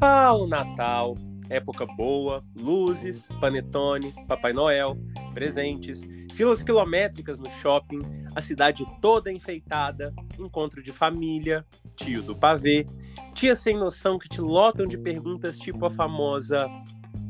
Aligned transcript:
Ah, 0.00 0.32
o 0.32 0.46
Natal, 0.46 1.16
época 1.48 1.86
boa, 1.86 2.44
luzes, 2.56 3.28
panetone, 3.40 4.14
Papai 4.26 4.52
Noel, 4.52 4.96
presentes, 5.32 6.02
filas 6.34 6.62
quilométricas 6.62 7.38
no 7.40 7.50
shopping, 7.50 8.02
a 8.34 8.42
cidade 8.42 8.84
toda 9.00 9.32
enfeitada, 9.32 10.14
encontro 10.38 10.82
de 10.82 10.92
família, 10.92 11.64
tio 11.96 12.22
do 12.22 12.36
pavê, 12.36 12.86
tia 13.34 13.56
sem 13.56 13.76
noção 13.76 14.18
que 14.18 14.28
te 14.28 14.40
lotam 14.40 14.86
de 14.86 14.98
perguntas 14.98 15.58
tipo 15.58 15.86
a 15.86 15.90
famosa: 15.90 16.68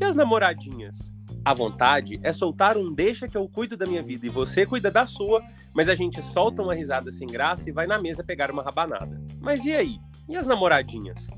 e 0.00 0.04
as 0.04 0.16
namoradinhas? 0.16 1.15
A 1.46 1.54
vontade 1.54 2.18
é 2.24 2.32
soltar 2.32 2.76
um 2.76 2.92
deixa 2.92 3.28
que 3.28 3.36
eu 3.36 3.48
cuido 3.48 3.76
da 3.76 3.86
minha 3.86 4.02
vida 4.02 4.26
e 4.26 4.28
você 4.28 4.66
cuida 4.66 4.90
da 4.90 5.06
sua, 5.06 5.40
mas 5.72 5.88
a 5.88 5.94
gente 5.94 6.20
solta 6.20 6.60
uma 6.60 6.74
risada 6.74 7.08
sem 7.12 7.24
graça 7.24 7.68
e 7.68 7.72
vai 7.72 7.86
na 7.86 8.00
mesa 8.00 8.24
pegar 8.24 8.50
uma 8.50 8.64
rabanada. 8.64 9.22
Mas 9.38 9.64
e 9.64 9.70
aí? 9.70 10.00
E 10.28 10.36
as 10.36 10.48
namoradinhas? 10.48 11.28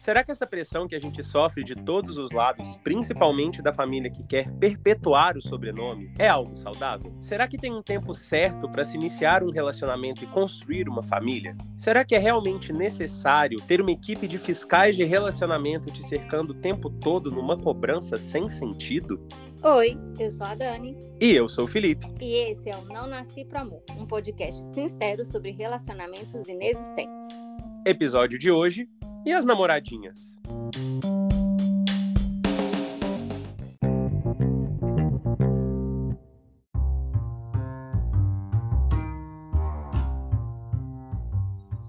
Será 0.00 0.22
que 0.22 0.30
essa 0.30 0.46
pressão 0.46 0.86
que 0.86 0.94
a 0.94 0.98
gente 0.98 1.22
sofre 1.22 1.64
de 1.64 1.74
todos 1.74 2.18
os 2.18 2.30
lados, 2.30 2.76
principalmente 2.82 3.62
da 3.62 3.72
família 3.72 4.10
que 4.10 4.22
quer 4.22 4.50
perpetuar 4.52 5.36
o 5.36 5.40
sobrenome, 5.40 6.12
é 6.18 6.28
algo 6.28 6.56
saudável? 6.56 7.14
Será 7.20 7.46
que 7.46 7.58
tem 7.58 7.72
um 7.72 7.82
tempo 7.82 8.14
certo 8.14 8.68
para 8.68 8.84
se 8.84 8.96
iniciar 8.96 9.42
um 9.42 9.50
relacionamento 9.50 10.22
e 10.22 10.26
construir 10.28 10.88
uma 10.88 11.02
família? 11.02 11.56
Será 11.76 12.04
que 12.04 12.14
é 12.14 12.18
realmente 12.18 12.72
necessário 12.72 13.60
ter 13.62 13.80
uma 13.80 13.90
equipe 13.90 14.26
de 14.26 14.38
fiscais 14.38 14.96
de 14.96 15.04
relacionamento 15.04 15.90
te 15.90 16.02
cercando 16.02 16.50
o 16.50 16.54
tempo 16.54 16.90
todo 16.90 17.30
numa 17.30 17.56
cobrança 17.56 18.18
sem 18.18 18.50
sentido? 18.50 19.26
Oi, 19.62 19.98
eu 20.20 20.30
sou 20.30 20.46
a 20.46 20.54
Dani. 20.54 20.96
E 21.20 21.34
eu 21.34 21.48
sou 21.48 21.64
o 21.64 21.68
Felipe. 21.68 22.06
E 22.20 22.50
esse 22.50 22.70
é 22.70 22.76
o 22.76 22.84
Não 22.84 23.08
Nasci 23.08 23.44
Pro 23.44 23.58
Amor, 23.58 23.82
um 23.98 24.06
podcast 24.06 24.62
sincero 24.72 25.26
sobre 25.26 25.50
relacionamentos 25.50 26.46
inexistentes. 26.48 27.47
Episódio 27.88 28.38
de 28.38 28.50
hoje: 28.50 28.86
e 29.24 29.32
as 29.32 29.46
namoradinhas? 29.46 30.36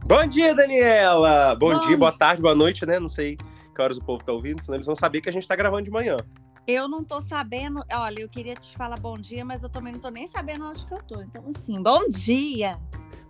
Bom 0.06 0.26
dia, 0.30 0.56
Daniela! 0.56 1.54
Bom, 1.56 1.74
Bom 1.74 1.80
dia, 1.82 1.98
boa 1.98 2.18
tarde, 2.18 2.42
boa 2.42 2.56
noite, 2.56 2.86
né? 2.86 2.98
Não 2.98 3.10
sei 3.10 3.36
que 3.36 3.82
horas 3.82 3.98
o 3.98 4.02
povo 4.02 4.24
tá 4.24 4.32
ouvindo, 4.32 4.62
senão 4.62 4.78
eles 4.78 4.86
vão 4.86 4.96
saber 4.96 5.20
que 5.20 5.28
a 5.28 5.34
gente 5.34 5.46
tá 5.46 5.56
gravando 5.58 5.84
de 5.84 5.92
manhã. 5.92 6.16
Eu 6.66 6.88
não 6.88 7.04
tô 7.04 7.20
sabendo. 7.20 7.84
Olha, 7.92 8.22
eu 8.22 8.30
queria 8.30 8.56
te 8.56 8.74
falar 8.78 8.98
bom 9.02 9.18
dia, 9.18 9.44
mas 9.44 9.64
eu 9.64 9.70
também 9.70 9.92
não 9.92 10.00
tô 10.00 10.08
nem 10.10 10.28
sabendo 10.28 10.64
onde 10.64 10.86
que 10.86 10.94
eu 10.94 11.04
tô. 11.04 11.22
Então, 11.22 11.44
assim, 11.54 11.84
bom 11.84 12.08
dia! 12.08 12.80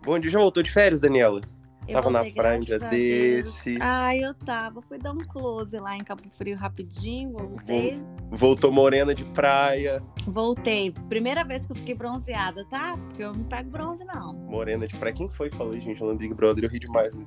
Bom 0.03 0.19
dia, 0.19 0.29
já 0.29 0.37
voltou 0.37 0.61
de 0.61 0.71
férias, 0.71 1.01
Daniela? 1.01 1.41
Eu 1.89 1.93
tava 1.93 2.09
na 2.11 2.31
praia 2.31 2.59
um 2.59 2.63
dia 2.63 2.77
desse. 2.77 3.77
Ah, 3.81 4.15
eu 4.15 4.33
tava. 4.33 4.81
Fui 4.83 4.99
dar 4.99 5.11
um 5.11 5.17
close 5.17 5.77
lá 5.79 5.95
em 5.95 6.03
Cabo 6.03 6.21
Frio 6.37 6.55
rapidinho, 6.55 7.31
voltei. 7.31 7.99
Voltou 8.29 8.71
morena 8.71 9.15
de 9.15 9.23
praia. 9.25 10.03
Voltei. 10.27 10.91
Primeira 11.09 11.43
vez 11.43 11.65
que 11.65 11.71
eu 11.71 11.75
fiquei 11.75 11.95
bronzeada, 11.95 12.63
tá? 12.65 12.95
Porque 12.95 13.23
eu 13.23 13.33
não 13.33 13.43
pego 13.43 13.71
bronze, 13.71 14.05
não. 14.05 14.33
Morena 14.33 14.87
de 14.87 14.95
praia. 14.95 15.15
Quem 15.15 15.27
foi 15.27 15.49
que 15.49 15.57
falou, 15.57 15.73
gente? 15.73 16.01
No 16.03 16.15
Big 16.15 16.33
Brother, 16.33 16.63
eu 16.63 16.69
ri 16.69 16.79
demais. 16.79 17.13
Né? 17.13 17.25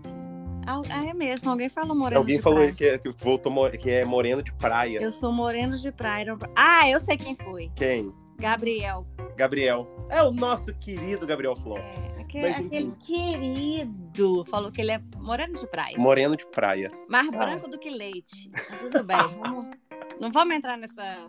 Ah, 0.65 0.81
é 1.05 1.13
mesmo, 1.13 1.51
alguém 1.51 1.69
falou 1.69 1.97
moreno 1.97 2.21
Alguém 2.21 2.37
de 2.37 2.43
falou 2.43 2.59
praia. 2.61 2.73
Que, 2.73 2.85
é, 2.85 2.99
que 2.99 3.11
voltou 3.11 3.53
que 3.71 3.91
é 3.91 4.05
moreno 4.05 4.43
de 4.43 4.53
praia. 4.53 5.01
Eu 5.01 5.11
sou 5.11 5.33
moreno 5.33 5.77
de 5.77 5.91
praia. 5.91 6.37
Ah, 6.55 6.89
eu 6.89 7.01
sei 7.01 7.17
quem 7.17 7.35
foi. 7.35 7.71
Quem? 7.75 8.13
Gabriel. 8.39 9.07
Gabriel. 9.37 9.89
É 10.09 10.23
o 10.23 10.31
nosso 10.31 10.73
querido 10.75 11.27
Gabriel 11.27 11.57
Flor. 11.57 11.79
É, 11.79 12.12
aquele, 12.39 12.67
aquele 12.67 12.93
querido 12.97 14.45
falou 14.47 14.73
que 14.73 14.81
ele 14.81 14.93
é 14.93 15.01
moreno 15.17 15.55
de 15.55 15.67
praia. 15.67 15.97
Moreno 15.99 16.37
de 16.37 16.47
praia. 16.47 16.91
Mais 17.09 17.29
ah. 17.29 17.31
branco 17.31 17.69
do 17.69 17.79
que 17.79 17.91
leite. 17.91 18.51
tudo 18.81 19.05
bem. 19.05 19.17
vamos, 19.43 19.77
não 20.21 20.33
vamos 20.33 20.57
entrar 20.57 20.77
nessa 20.79 21.29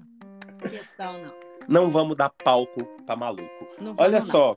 questão, 0.62 1.22
não. 1.22 1.34
Não 1.68 1.90
vamos 1.90 2.18
dar 2.18 2.30
palco 2.30 2.84
pra 3.06 3.16
maluco. 3.16 3.68
Vamos, 3.80 3.96
Olha 3.98 4.22
só, 4.22 4.56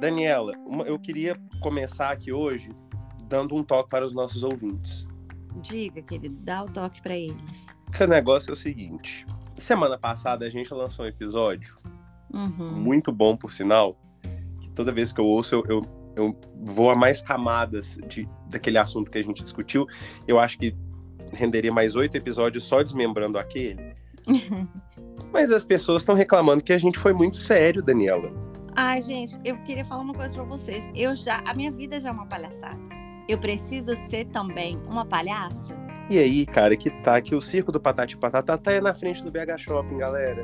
Daniela, 0.00 0.52
uma, 0.66 0.84
eu 0.84 0.98
queria 0.98 1.36
começar 1.60 2.10
aqui 2.10 2.32
hoje 2.32 2.70
dando 3.24 3.54
um 3.54 3.62
toque 3.62 3.90
para 3.90 4.04
os 4.04 4.12
nossos 4.12 4.42
ouvintes. 4.42 5.06
Diga, 5.60 6.02
querido, 6.02 6.36
dá 6.40 6.64
o 6.64 6.70
toque 6.70 7.02
para 7.02 7.16
eles. 7.16 7.66
Que 7.92 8.04
o 8.04 8.06
negócio 8.06 8.50
é 8.50 8.52
o 8.52 8.56
seguinte: 8.56 9.26
semana 9.56 9.98
passada 9.98 10.46
a 10.46 10.50
gente 10.50 10.72
lançou 10.72 11.04
um 11.04 11.08
episódio 11.08 11.78
uhum. 12.32 12.72
muito 12.72 13.12
bom, 13.12 13.36
por 13.36 13.50
sinal. 13.52 13.96
Toda 14.78 14.92
vez 14.92 15.12
que 15.12 15.20
eu 15.20 15.26
ouço, 15.26 15.56
eu, 15.56 15.64
eu, 15.68 15.82
eu 16.14 16.40
vou 16.62 16.88
a 16.88 16.94
mais 16.94 17.20
camadas 17.20 17.98
de, 18.06 18.28
daquele 18.48 18.78
assunto 18.78 19.10
que 19.10 19.18
a 19.18 19.22
gente 19.24 19.42
discutiu. 19.42 19.88
Eu 20.24 20.38
acho 20.38 20.56
que 20.56 20.72
renderia 21.32 21.72
mais 21.72 21.96
oito 21.96 22.16
episódios 22.16 22.62
só 22.62 22.80
desmembrando 22.80 23.38
aquele. 23.38 23.96
Mas 25.34 25.50
as 25.50 25.64
pessoas 25.64 26.02
estão 26.02 26.14
reclamando 26.14 26.62
que 26.62 26.72
a 26.72 26.78
gente 26.78 26.96
foi 26.96 27.12
muito 27.12 27.36
sério, 27.38 27.82
Daniela. 27.82 28.32
Ai, 28.76 29.02
gente, 29.02 29.36
eu 29.44 29.58
queria 29.64 29.84
falar 29.84 30.02
uma 30.02 30.14
coisa 30.14 30.32
para 30.32 30.44
vocês. 30.44 30.84
Eu 30.94 31.12
já, 31.12 31.42
a 31.44 31.52
minha 31.54 31.72
vida 31.72 31.98
já 31.98 32.10
é 32.10 32.12
uma 32.12 32.26
palhaçada. 32.26 32.78
Eu 33.28 33.36
preciso 33.36 33.96
ser 34.08 34.26
também 34.26 34.80
uma 34.88 35.04
palhaça? 35.04 35.76
E 36.10 36.18
aí, 36.18 36.46
cara, 36.46 36.74
que 36.74 36.88
tá 36.88 37.20
que 37.20 37.34
o 37.34 37.42
circo 37.42 37.70
do 37.70 37.78
Patati 37.78 38.16
Patata 38.16 38.56
tá 38.56 38.70
aí 38.70 38.80
na 38.80 38.94
frente 38.94 39.22
do 39.22 39.30
BH 39.30 39.58
Shopping, 39.58 39.98
galera. 39.98 40.42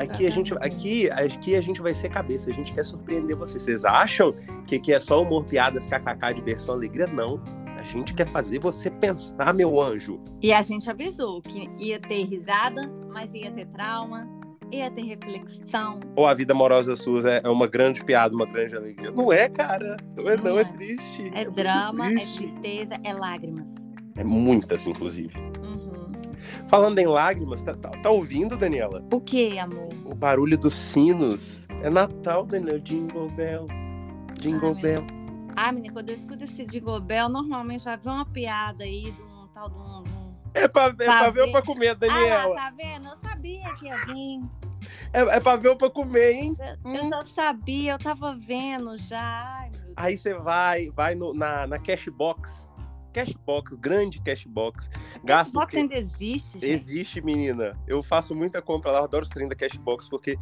Aqui 0.00 0.26
a 0.26 0.30
gente, 0.30 0.52
aqui, 0.54 1.08
aqui 1.08 1.54
a 1.54 1.60
gente 1.60 1.80
vai 1.80 1.94
ser 1.94 2.08
cabeça, 2.08 2.50
a 2.50 2.52
gente 2.52 2.72
quer 2.72 2.84
surpreender 2.84 3.36
vocês. 3.36 3.62
Vocês 3.62 3.84
acham 3.84 4.34
que 4.66 4.74
aqui 4.74 4.92
é 4.92 4.98
só 4.98 5.22
humor, 5.22 5.44
piadas, 5.44 5.86
kkk, 5.86 6.34
diversão, 6.34 6.74
alegria? 6.74 7.06
Não. 7.06 7.40
A 7.78 7.82
gente 7.84 8.12
quer 8.12 8.26
fazer 8.28 8.58
você 8.58 8.90
pensar, 8.90 9.54
meu 9.54 9.80
anjo. 9.80 10.20
E 10.42 10.52
a 10.52 10.62
gente 10.62 10.90
avisou 10.90 11.40
que 11.40 11.70
ia 11.78 12.00
ter 12.00 12.24
risada, 12.24 12.90
mas 13.12 13.32
ia 13.34 13.52
ter 13.52 13.66
trauma, 13.66 14.28
ia 14.72 14.90
ter 14.90 15.02
reflexão. 15.02 16.00
Ou 16.16 16.26
a 16.26 16.34
vida 16.34 16.52
amorosa 16.52 16.96
sua 16.96 17.30
é, 17.30 17.40
é 17.44 17.48
uma 17.48 17.68
grande 17.68 18.02
piada, 18.02 18.34
uma 18.34 18.46
grande 18.46 18.76
alegria. 18.76 19.12
Não 19.12 19.32
é, 19.32 19.48
cara. 19.48 19.96
Não 20.16 20.28
é, 20.28 20.36
não, 20.36 20.44
não 20.44 20.58
é. 20.58 20.62
é 20.62 20.64
triste. 20.64 21.30
É, 21.34 21.42
é 21.42 21.50
drama, 21.50 22.10
é 22.10 22.14
tristeza, 22.16 22.98
é 23.04 23.12
lágrimas. 23.12 23.83
É 24.16 24.22
muitas, 24.22 24.86
inclusive. 24.86 25.36
Uhum. 25.60 26.12
Falando 26.68 26.98
em 26.98 27.06
lágrimas, 27.06 27.62
tá, 27.62 27.74
tá, 27.74 27.90
tá, 27.90 28.10
ouvindo, 28.10 28.56
Daniela? 28.56 29.04
O 29.12 29.20
que, 29.20 29.58
amor? 29.58 29.88
O 30.04 30.14
barulho 30.14 30.56
dos 30.56 30.74
sinos. 30.74 31.62
É 31.82 31.90
Natal, 31.90 32.46
Daniela. 32.46 32.78
Jingle 32.80 33.28
Bell. 33.30 33.66
Jingle 34.38 34.74
ah, 34.78 34.80
Bell. 34.80 35.06
Ah, 35.56 35.72
menina, 35.72 35.92
quando 35.92 36.10
eu 36.10 36.14
escuto 36.14 36.44
esse 36.44 36.64
Jingle 36.64 37.00
Bell, 37.00 37.28
normalmente 37.28 37.84
vai 37.84 37.96
ver 37.96 38.08
uma 38.08 38.26
piada 38.26 38.84
aí 38.84 39.10
de 39.10 39.22
um 39.22 39.48
tal 39.52 39.68
de 39.68 39.76
um. 39.76 40.34
É 40.54 40.68
pra, 40.68 40.88
ver, 40.88 41.04
é 41.04 41.06
pra 41.06 41.30
ver 41.30 41.40
ou 41.42 41.50
pra 41.50 41.62
comer, 41.62 41.96
Daniela? 41.96 42.54
Ah, 42.54 42.70
tá 42.70 42.74
vendo? 42.76 43.08
Eu 43.08 43.16
sabia 43.16 43.74
que 43.74 43.86
ia 43.86 43.96
vir. 44.06 44.40
É, 45.12 45.20
é 45.20 45.40
pra 45.40 45.56
ver 45.56 45.68
ou 45.68 45.76
pra 45.76 45.90
comer, 45.90 46.32
hein? 46.32 46.56
Eu, 46.58 46.90
hum. 46.90 46.94
eu 46.94 47.04
só 47.06 47.24
sabia, 47.24 47.92
eu 47.92 47.98
tava 47.98 48.34
vendo 48.34 48.96
já. 48.96 49.58
Ai, 49.58 49.70
aí 49.96 50.18
você 50.18 50.34
vai, 50.34 50.90
vai 50.90 51.16
no, 51.16 51.34
na, 51.34 51.66
na 51.66 51.78
Cashbox 51.78 52.72
Cashbox, 53.14 53.76
grande 53.76 54.20
Cashbox. 54.20 54.90
Gasto 55.22 55.52
Cashbox 55.52 55.74
ainda 55.74 55.94
existe? 55.94 56.58
Gente? 56.58 56.66
Existe, 56.66 57.20
menina. 57.20 57.78
Eu 57.86 58.02
faço 58.02 58.34
muita 58.34 58.60
compra 58.60 58.90
lá, 58.90 59.04
adoro 59.04 59.22
os 59.22 59.30
trem 59.30 59.46
da 59.46 59.54
Cashbox, 59.54 60.08
porque 60.08 60.36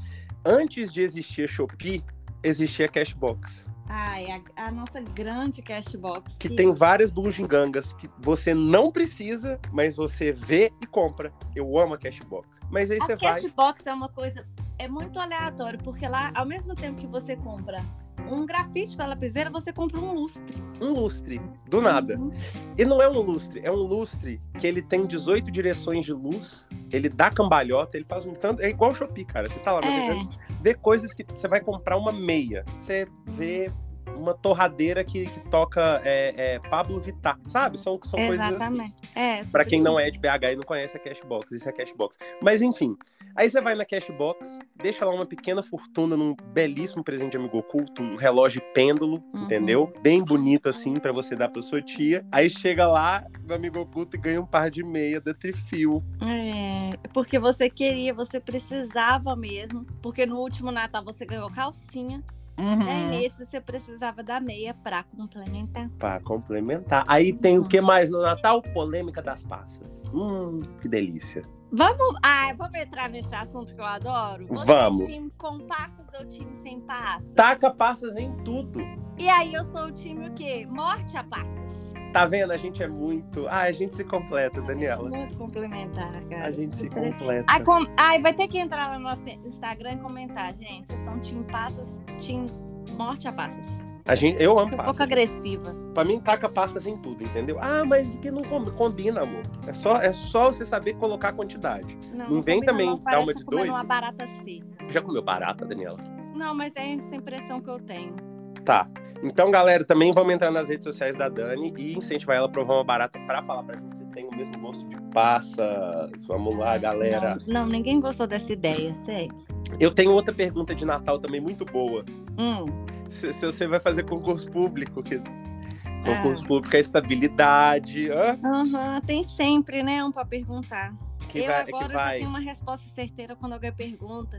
antes 0.45 0.91
de 0.93 1.03
existir 1.03 1.45
a 1.45 1.49
Shopee, 1.49 2.03
existia 2.43 2.87
a 2.87 2.89
Cashbox. 2.89 3.71
Ai, 3.89 4.27
a, 4.31 4.69
a, 4.69 4.71
nossa 4.71 5.03
grande 5.03 5.61
Cashbox. 5.61 6.35
Que, 6.39 6.49
que 6.49 6.57
tem 6.57 6.73
várias 6.73 7.11
bugigangas 7.11 7.93
que 7.93 8.09
você 8.19 8.55
não 8.55 8.91
precisa, 8.91 9.61
mas 9.71 9.97
você 9.97 10.33
vê 10.33 10.73
e 10.81 10.87
compra. 10.87 11.31
Eu 11.55 11.79
amo 11.79 11.93
a 11.95 11.99
Cashbox. 11.99 12.59
Mas 12.71 12.91
aí 12.91 12.99
a 13.03 13.05
você 13.05 13.17
vai. 13.17 13.31
A 13.33 13.35
Cashbox 13.35 13.87
é 13.87 13.93
uma 13.93 14.09
coisa. 14.09 14.47
É 14.79 14.89
muito 14.89 15.21
aleatório, 15.21 15.79
porque 15.81 16.09
lá, 16.09 16.33
ao 16.35 16.47
mesmo 16.47 16.75
tempo 16.75 17.01
que 17.01 17.07
você 17.07 17.37
compra 17.37 17.85
um 18.31 18.47
grafite 18.47 18.97
para 18.97 19.07
lapiseira, 19.07 19.51
você 19.51 19.73
compra 19.73 20.01
um 20.01 20.15
lustre. 20.15 20.55
Um 20.81 20.93
lustre, 20.93 21.41
do 21.69 21.81
nada. 21.81 22.19
Uhum. 22.19 22.33
E 22.77 22.85
não 22.85 23.01
é 23.03 23.09
um 23.09 23.21
lustre, 23.21 23.61
é 23.65 23.71
um 23.71 23.77
lustre 23.77 24.41
que 24.59 24.67
ele 24.67 24.83
tem 24.83 25.07
18 25.07 25.51
direções 25.51 26.05
de 26.05 26.13
luz, 26.13 26.69
ele 26.91 27.09
dá 27.09 27.31
cambalhota, 27.31 27.97
ele 27.97 28.07
faz 28.09 28.25
um 28.27 28.33
tanto. 28.33 28.63
É 28.63 28.69
igual 28.69 28.93
o 28.93 28.95
Shopee, 28.95 29.25
cara. 29.25 29.49
Você 29.49 29.59
tá 29.61 29.73
lá 29.73 29.81
é. 29.85 30.27
vê 30.61 30.75
coisas 30.75 31.13
que 31.15 31.25
você 31.25 31.49
vai 31.49 31.61
comprar 31.61 31.97
uma 31.97 32.13
meia. 32.13 32.65
Você 32.79 33.07
vê 33.27 33.71
uma 34.17 34.35
torradeira 34.35 35.03
que, 35.05 35.27
que 35.27 35.41
toca 35.49 36.01
é, 36.05 36.55
é, 36.55 36.59
Pablo 36.59 37.01
Vittar, 37.01 37.39
sabe? 37.47 37.79
São, 37.79 37.99
são 38.05 38.19
coisas 38.19 38.63
assim. 38.63 38.93
É, 39.15 39.43
pra 39.51 39.65
quem 39.65 39.81
não 39.81 39.99
é 39.99 40.11
de 40.11 40.19
BH 40.19 40.53
e 40.53 40.57
não 40.57 40.63
conhece 40.63 40.97
a 40.97 41.01
Cashbox, 41.01 41.53
isso 41.53 41.69
é 41.69 41.73
Cashbox. 41.73 42.19
Mas 42.41 42.63
enfim, 42.63 42.97
Aí 43.35 43.49
você 43.49 43.61
vai 43.61 43.75
na 43.75 43.85
Cashbox, 43.85 44.59
deixa 44.77 45.05
lá 45.05 45.15
uma 45.15 45.27
pequena 45.27 45.63
fortuna 45.63 46.17
num 46.17 46.35
belíssimo 46.53 47.03
presente 47.03 47.33
de 47.33 47.37
amigo 47.37 47.59
oculto, 47.59 48.03
um 48.03 48.17
relógio 48.17 48.61
pêndulo, 48.75 49.23
uhum. 49.33 49.45
entendeu? 49.45 49.93
Bem 50.03 50.23
bonito 50.25 50.69
assim 50.69 50.95
para 50.95 51.13
você 51.13 51.35
dar 51.35 51.49
pra 51.49 51.63
sua 51.63 51.81
tia. 51.81 52.25
Aí 52.31 52.51
chega 52.51 52.87
lá 52.87 53.25
no 53.47 53.55
amigo 53.55 53.81
oculto 53.81 54.17
e 54.17 54.21
ganha 54.21 54.41
um 54.41 54.47
par 54.47 54.71
de 54.71 54.83
meia 54.83 55.21
da 55.21 55.33
Trifil. 55.33 56.03
É, 56.23 56.97
porque 57.13 57.39
você 57.39 57.71
queria, 57.71 58.13
você 58.13 58.39
precisava 58.39 59.35
mesmo, 59.35 59.87
porque 60.03 60.27
no 60.27 60.39
último 60.39 60.71
Natal 60.71 61.05
você 61.05 61.25
ganhou 61.25 61.51
calcinha 61.51 62.23
Uhum. 62.59 62.89
É 62.89 63.09
nesse 63.09 63.47
você 63.47 63.61
precisava 63.61 64.23
da 64.23 64.39
meia 64.39 64.75
pra 64.75 65.03
complementar. 65.05 65.89
Pra 65.99 66.21
complementar. 66.21 67.05
Aí 67.09 67.33
tem 67.33 67.59
o 67.59 67.65
que 67.65 67.81
mais 67.81 68.11
no 68.11 68.21
Natal? 68.21 68.63
Polêmica 68.63 69.23
das 69.23 69.43
passas. 69.43 70.05
Hum, 70.13 70.61
que 70.81 70.89
delícia. 70.89 71.45
Vamos, 71.75 72.17
ah, 72.23 72.53
vamos 72.55 72.79
entrar 72.79 73.09
nesse 73.09 73.35
assunto 73.35 73.75
que 73.75 73.81
eu 73.81 73.85
adoro? 73.87 74.47
Você 74.47 74.67
Vamos. 74.67 75.05
É 75.05 75.07
time 75.07 75.33
com 75.39 75.59
passas 75.61 76.07
ou 76.21 76.27
time 76.27 76.55
sem 76.57 76.83
passas? 76.83 77.35
Taca 77.35 77.71
passas 77.71 78.15
em 78.15 78.31
tudo. 78.45 78.81
E 79.17 79.27
aí 79.27 79.55
eu 79.55 79.65
sou 79.65 79.87
o 79.87 79.91
time 79.91 80.29
o 80.29 80.35
quê? 80.35 80.67
Morte 80.69 81.17
a 81.17 81.25
passas. 81.25 81.73
Tá 82.13 82.27
vendo? 82.27 82.53
A 82.53 82.59
gente 82.59 82.83
é 82.83 82.87
muito. 82.87 83.49
Ah, 83.49 83.63
a 83.63 83.73
gente 83.73 83.95
se 83.95 84.05
completa, 84.05 84.61
Daniela. 84.61 85.09
Muito 85.09 85.35
complementar, 85.39 86.23
cara. 86.25 86.47
A 86.47 86.51
gente 86.51 86.77
se 86.77 86.91
completa. 86.91 87.47
Ai, 87.49 87.65
com... 87.65 87.87
Ai, 87.97 88.21
vai 88.21 88.35
ter 88.35 88.49
que 88.49 88.59
entrar 88.59 88.89
lá 88.89 88.99
no 88.99 89.05
nosso 89.05 89.23
Instagram 89.27 89.93
e 89.95 89.97
comentar, 89.97 90.53
gente. 90.55 90.89
Vocês 90.89 91.03
são 91.05 91.19
time 91.21 91.45
passas, 91.45 91.89
time 92.21 92.51
morte 92.91 93.27
a 93.27 93.33
passas. 93.33 93.65
A 94.05 94.15
gente, 94.17 94.43
eu 94.43 94.59
amo 94.59 94.71
Sou 94.71 94.81
um 94.81 94.85
pouco 94.85 95.03
agressiva. 95.03 95.75
Pra 95.95 96.05
mim, 96.05 96.19
taca 96.19 96.49
passas 96.49 96.87
em 96.87 96.97
tudo, 96.97 97.23
entendeu? 97.23 97.57
Ah, 97.61 97.85
mas 97.87 98.17
que 98.17 98.31
não 98.31 98.43
com- 98.43 98.65
combina, 98.73 99.23
amor. 99.23 99.43
É 99.67 99.73
só, 99.73 99.97
é 99.97 100.13
só 100.13 100.51
você 100.53 100.67
saber 100.67 100.95
colocar 100.95 101.29
a 101.29 101.33
quantidade. 101.33 101.97
Não 102.13 102.43
vem 102.43 102.57
combina 102.61 102.67
também 102.67 102.87
não, 102.87 102.99
dar 102.99 103.21
uma 103.21 103.33
de 103.33 103.45
doido? 103.45 103.69
uma 103.71 103.85
barata 103.85 104.27
seca. 104.27 104.89
Já 104.89 105.01
comeu 105.01 105.23
barata, 105.23 105.65
Daniela? 105.65 105.99
Não, 106.35 106.55
mas 106.55 106.75
é 106.77 106.95
essa 106.95 107.15
impressão 107.15 107.61
que 107.61 107.71
eu 107.71 107.79
tenho. 107.79 108.17
Tá. 108.65 108.89
Então, 109.23 109.51
galera, 109.53 109.85
também 109.85 110.13
vamos 110.13 110.35
entrar 110.35 110.51
nas 110.51 110.69
redes 110.69 110.85
sociais 110.85 111.17
da 111.17 111.29
Dani 111.29 111.73
e 111.79 111.93
incentivar 111.97 112.37
ela 112.37 112.47
a 112.47 112.51
provar 112.51 112.75
uma 112.75 112.85
barata 112.85 113.19
pra 113.27 113.41
falar 113.43 113.63
pra 113.63 113.77
gente 113.79 113.99
se 113.99 114.05
tem 114.07 114.27
o 114.27 114.35
mesmo 114.35 114.59
gosto 114.59 114.85
de 114.89 115.01
passas. 115.13 116.11
Vamos 116.27 116.59
lá, 116.59 116.77
galera. 116.77 117.39
Não, 117.47 117.63
não, 117.63 117.67
ninguém 117.67 118.01
gostou 118.01 118.27
dessa 118.27 118.53
ideia, 118.53 118.93
sei. 119.05 119.31
Eu 119.79 119.95
tenho 119.95 120.13
outra 120.13 120.35
pergunta 120.35 120.75
de 120.75 120.85
Natal 120.85 121.19
também 121.21 121.41
muito 121.41 121.65
boa. 121.65 122.05
Hum, 122.39 122.67
Se, 123.13 123.33
se 123.33 123.47
você 123.47 123.67
vai 123.67 123.81
fazer 123.81 124.05
concurso 124.05 124.51
público, 124.51 125.03
que 125.03 125.17
Ah. 125.17 126.05
concurso 126.05 126.45
público 126.47 126.75
é 126.77 126.81
estabilidade, 126.81 128.11
aham, 128.11 129.01
tem 129.07 129.23
sempre, 129.23 129.83
né, 129.83 130.03
um 130.05 130.11
pra 130.13 130.25
perguntar. 130.25 130.95
que 131.29 131.39
eu 131.39 131.47
vai, 131.47 131.61
agora 131.61 131.87
que 131.87 131.93
já 131.93 131.99
vai. 131.99 132.17
tenho 132.19 132.29
uma 132.29 132.41
resposta 132.41 132.87
certeira 132.91 133.35
quando 133.37 133.53
alguém 133.55 133.73
pergunta 133.73 134.37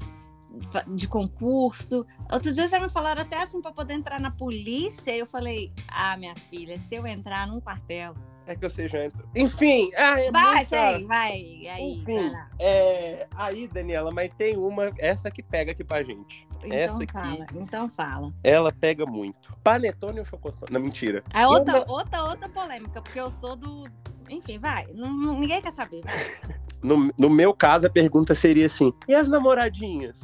de 0.93 1.07
concurso. 1.07 2.05
Outro 2.31 2.53
dia 2.53 2.67
já 2.67 2.79
me 2.79 2.87
falaram 2.89 3.21
até 3.23 3.41
assim 3.41 3.59
para 3.61 3.71
poder 3.71 3.95
entrar 3.95 4.19
na 4.21 4.29
polícia. 4.29 5.11
e 5.11 5.17
Eu 5.19 5.25
falei, 5.25 5.71
ah, 5.87 6.15
minha 6.17 6.35
filha, 6.51 6.77
se 6.77 6.93
eu 6.93 7.07
entrar 7.07 7.47
num 7.47 7.59
quartel. 7.59 8.13
É 8.45 8.55
que 8.55 8.69
você 8.69 8.87
já 8.87 9.05
entrou. 9.05 9.27
Enfim, 9.35 9.89
ah, 9.97 10.19
é 10.19 10.29
Vai, 10.31 10.55
muita- 10.57 10.65
sei, 10.95 11.05
vai. 11.05 11.31
Aí, 11.31 11.93
Enfim, 11.93 12.31
é, 12.59 13.27
aí, 13.35 13.67
Daniela, 13.67 14.11
mas 14.11 14.29
tem 14.37 14.55
uma, 14.57 14.91
essa 14.99 15.31
que 15.31 15.41
pega 15.41 15.71
aqui 15.71 15.83
pra 15.83 16.03
gente. 16.03 16.47
Então 16.65 16.77
essa 16.77 17.03
aqui. 17.03 17.13
fala, 17.13 17.45
então 17.55 17.89
fala. 17.89 18.33
Ela 18.43 18.71
pega 18.71 19.05
muito. 19.05 19.55
Panetone 19.63 20.19
ou 20.19 20.25
chocotone? 20.25 20.71
Não, 20.71 20.79
mentira. 20.79 21.23
A 21.33 21.47
outra, 21.47 21.83
outra, 21.87 22.23
outra 22.23 22.49
polêmica, 22.49 23.01
porque 23.01 23.19
eu 23.19 23.31
sou 23.31 23.55
do. 23.55 23.85
Enfim, 24.29 24.57
vai. 24.59 24.87
ninguém 24.93 25.61
quer 25.61 25.71
saber. 25.71 26.01
No, 26.83 27.09
no 27.17 27.29
meu 27.29 27.53
caso, 27.53 27.87
a 27.87 27.89
pergunta 27.89 28.35
seria 28.35 28.65
assim: 28.65 28.91
e 29.07 29.15
as 29.15 29.29
namoradinhas? 29.29 30.21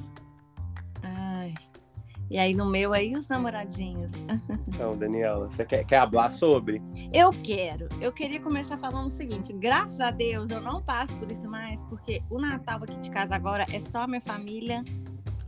Ai. 1.02 1.54
E 2.30 2.38
aí 2.38 2.54
no 2.54 2.66
meu 2.66 2.94
aí 2.94 3.16
os 3.16 3.30
namoradinhos. 3.30 4.12
Então, 4.68 4.96
Daniela, 4.96 5.50
você 5.50 5.66
quer, 5.66 5.84
quer 5.84 6.10
falar 6.10 6.30
sobre? 6.30 6.82
Eu 7.12 7.32
quero. 7.32 7.90
Eu 8.00 8.14
queria 8.14 8.40
começar 8.40 8.78
falando 8.78 9.08
o 9.08 9.12
seguinte: 9.12 9.52
graças 9.52 10.00
a 10.00 10.12
Deus 10.12 10.50
eu 10.50 10.62
não 10.62 10.82
passo 10.82 11.16
por 11.18 11.30
isso 11.30 11.50
mais, 11.50 11.84
porque 11.86 12.22
o 12.30 12.40
Natal 12.40 12.82
aqui 12.84 12.98
de 12.98 13.10
casa 13.10 13.36
agora 13.36 13.66
é 13.72 13.80
só 13.80 14.08
minha 14.08 14.22
família 14.22 14.84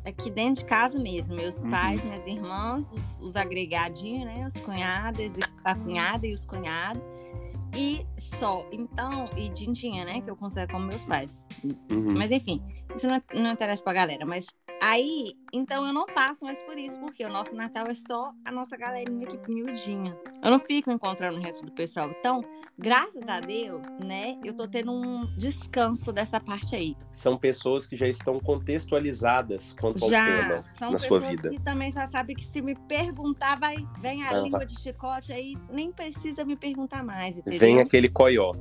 aqui 0.05 0.29
dentro 0.29 0.63
de 0.63 0.65
casa 0.65 0.99
mesmo. 0.99 1.35
Meus 1.35 1.63
Uhum. 1.63 1.69
pais, 1.71 2.03
minhas 2.03 2.25
irmãs, 2.27 2.91
os, 2.91 3.19
os 3.19 3.35
agregadinhos, 3.35 4.25
né? 4.25 4.45
Os 4.47 4.53
cunhados, 4.63 5.19
a 5.63 5.75
cunhada 5.75 6.25
e 6.27 6.33
os 6.33 6.45
cunhados. 6.45 7.01
E 7.75 8.05
só. 8.17 8.65
Então, 8.71 9.29
e 9.37 9.47
Dindinha, 9.49 10.03
né? 10.03 10.19
Que 10.21 10.29
eu 10.29 10.35
considero 10.35 10.71
como 10.73 10.85
meus 10.87 11.05
pais. 11.05 11.45
Uhum. 11.89 12.15
Mas 12.17 12.29
enfim, 12.31 12.61
isso 12.95 13.07
não, 13.07 13.21
não 13.33 13.53
interessa 13.53 13.81
pra 13.81 13.93
galera. 13.93 14.25
Mas 14.25 14.45
aí, 14.81 15.33
então 15.53 15.85
eu 15.85 15.93
não 15.93 16.05
passo 16.07 16.43
mais 16.43 16.61
por 16.63 16.77
isso, 16.77 16.99
porque 16.99 17.23
o 17.23 17.29
nosso 17.29 17.55
Natal 17.55 17.85
é 17.87 17.93
só 17.93 18.31
a 18.43 18.51
nossa 18.51 18.75
galerinha 18.75 19.27
aqui 19.29 19.51
miudinha. 19.51 20.17
Eu 20.43 20.49
não 20.49 20.57
fico 20.59 20.91
encontrando 20.91 21.37
o 21.37 21.41
resto 21.41 21.63
do 21.65 21.71
pessoal. 21.71 22.09
Então, 22.19 22.43
graças 22.79 23.27
a 23.27 23.39
Deus, 23.39 23.87
né, 24.03 24.39
eu 24.43 24.53
tô 24.55 24.67
tendo 24.67 24.91
um 24.91 25.21
descanso 25.37 26.11
dessa 26.11 26.39
parte 26.39 26.75
aí. 26.75 26.95
São 27.13 27.37
pessoas 27.37 27.85
que 27.85 27.95
já 27.95 28.07
estão 28.07 28.39
contextualizadas 28.39 29.73
quanto 29.79 30.03
ao 30.03 30.09
Já 30.09 30.25
tema 30.25 30.63
são 30.79 30.91
na 30.91 30.97
sua 30.99 31.19
pessoas 31.21 31.29
vida. 31.29 31.49
que 31.49 31.59
também 31.61 31.91
já 31.91 32.07
sabem 32.07 32.35
que 32.35 32.45
se 32.45 32.61
me 32.61 32.75
perguntar, 32.87 33.59
vai, 33.59 33.77
vem 33.99 34.23
a 34.23 34.29
Ah, 34.29 34.39
língua 34.39 34.65
de 34.65 34.79
chicote 34.79 35.31
aí, 35.31 35.55
nem 35.69 35.91
precisa 35.91 36.43
me 36.43 36.55
perguntar 36.55 37.03
mais, 37.03 37.37
entendeu? 37.37 37.59
Vem 37.59 37.79
aquele 37.79 38.09
coió. 38.09 38.53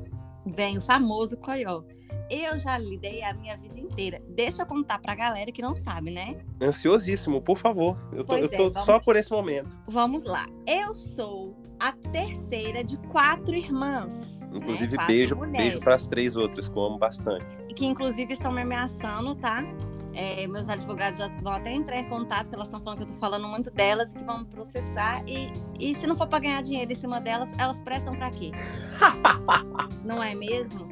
Vem 0.46 0.78
o 0.78 0.80
famoso 0.80 1.36
coió. 1.36 1.82
Eu 2.30 2.60
já 2.60 2.78
lidei 2.78 3.22
a 3.24 3.34
minha 3.34 3.56
vida 3.56 3.80
inteira. 3.80 4.22
Deixa 4.28 4.62
eu 4.62 4.66
contar 4.66 5.00
pra 5.00 5.14
galera 5.16 5.50
que 5.50 5.60
não 5.60 5.74
sabe, 5.74 6.12
né? 6.12 6.36
Ansiosíssimo, 6.62 7.42
por 7.42 7.58
favor. 7.58 7.98
Eu 8.12 8.24
tô, 8.24 8.36
eu 8.36 8.44
é, 8.44 8.48
tô 8.48 8.70
vamos- 8.70 8.86
só 8.86 9.00
por 9.00 9.16
esse 9.16 9.30
momento. 9.32 9.76
Vamos 9.88 10.22
lá. 10.22 10.46
Eu 10.66 10.94
sou 10.94 11.56
a 11.80 11.92
terceira 12.12 12.84
de 12.84 12.96
quatro 13.08 13.54
irmãs. 13.54 14.40
Inclusive, 14.52 14.92
né? 14.92 14.96
Quatro 14.96 15.14
beijo, 15.14 15.36
mulheres, 15.36 15.60
beijo 15.60 15.80
para 15.80 15.94
as 15.94 16.06
três 16.06 16.36
outras, 16.36 16.68
que 16.68 16.76
eu 16.76 16.82
amo 16.82 16.98
bastante. 16.98 17.46
Que 17.74 17.84
inclusive 17.84 18.32
estão 18.32 18.52
me 18.52 18.62
ameaçando, 18.62 19.34
tá? 19.34 19.64
É, 20.12 20.44
meus 20.46 20.68
advogados 20.68 21.18
já 21.18 21.28
vão 21.40 21.52
até 21.52 21.72
entrar 21.72 21.96
em 21.98 22.08
contato, 22.08 22.48
que 22.48 22.54
elas 22.54 22.66
estão 22.66 22.80
falando 22.80 22.98
que 22.98 23.04
eu 23.04 23.08
tô 23.08 23.14
falando 23.14 23.46
muito 23.46 23.70
delas 23.70 24.12
e 24.12 24.16
que 24.16 24.24
vão 24.24 24.40
me 24.40 24.44
processar. 24.46 25.22
E, 25.26 25.52
e 25.78 25.94
se 25.94 26.06
não 26.06 26.16
for 26.16 26.26
para 26.26 26.40
ganhar 26.40 26.62
dinheiro 26.62 26.90
em 26.90 26.96
cima 26.96 27.20
delas, 27.20 27.54
elas 27.58 27.80
prestam 27.82 28.16
para 28.16 28.30
quê? 28.30 28.50
não 30.04 30.22
é 30.22 30.34
mesmo? 30.34 30.89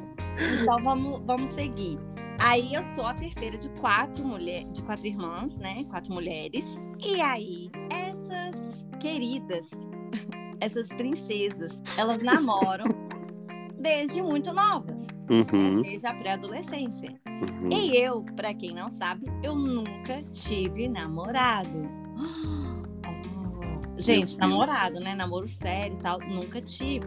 Então 0.62 0.82
vamos, 0.82 1.20
vamos 1.25 1.50
seguir. 1.50 1.99
Aí 2.41 2.73
eu 2.73 2.82
sou 2.85 3.05
a 3.05 3.15
terceira 3.15 3.59
de 3.59 3.69
quatro 3.81 4.25
mulheres, 4.25 4.73
de 4.73 4.82
quatro 4.82 5.06
irmãs, 5.06 5.56
né? 5.59 5.85
Quatro 5.91 6.12
mulheres. 6.12 6.65
E 7.05 7.20
aí, 7.20 7.69
essas 7.91 8.87
queridas, 9.00 9.69
essas 10.61 10.88
princesas, 10.88 11.81
elas 11.97 12.23
namoram 12.23 12.85
desde 13.81 14.23
muito 14.23 14.53
novas, 14.53 15.06
Uhum, 15.31 15.82
desde 15.82 16.06
a 16.06 16.15
pré-adolescência. 16.15 17.19
uhum. 17.26 17.73
E 17.73 17.97
eu, 17.97 18.23
pra 18.37 18.55
quem 18.55 18.73
não 18.73 18.88
sabe, 18.88 19.26
eu 19.43 19.55
nunca 19.56 20.23
tive 20.31 20.88
namorado. 20.88 21.69
Oh. 23.06 24.00
Gente, 24.00 24.38
namorado, 24.38 25.00
né? 25.00 25.12
Namoro 25.15 25.49
sério 25.49 25.97
e 25.99 26.00
tal, 26.03 26.20
nunca 26.20 26.61
tive. 26.62 27.06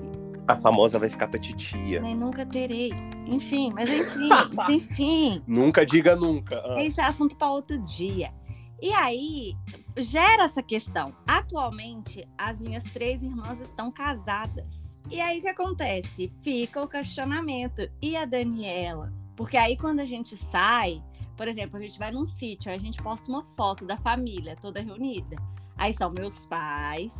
A 0.51 0.55
famosa 0.55 0.99
vai 0.99 1.09
ficar 1.09 1.27
pra 1.29 1.39
titia. 1.39 2.01
Nem 2.01 2.15
nunca 2.15 2.45
terei. 2.45 2.91
Enfim, 3.25 3.71
mas 3.73 3.89
enfim, 3.89 4.27
mas 4.53 4.69
enfim. 4.69 5.41
Nunca 5.47 5.85
diga 5.85 6.13
nunca. 6.15 6.61
Ah, 6.65 6.83
Esse 6.83 6.99
é 6.99 7.05
assunto 7.05 7.35
para 7.37 7.49
outro 7.49 7.77
dia. 7.79 8.33
E 8.81 8.91
aí, 8.91 9.55
gera 9.97 10.43
essa 10.43 10.61
questão. 10.61 11.15
Atualmente, 11.25 12.27
as 12.37 12.59
minhas 12.59 12.83
três 12.83 13.21
irmãs 13.23 13.59
estão 13.61 13.91
casadas. 13.91 14.97
E 15.09 15.21
aí, 15.21 15.39
o 15.39 15.41
que 15.41 15.47
acontece? 15.47 16.33
Fica 16.41 16.81
o 16.81 16.87
questionamento. 16.87 17.89
E 18.01 18.17
a 18.17 18.25
Daniela? 18.25 19.13
Porque 19.37 19.55
aí, 19.55 19.77
quando 19.77 19.99
a 20.01 20.05
gente 20.05 20.35
sai, 20.35 21.01
por 21.37 21.47
exemplo, 21.47 21.77
a 21.77 21.81
gente 21.81 21.97
vai 21.97 22.11
num 22.11 22.25
sítio, 22.25 22.71
a 22.71 22.77
gente 22.77 23.01
posta 23.01 23.31
uma 23.31 23.43
foto 23.55 23.85
da 23.85 23.95
família 23.97 24.57
toda 24.59 24.81
reunida. 24.81 25.37
Aí 25.77 25.93
são 25.93 26.11
meus 26.11 26.45
pais, 26.45 27.15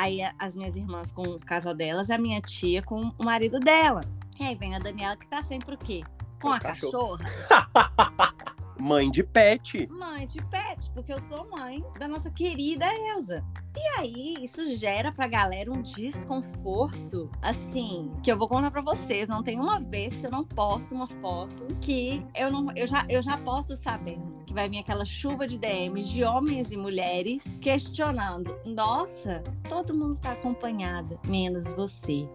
aí 0.00 0.20
as 0.38 0.56
minhas 0.56 0.76
irmãs 0.76 1.12
com 1.12 1.22
o 1.22 1.38
casal 1.38 1.74
delas, 1.74 2.08
e 2.08 2.12
a 2.12 2.18
minha 2.18 2.40
tia 2.40 2.82
com 2.82 3.12
o 3.18 3.24
marido 3.24 3.60
dela. 3.60 4.00
E 4.38 4.44
aí 4.44 4.54
vem 4.54 4.74
a 4.74 4.78
Daniela, 4.78 5.16
que 5.16 5.26
tá 5.26 5.42
sempre 5.42 5.74
o 5.74 5.78
quê? 5.78 6.02
Com 6.40 6.52
a 6.52 6.56
os 6.56 6.62
cachorros. 6.62 7.20
cachorra. 7.46 8.34
Mãe 8.80 9.10
de 9.10 9.22
pet. 9.22 9.86
mãe 9.88 10.26
de 10.26 10.42
pet, 10.46 10.90
porque 10.92 11.12
eu 11.12 11.20
sou 11.20 11.48
mãe 11.50 11.84
da 11.98 12.08
nossa 12.08 12.30
querida 12.30 12.86
Elsa. 13.14 13.44
E 13.76 14.00
aí, 14.00 14.34
isso 14.42 14.74
gera 14.74 15.12
pra 15.12 15.28
galera 15.28 15.70
um 15.70 15.82
desconforto, 15.82 17.30
assim, 17.42 18.10
que 18.22 18.32
eu 18.32 18.38
vou 18.38 18.48
contar 18.48 18.70
pra 18.70 18.80
vocês. 18.80 19.28
Não 19.28 19.42
tem 19.42 19.60
uma 19.60 19.78
vez 19.80 20.18
que 20.18 20.26
eu 20.26 20.30
não 20.30 20.44
posto 20.44 20.94
uma 20.94 21.06
foto 21.06 21.66
que 21.80 22.24
eu 22.34 22.50
não, 22.50 22.72
eu 22.74 22.86
já, 22.86 23.04
eu 23.08 23.22
já 23.22 23.36
posto 23.38 23.76
sabendo 23.76 24.40
que 24.46 24.54
vai 24.54 24.68
vir 24.68 24.78
aquela 24.78 25.04
chuva 25.04 25.46
de 25.46 25.56
DMs 25.56 26.08
de 26.08 26.24
homens 26.24 26.72
e 26.72 26.76
mulheres 26.76 27.44
questionando: 27.60 28.58
nossa, 28.64 29.42
todo 29.68 29.94
mundo 29.94 30.18
tá 30.20 30.32
acompanhada, 30.32 31.18
menos 31.26 31.72
você. 31.72 32.28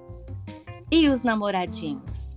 E 0.92 1.10
os 1.10 1.24
namoradinhos? 1.24 2.35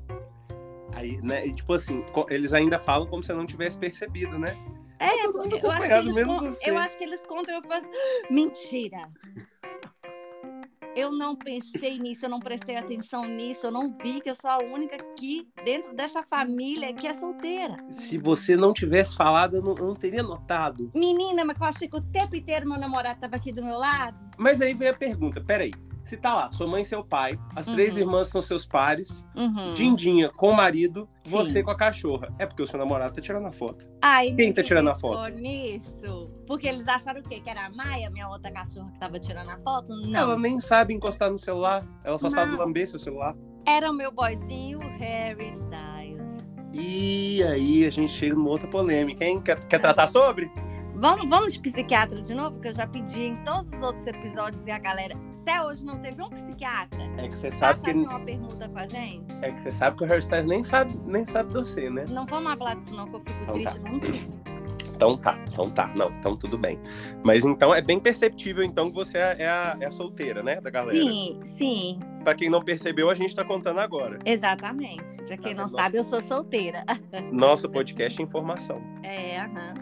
Aí, 0.99 1.21
né? 1.23 1.47
E, 1.47 1.53
tipo 1.53 1.73
assim, 1.75 2.05
eles 2.29 2.53
ainda 2.53 2.77
falam 2.77 3.07
como 3.07 3.23
se 3.23 3.31
eu 3.31 3.37
não 3.37 3.47
tivesse 3.47 3.79
percebido, 3.79 4.37
né? 4.37 4.57
É, 4.99 5.23
todo 5.27 5.45
mundo 5.45 5.57
eu 5.63 5.71
acho, 5.71 5.87
que 5.87 5.93
eles 5.93 6.67
eu 6.67 6.77
acho 6.77 6.99
que 6.99 7.05
eles 7.05 7.25
contam 7.25 7.55
e 7.55 7.59
eu 7.59 7.63
faço. 7.63 7.89
Mentira! 8.29 9.09
Eu 10.97 11.13
não 11.13 11.37
pensei 11.37 12.01
nisso, 12.01 12.27
eu 12.27 12.29
não 12.29 12.41
prestei 12.41 12.75
atenção 12.75 13.25
nisso, 13.25 13.67
eu 13.67 13.71
não 13.71 13.97
vi 14.03 14.21
que 14.21 14.29
eu 14.29 14.35
sou 14.35 14.51
a 14.51 14.59
única 14.59 14.97
aqui 14.97 15.49
dentro 15.65 15.95
dessa 15.95 16.25
família 16.25 16.93
que 16.93 17.07
é 17.07 17.15
solteira. 17.15 17.77
Se 17.89 18.19
você 18.19 18.57
não 18.57 18.73
tivesse 18.73 19.15
falado, 19.15 19.55
eu 19.55 19.63
não, 19.63 19.77
eu 19.77 19.87
não 19.87 19.95
teria 19.95 20.25
notado. 20.25 20.91
Menina, 20.93 21.45
mas 21.45 21.57
eu 21.61 21.67
achei 21.67 21.87
que 21.87 21.97
o 21.97 22.03
tempo 22.03 22.35
inteiro 22.35 22.69
meu 22.69 22.81
namorado 22.81 23.15
estava 23.15 23.37
aqui 23.37 23.53
do 23.53 23.63
meu 23.63 23.79
lado. 23.79 24.19
Mas 24.37 24.61
aí 24.61 24.75
vem 24.75 24.89
a 24.89 24.95
pergunta: 24.95 25.41
peraí. 25.41 25.71
Se 26.09 26.17
tá 26.17 26.35
lá, 26.35 26.51
sua 26.51 26.67
mãe 26.67 26.81
e 26.81 26.85
seu 26.87 27.05
pai, 27.05 27.39
as 27.55 27.67
três 27.67 27.95
Uhum. 27.97 28.01
irmãs 28.01 28.33
com 28.33 28.41
seus 28.41 28.65
pares, 28.65 29.27
Uhum. 29.37 29.75
Dindinha 29.75 30.31
com 30.31 30.49
o 30.49 30.57
marido, 30.57 31.07
Sim. 31.23 31.31
você 31.31 31.63
com 31.63 31.71
a 31.71 31.77
cachorra. 31.77 32.35
É 32.39 32.47
porque 32.47 32.63
o 32.63 32.67
seu 32.67 32.79
namorado 32.79 33.15
tá 33.15 33.21
tirando 33.21 33.45
a 33.47 33.53
foto. 33.53 33.87
Ai, 34.01 34.33
Quem 34.35 34.51
tá 34.51 34.63
tirando 34.63 34.89
a 34.89 34.95
foto? 34.95 35.29
nisso. 35.35 36.31
Porque 36.47 36.67
eles 36.67 36.89
acharam 36.89 37.21
o 37.21 37.23
quê? 37.23 37.41
Que 37.41 37.51
era 37.51 37.67
a 37.67 37.71
Maia, 37.71 38.09
minha 38.09 38.27
outra 38.27 38.51
cachorra 38.51 38.91
que 38.91 38.99
tava 38.99 39.21
tirando 39.21 39.51
a 39.51 39.59
foto? 39.59 39.95
Não. 39.97 40.19
Ela 40.19 40.39
nem 40.39 40.59
sabe 40.61 40.95
encostar 40.95 41.31
no 41.31 41.37
celular, 41.37 41.85
ela 42.03 42.17
só 42.17 42.31
sabe 42.31 42.53
Não. 42.53 42.59
lamber 42.59 42.89
seu 42.89 42.99
celular. 42.99 43.35
Era 43.67 43.91
o 43.91 43.95
meu 43.95 44.11
boyzinho 44.11 44.79
Harry 44.99 45.51
Styles. 45.51 46.43
E 46.73 47.43
aí 47.43 47.85
a 47.85 47.91
gente 47.91 48.13
chega 48.15 48.35
numa 48.35 48.49
outra 48.49 48.67
polêmica, 48.69 49.27
hein? 49.27 49.43
Quer, 49.43 49.63
quer 49.67 49.79
tratar 49.79 50.09
sobre? 50.09 50.51
Vamos, 50.95 51.29
vamos 51.29 51.53
de 51.53 51.61
psiquiatra 51.61 52.21
de 52.21 52.35
novo, 52.35 52.59
que 52.61 52.69
eu 52.69 52.73
já 52.73 52.87
pedi 52.87 53.23
em 53.23 53.37
todos 53.45 53.71
os 53.73 53.83
outros 53.83 54.07
episódios 54.07 54.67
e 54.67 54.71
a 54.71 54.79
galera 54.79 55.15
até 55.49 55.63
hoje 55.63 55.85
não 55.85 55.99
teve 55.99 56.23
um 56.23 56.29
psiquiatra 56.29 56.99
É 57.17 57.29
que 57.29 57.37
você 57.37 57.51
sabe 57.53 57.81
que 57.81 57.93
uma 57.93 58.21
pergunta 58.21 58.69
com 58.69 58.79
a 58.79 58.87
gente. 58.87 59.33
é 59.43 59.51
que 59.51 59.63
você 59.63 59.73
sabe 59.73 59.97
que 59.97 60.05
o 60.05 60.07
hairstyle 60.07 60.47
nem 60.47 60.63
sabe, 60.63 60.99
nem 61.07 61.25
sabe 61.25 61.51
torcer, 61.53 61.91
né? 61.91 62.05
Não 62.09 62.27
vamos 62.27 62.55
falar 62.55 62.75
disso 62.75 62.95
não, 62.95 63.09
que 63.09 63.17
eu 63.17 63.21
fico 63.21 63.43
Então 63.43 63.55
triste. 63.55 63.75
tá. 63.75 63.81
Vamos 63.89 64.05
sim. 64.05 64.31
Então 64.95 65.17
tá, 65.17 65.39
então 65.53 65.71
tá, 65.71 65.87
não, 65.95 66.11
então 66.11 66.37
tudo 66.37 66.59
bem. 66.59 66.77
Mas 67.25 67.45
então 67.45 67.73
é 67.73 67.81
bem 67.81 68.01
perceptível 68.01 68.65
então 68.65 68.89
que 68.91 68.97
você 68.97 69.17
é, 69.17 69.47
a, 69.49 69.77
é 69.81 69.87
a 69.87 69.91
solteira, 69.93 70.43
né, 70.43 70.61
da 70.61 70.71
galera. 70.71 70.99
Sim, 70.99 71.41
sim, 71.45 72.01
Pra 72.25 72.35
quem 72.35 72.51
não 72.51 72.61
percebeu, 72.63 73.09
a 73.09 73.15
gente 73.15 73.35
tá 73.35 73.45
contando 73.45 73.79
agora. 73.79 74.19
exatamente. 74.25 75.17
Pra 75.25 75.37
quem 75.39 75.55
Tá 75.55 75.63
não 75.63 75.71
bom. 75.71 75.77
sabe, 75.79 75.99
eu 75.99 76.05
sou 76.05 76.21
solteira. 76.21 76.85
Nosso 77.33 77.71
podcast 77.71 78.21
é 78.21 78.25
informação. 78.25 78.83
É, 79.05 79.39
aham. 79.41 79.75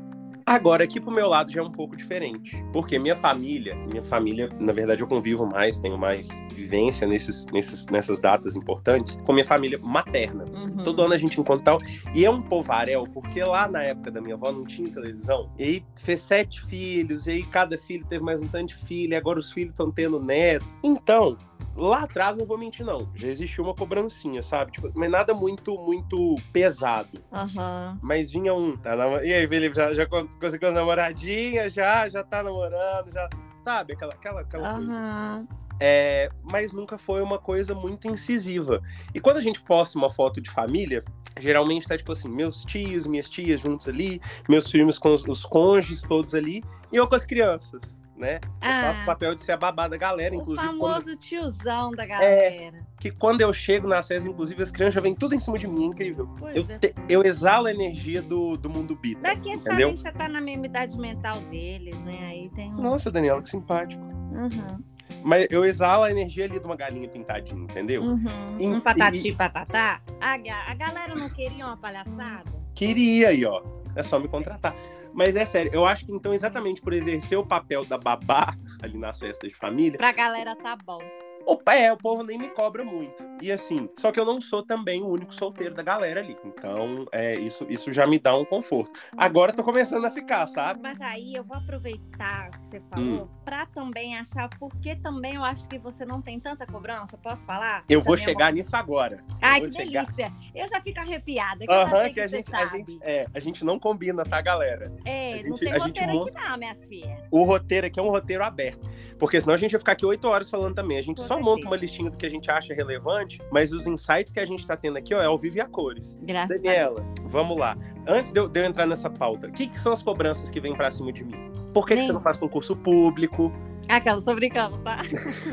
Agora, 0.48 0.84
aqui 0.84 1.00
pro 1.00 1.10
meu 1.10 1.26
lado 1.26 1.50
já 1.50 1.60
é 1.60 1.64
um 1.64 1.72
pouco 1.72 1.96
diferente. 1.96 2.64
Porque 2.72 3.00
minha 3.00 3.16
família, 3.16 3.74
minha 3.74 4.02
família, 4.02 4.48
na 4.60 4.72
verdade, 4.72 5.02
eu 5.02 5.08
convivo 5.08 5.44
mais, 5.44 5.80
tenho 5.80 5.98
mais 5.98 6.28
vivência 6.52 7.04
nesses, 7.04 7.46
nesses, 7.46 7.86
nessas 7.86 8.20
datas 8.20 8.54
importantes 8.54 9.18
com 9.26 9.32
minha 9.32 9.44
família 9.44 9.76
materna. 9.82 10.44
Uhum. 10.44 10.84
Todo 10.84 11.02
ano 11.02 11.14
a 11.14 11.18
gente 11.18 11.40
encontra 11.40 11.64
tal. 11.64 11.80
E 12.14 12.24
é 12.24 12.30
um 12.30 12.40
povarel, 12.40 13.08
porque 13.12 13.42
lá 13.42 13.66
na 13.66 13.82
época 13.82 14.08
da 14.12 14.20
minha 14.20 14.36
avó 14.36 14.52
não 14.52 14.64
tinha 14.64 14.88
televisão. 14.88 15.50
E 15.58 15.64
aí 15.64 15.84
fez 15.96 16.20
sete 16.20 16.62
filhos, 16.62 17.26
e 17.26 17.32
aí 17.32 17.42
cada 17.42 17.76
filho 17.76 18.06
teve 18.06 18.22
mais 18.22 18.40
um 18.40 18.46
tanto 18.46 18.68
de 18.68 18.76
filho, 18.76 19.14
e 19.14 19.16
agora 19.16 19.40
os 19.40 19.50
filhos 19.50 19.70
estão 19.70 19.90
tendo 19.90 20.20
neto. 20.20 20.64
Então, 20.80 21.36
lá 21.76 22.02
atrás, 22.02 22.36
não 22.36 22.46
vou 22.46 22.56
mentir, 22.58 22.84
não. 22.84 23.08
Já 23.14 23.28
existiu 23.28 23.64
uma 23.64 23.74
cobrancinha, 23.74 24.42
sabe? 24.42 24.72
Tipo, 24.72 24.90
mas 24.94 25.10
nada 25.10 25.34
muito, 25.34 25.76
muito 25.78 26.36
pesado. 26.52 27.22
Aham. 27.32 27.98
Mas 28.02 28.30
vinha 28.30 28.54
um, 28.54 28.76
tá 28.76 28.94
E 29.22 29.32
aí, 29.32 29.46
Felipe, 29.46 29.76
já, 29.76 29.92
já 29.94 30.06
con- 30.06 30.28
conseguiu 30.40 30.72
namoradinha, 30.72 31.68
já, 31.68 32.08
já 32.08 32.24
tá 32.24 32.42
namorando, 32.42 33.12
já. 33.12 33.28
Sabe, 33.64 33.94
aquela, 33.94 34.14
aquela, 34.14 34.40
aquela 34.42 34.74
coisa. 34.74 34.92
Aham. 34.92 35.48
É, 35.78 36.30
mas 36.42 36.72
nunca 36.72 36.96
foi 36.96 37.20
uma 37.20 37.38
coisa 37.38 37.74
muito 37.74 38.08
incisiva. 38.08 38.80
E 39.14 39.20
quando 39.20 39.36
a 39.36 39.40
gente 39.42 39.60
posta 39.60 39.98
uma 39.98 40.08
foto 40.08 40.40
de 40.40 40.48
família, 40.50 41.04
geralmente 41.38 41.86
tá 41.86 41.98
tipo 41.98 42.12
assim, 42.12 42.30
meus 42.30 42.64
tios, 42.64 43.06
minhas 43.06 43.28
tias 43.28 43.60
juntos 43.60 43.86
ali, 43.86 44.20
meus 44.48 44.70
filhos 44.70 44.98
com 44.98 45.12
os, 45.12 45.22
os 45.24 45.44
cônjuges 45.44 46.00
todos 46.02 46.34
ali, 46.34 46.64
e 46.90 46.96
eu 46.96 47.06
com 47.06 47.14
as 47.14 47.26
crianças, 47.26 47.98
né? 48.16 48.40
Eu 48.62 48.70
faço 48.82 49.00
o 49.00 49.02
Ah, 49.02 49.06
papel 49.06 49.34
de 49.34 49.42
ser 49.42 49.52
a 49.52 49.56
babá 49.56 49.86
da 49.88 49.96
galera, 49.96 50.34
o 50.34 50.38
inclusive 50.40 50.66
quando, 50.78 50.80
famoso 50.80 51.16
tiozão 51.16 51.90
da 51.92 52.06
galera. 52.06 52.78
que 52.98 53.10
quando 53.10 53.40
eu 53.40 53.52
chego 53.52 53.86
nas 53.86 54.06
festas, 54.08 54.26
inclusive 54.26 54.62
as 54.62 54.70
crianças 54.70 54.94
já 54.94 55.00
vêm 55.00 55.14
tudo 55.14 55.34
em 55.34 55.40
cima 55.40 55.58
de 55.58 55.66
mim, 55.66 55.84
é 55.84 55.86
incrível. 55.86 56.28
Pois 56.38 56.56
Eu, 56.56 56.66
é. 56.68 56.78
te- 56.78 56.94
eu 57.08 57.22
exalo 57.22 57.66
a 57.66 57.70
energia 57.70 58.22
do, 58.22 58.56
do 58.56 58.70
mundo 58.70 58.96
bita. 58.96 59.20
Daqui 59.20 59.52
a 59.52 59.58
saber 59.60 59.86
você 59.90 60.10
tá 60.10 60.28
na 60.28 60.40
mesma 60.40 60.66
idade 60.66 60.98
mental 60.98 61.40
deles, 61.42 61.96
né? 62.02 62.18
Aí 62.28 62.48
tem 62.50 62.70
um. 62.72 62.76
Nossa, 62.76 63.10
Daniela, 63.10 63.40
que 63.42 63.48
simpático. 63.48 64.02
Uhum. 64.02 64.82
Mas 65.22 65.46
eu 65.50 65.64
exalo 65.64 66.02
a 66.04 66.10
energia 66.10 66.44
ali 66.44 66.58
de 66.58 66.66
uma 66.66 66.76
galinha 66.76 67.08
pintadinha, 67.08 67.62
entendeu? 67.62 68.02
Uhum. 68.02 68.24
E- 68.58 68.66
Um 68.66 68.80
patati 68.80 69.32
patatá. 69.32 70.00
A, 70.20 70.34
a 70.34 70.74
galera 70.74 71.14
não 71.14 71.28
queria 71.28 71.64
uma 71.66 71.76
palhaçada? 71.76 72.44
Queria 72.74 73.28
aí, 73.28 73.44
ó. 73.44 73.62
É 73.96 74.02
só 74.02 74.18
me 74.18 74.28
contratar. 74.28 74.74
Mas 75.12 75.34
é 75.34 75.44
sério, 75.44 75.70
eu 75.74 75.86
acho 75.86 76.04
que 76.04 76.12
então, 76.12 76.34
exatamente 76.34 76.80
por 76.80 76.92
exercer 76.92 77.38
o 77.38 77.46
papel 77.46 77.84
da 77.84 77.96
babá 77.98 78.54
ali 78.82 78.98
nas 78.98 79.18
festas 79.18 79.50
de 79.50 79.56
família, 79.56 79.96
Pra 79.96 80.12
galera 80.12 80.54
tá 80.54 80.76
bom. 80.76 81.00
O, 81.46 81.70
é, 81.70 81.92
o 81.92 81.96
povo 81.96 82.22
nem 82.22 82.36
me 82.38 82.48
cobra 82.48 82.84
muito. 82.84 83.24
E 83.40 83.52
assim, 83.52 83.88
só 83.98 84.10
que 84.10 84.18
eu 84.18 84.24
não 84.24 84.40
sou 84.40 84.62
também 84.64 85.02
o 85.02 85.08
único 85.08 85.32
solteiro 85.34 85.74
da 85.74 85.82
galera 85.82 86.20
ali. 86.20 86.36
Então, 86.44 87.06
é, 87.12 87.34
isso, 87.36 87.66
isso 87.68 87.92
já 87.92 88.06
me 88.06 88.18
dá 88.18 88.36
um 88.36 88.44
conforto. 88.44 88.90
Agora 89.16 89.52
eu 89.52 89.56
tô 89.56 89.62
começando 89.62 90.04
a 90.04 90.10
ficar, 90.10 90.46
sabe? 90.46 90.80
Mas 90.82 91.00
aí 91.00 91.34
eu 91.34 91.44
vou 91.44 91.56
aproveitar 91.56 92.48
o 92.48 92.50
que 92.58 92.66
você 92.66 92.78
Hum. 92.78 92.82
falou 92.90 93.30
pra 93.44 93.66
também 93.66 94.16
achar 94.18 94.48
porque 94.58 94.96
também 94.96 95.34
eu 95.36 95.44
acho 95.44 95.68
que 95.68 95.78
você 95.78 96.04
não 96.04 96.20
tem 96.20 96.40
tanta 96.40 96.66
cobrança. 96.66 97.16
Posso 97.16 97.46
falar? 97.46 97.84
Eu 97.88 98.02
vou 98.02 98.16
chegar 98.16 98.52
nisso 98.52 98.74
agora. 98.74 99.18
Ai, 99.40 99.60
que 99.60 99.70
chegar- 99.72 100.04
delícia. 100.06 100.32
Eu 100.54 100.66
já 100.68 100.80
fico 100.80 100.98
arrepiada. 101.00 101.66
Que 101.66 101.72
Aham, 101.72 102.02
sei 102.04 102.12
que 102.12 102.20
a 102.20 102.26
gente, 102.26 102.54
a, 102.54 102.66
gente, 102.66 102.98
é, 103.02 103.26
a 103.34 103.40
gente 103.40 103.64
não 103.64 103.78
combina, 103.78 104.24
tá, 104.24 104.40
galera? 104.40 104.92
É, 105.04 105.32
a 105.32 105.36
não 105.36 105.42
gente- 105.44 105.60
tem 105.60 105.72
a 105.72 105.78
gente 105.78 106.00
roteiro 106.00 106.12
monta- 106.12 106.38
aqui 106.38 106.48
não, 106.48 106.58
minhas 106.58 106.88
filhas. 106.88 107.18
O 107.30 107.42
roteiro 107.44 107.86
aqui 107.86 108.00
é 108.00 108.02
um 108.02 108.08
roteiro 108.10 108.42
aberto. 108.44 108.88
Porque 109.18 109.40
senão 109.40 109.54
a 109.54 109.56
gente 109.56 109.70
vai 109.72 109.78
ficar 109.78 109.92
aqui 109.92 110.04
oito 110.04 110.26
horas 110.28 110.50
falando 110.50 110.74
também. 110.74 110.98
A 110.98 111.02
gente 111.02 111.20
só 111.22 111.35
certeza. 111.36 111.56
monta 111.56 111.66
uma 111.66 111.76
listinha 111.76 112.10
do 112.10 112.16
que 112.16 112.26
a 112.26 112.30
gente 112.30 112.50
acha 112.50 112.74
relevante, 112.74 113.40
mas 113.50 113.72
os 113.72 113.86
insights 113.86 114.32
que 114.32 114.40
a 114.40 114.46
gente 114.46 114.66
tá 114.66 114.76
tendo 114.76 114.98
aqui, 114.98 115.14
ó, 115.14 115.22
é 115.22 115.26
ao 115.26 115.38
vivo 115.38 115.56
e 115.56 115.60
a 115.60 115.66
cores. 115.66 116.18
Graças 116.22 116.56
a 116.56 116.62
Daniela, 116.62 117.02
vamos 117.24 117.56
lá. 117.56 117.76
Antes 118.06 118.32
de 118.32 118.40
eu, 118.40 118.48
de 118.48 118.60
eu 118.60 118.64
entrar 118.64 118.86
nessa 118.86 119.10
pauta, 119.10 119.48
o 119.48 119.52
que, 119.52 119.66
que 119.68 119.78
são 119.78 119.92
as 119.92 120.02
cobranças 120.02 120.50
que 120.50 120.60
vêm 120.60 120.74
pra 120.74 120.90
cima 120.90 121.12
de 121.12 121.24
mim? 121.24 121.36
Por 121.72 121.86
que, 121.86 121.96
que 121.96 122.02
você 122.02 122.12
não 122.12 122.20
faz 122.20 122.36
concurso 122.36 122.74
público? 122.74 123.52
Aquela, 123.88 124.20
tô 124.20 124.34
brincando, 124.34 124.78
tá? 124.78 125.02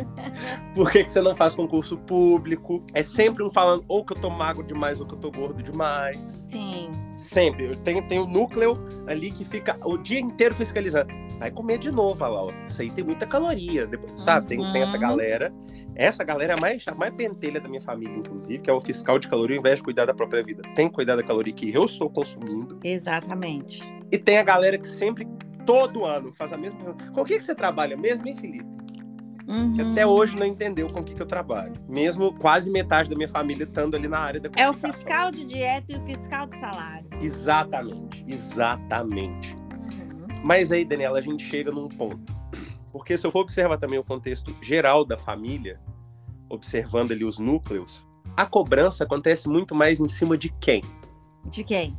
Por 0.74 0.92
que, 0.92 1.04
que 1.04 1.12
você 1.12 1.22
não 1.22 1.36
faz 1.36 1.54
concurso 1.54 1.98
público? 1.98 2.84
É 2.94 3.04
sempre 3.04 3.44
um 3.44 3.52
falando 3.52 3.84
ou 3.88 4.04
que 4.04 4.14
eu 4.14 4.20
tô 4.20 4.30
magro 4.30 4.64
demais 4.64 5.00
ou 5.00 5.06
que 5.06 5.14
eu 5.14 5.20
tô 5.20 5.32
gordo 5.32 5.62
demais. 5.62 6.48
Sim. 6.50 6.90
Sempre. 7.16 7.66
Eu 7.68 7.76
tenho, 7.78 8.02
tenho 8.08 8.24
um 8.24 8.28
núcleo 8.30 8.78
ali 9.08 9.32
que 9.32 9.44
fica 9.46 9.78
o 9.84 9.98
dia 9.98 10.20
inteiro 10.20 10.56
fiscalizando. 10.56 11.14
Vai 11.40 11.52
comer 11.52 11.78
de 11.78 11.92
novo, 11.92 12.20
lá. 12.24 12.44
ó. 12.44 12.52
Isso 12.66 12.82
aí 12.82 12.90
tem 12.92 13.04
muita 13.04 13.26
caloria. 13.28 13.86
Depois, 13.86 14.20
sabe? 14.20 14.48
Tem, 14.48 14.72
tem 14.72 14.82
essa 14.82 14.94
Uhum. 14.94 15.00
galera. 15.00 15.54
Essa 15.96 16.24
galera 16.24 16.54
é 16.54 16.58
a 16.58 16.60
mais, 16.60 16.88
a 16.88 16.96
mais 16.96 17.14
pentelha 17.14 17.62
da 17.62 17.70
minha 17.70 17.82
família, 17.82 18.16
inclusive, 18.18 18.58
que 18.64 18.70
é 18.70 18.74
o 18.74 18.82
fiscal 18.82 19.20
de 19.20 19.28
caloria, 19.28 19.58
ao 19.58 19.60
invés 19.60 19.78
de 19.78 19.84
cuidar 19.84 20.06
da 20.06 20.14
própria 20.14 20.44
vida. 20.44 20.64
Tem 20.76 20.88
que 20.88 20.94
cuidar 20.96 21.16
da 21.16 21.22
caloria 21.22 21.54
que 21.54 21.72
eu 21.72 21.86
estou 21.86 22.10
consumindo. 22.10 22.80
Exatamente. 22.84 23.84
E 24.12 24.18
tem 24.18 24.38
a 24.40 24.44
galera 24.44 24.76
que 24.78 24.88
sempre, 24.88 25.28
todo 25.66 26.06
ano, 26.06 26.34
faz 26.34 26.54
a 26.54 26.58
mesma 26.58 26.78
pergunta. 26.78 27.12
Com 27.12 27.22
o 27.22 27.26
que, 27.26 27.38
que 27.38 27.44
você 27.44 27.56
trabalha 27.56 27.98
mesmo, 27.98 28.28
hein, 28.28 28.36
Felipe? 28.36 28.84
Uhum. 29.48 29.92
até 29.92 30.08
hoje 30.08 30.38
não 30.38 30.46
entendeu 30.46 30.88
com 30.88 31.02
o 31.02 31.04
que, 31.04 31.14
que 31.14 31.22
eu 31.22 31.26
trabalho. 31.26 31.74
Mesmo 31.90 32.34
quase 32.36 32.72
metade 32.72 33.10
da 33.10 33.16
minha 33.16 33.28
família 33.28 33.66
estando 33.66 33.96
ali 33.96 34.08
na 34.08 34.20
área 34.20 34.40
da 34.40 34.50
É 34.56 34.70
o 34.70 34.74
fiscal 34.74 35.32
de 35.32 35.46
dieta 35.46 35.92
e 35.92 35.98
o 35.98 36.02
fiscal 36.06 36.48
de 36.48 36.58
salário. 36.60 37.08
Exatamente, 37.22 38.24
exatamente. 38.26 39.56
Uhum. 39.56 40.28
Mas 40.44 40.72
aí, 40.72 40.86
Daniela, 40.86 41.20
a 41.20 41.22
gente 41.22 41.44
chega 41.44 41.72
num 41.72 41.90
ponto. 41.90 42.34
Porque 42.92 43.18
se 43.18 43.28
eu 43.28 43.32
for 43.32 43.42
observar 43.42 43.78
também 43.78 44.00
o 44.00 44.04
contexto 44.04 44.56
geral 44.62 45.04
da 45.04 45.18
família, 45.18 45.80
observando 46.48 47.12
ali 47.12 47.26
os 47.26 47.38
núcleos, 47.38 48.06
a 48.38 48.46
cobrança 48.46 49.04
acontece 49.04 49.50
muito 49.50 49.76
mais 49.76 50.00
em 50.00 50.08
cima 50.08 50.38
de 50.38 50.50
quem? 50.50 50.84
De 51.46 51.64
quem? 51.64 51.98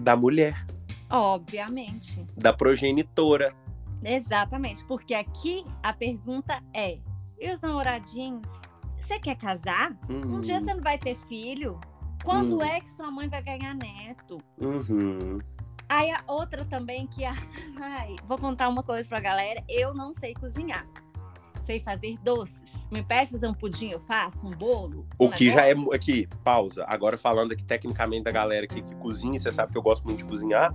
Da 0.00 0.16
mulher, 0.16 0.66
Obviamente. 1.10 2.24
da 2.36 2.52
progenitora. 2.52 3.52
Exatamente. 4.02 4.84
Porque 4.84 5.12
aqui 5.14 5.64
a 5.82 5.92
pergunta 5.92 6.62
é: 6.74 6.98
e 7.38 7.50
os 7.50 7.60
namoradinhos? 7.60 8.48
Você 9.00 9.18
quer 9.18 9.36
casar? 9.36 9.96
Um 10.08 10.36
Hum, 10.36 10.40
dia 10.40 10.60
você 10.60 10.72
não 10.72 10.82
vai 10.82 10.96
ter 10.98 11.16
filho? 11.28 11.80
Quando 12.24 12.58
Hum. 12.58 12.62
é 12.62 12.80
que 12.80 12.88
sua 12.90 13.10
mãe 13.10 13.28
vai 13.28 13.42
ganhar 13.42 13.74
neto? 13.74 14.38
uhum. 14.58 15.38
Aí 15.88 16.08
a 16.12 16.22
outra 16.28 16.64
também 16.64 17.06
que. 17.08 17.24
Ai, 17.80 18.14
vou 18.26 18.38
contar 18.38 18.68
uma 18.68 18.82
coisa 18.82 19.08
pra 19.08 19.18
galera. 19.20 19.64
Eu 19.68 19.92
não 19.92 20.12
sei 20.12 20.32
cozinhar. 20.34 20.86
Sei 21.70 21.78
fazer 21.78 22.18
doces. 22.24 22.60
Me 22.90 23.00
pede 23.00 23.30
fazer 23.30 23.46
um 23.46 23.54
pudim, 23.54 23.90
eu 23.90 24.00
faço, 24.00 24.44
um 24.44 24.50
bolo. 24.50 25.06
O 25.16 25.26
um 25.26 25.30
que 25.30 25.48
já 25.52 25.66
é. 25.66 25.68
negócio. 25.68 25.94
Aqui, 25.94 26.28
pausa. 26.42 26.84
Agora 26.88 27.16
falando 27.16 27.52
aqui 27.52 27.62
tecnicamente 27.62 28.24
da 28.24 28.32
galera 28.32 28.66
que 28.66 28.82
cozinha, 28.96 29.38
você 29.38 29.52
sabe 29.52 29.70
que 29.70 29.78
eu 29.78 29.82
gosto 29.82 30.04
muito 30.04 30.18
de 30.18 30.24
cozinhar. 30.24 30.74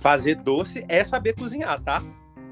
Fazer 0.00 0.36
doce 0.36 0.82
é 0.88 1.04
saber 1.04 1.34
cozinhar, 1.34 1.78
tá? 1.80 2.02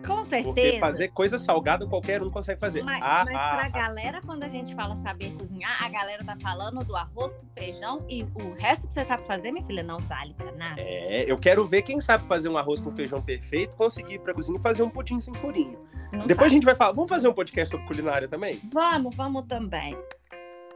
Com 0.06 0.24
certeza. 0.24 0.54
Porque 0.54 0.78
fazer 0.78 1.08
coisa 1.08 1.38
salgada 1.38 1.86
qualquer 1.86 2.22
um 2.22 2.30
consegue 2.30 2.60
fazer. 2.60 2.82
Mas, 2.82 3.02
ah, 3.02 3.24
mas 3.24 3.34
ah, 3.36 3.50
pra 3.54 3.64
ah. 3.64 3.68
galera, 3.68 4.22
quando 4.22 4.44
a 4.44 4.48
gente 4.48 4.74
fala 4.74 4.96
saber 4.96 5.34
cozinhar, 5.34 5.82
a 5.82 5.88
galera 5.88 6.24
tá 6.24 6.36
falando 6.40 6.84
do 6.84 6.96
arroz 6.96 7.36
com 7.36 7.46
feijão 7.58 8.04
e 8.08 8.22
o 8.22 8.54
resto 8.54 8.86
que 8.88 8.94
você 8.94 9.04
sabe 9.04 9.26
fazer, 9.26 9.52
minha 9.52 9.64
filha, 9.64 9.82
não 9.82 9.98
vale 9.98 10.34
pra 10.34 10.52
nada. 10.52 10.80
É, 10.80 11.30
eu 11.30 11.36
quero 11.36 11.66
ver 11.66 11.82
quem 11.82 12.00
sabe 12.00 12.26
fazer 12.26 12.48
um 12.48 12.56
arroz 12.56 12.80
com 12.80 12.94
feijão 12.94 13.20
perfeito, 13.20 13.76
conseguir 13.76 14.14
ir 14.14 14.20
pra 14.20 14.34
cozinha 14.34 14.58
e 14.58 14.62
fazer 14.62 14.82
um 14.82 14.90
pudim 14.90 15.20
sem 15.20 15.34
furinho. 15.34 15.78
Não 16.12 16.26
Depois 16.26 16.30
a 16.30 16.36
faz. 16.36 16.52
gente 16.52 16.64
vai 16.64 16.74
falar. 16.74 16.92
Vamos 16.92 17.08
fazer 17.10 17.28
um 17.28 17.34
podcast 17.34 17.70
sobre 17.70 17.86
culinária 17.86 18.26
também? 18.28 18.60
Vamos, 18.72 19.14
vamos 19.14 19.44
também. 19.46 19.96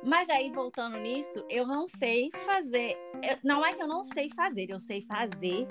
Mas 0.04 0.28
aí, 0.28 0.50
voltando 0.50 0.98
nisso, 0.98 1.44
eu 1.48 1.64
não 1.66 1.88
sei 1.88 2.28
fazer. 2.44 2.98
eu- 3.22 3.38
não 3.44 3.64
é 3.64 3.72
que 3.72 3.82
eu 3.82 3.86
não 3.86 4.02
sei 4.02 4.28
fazer, 4.34 4.66
eu 4.68 4.80
sei 4.80 5.02
fazer, 5.02 5.68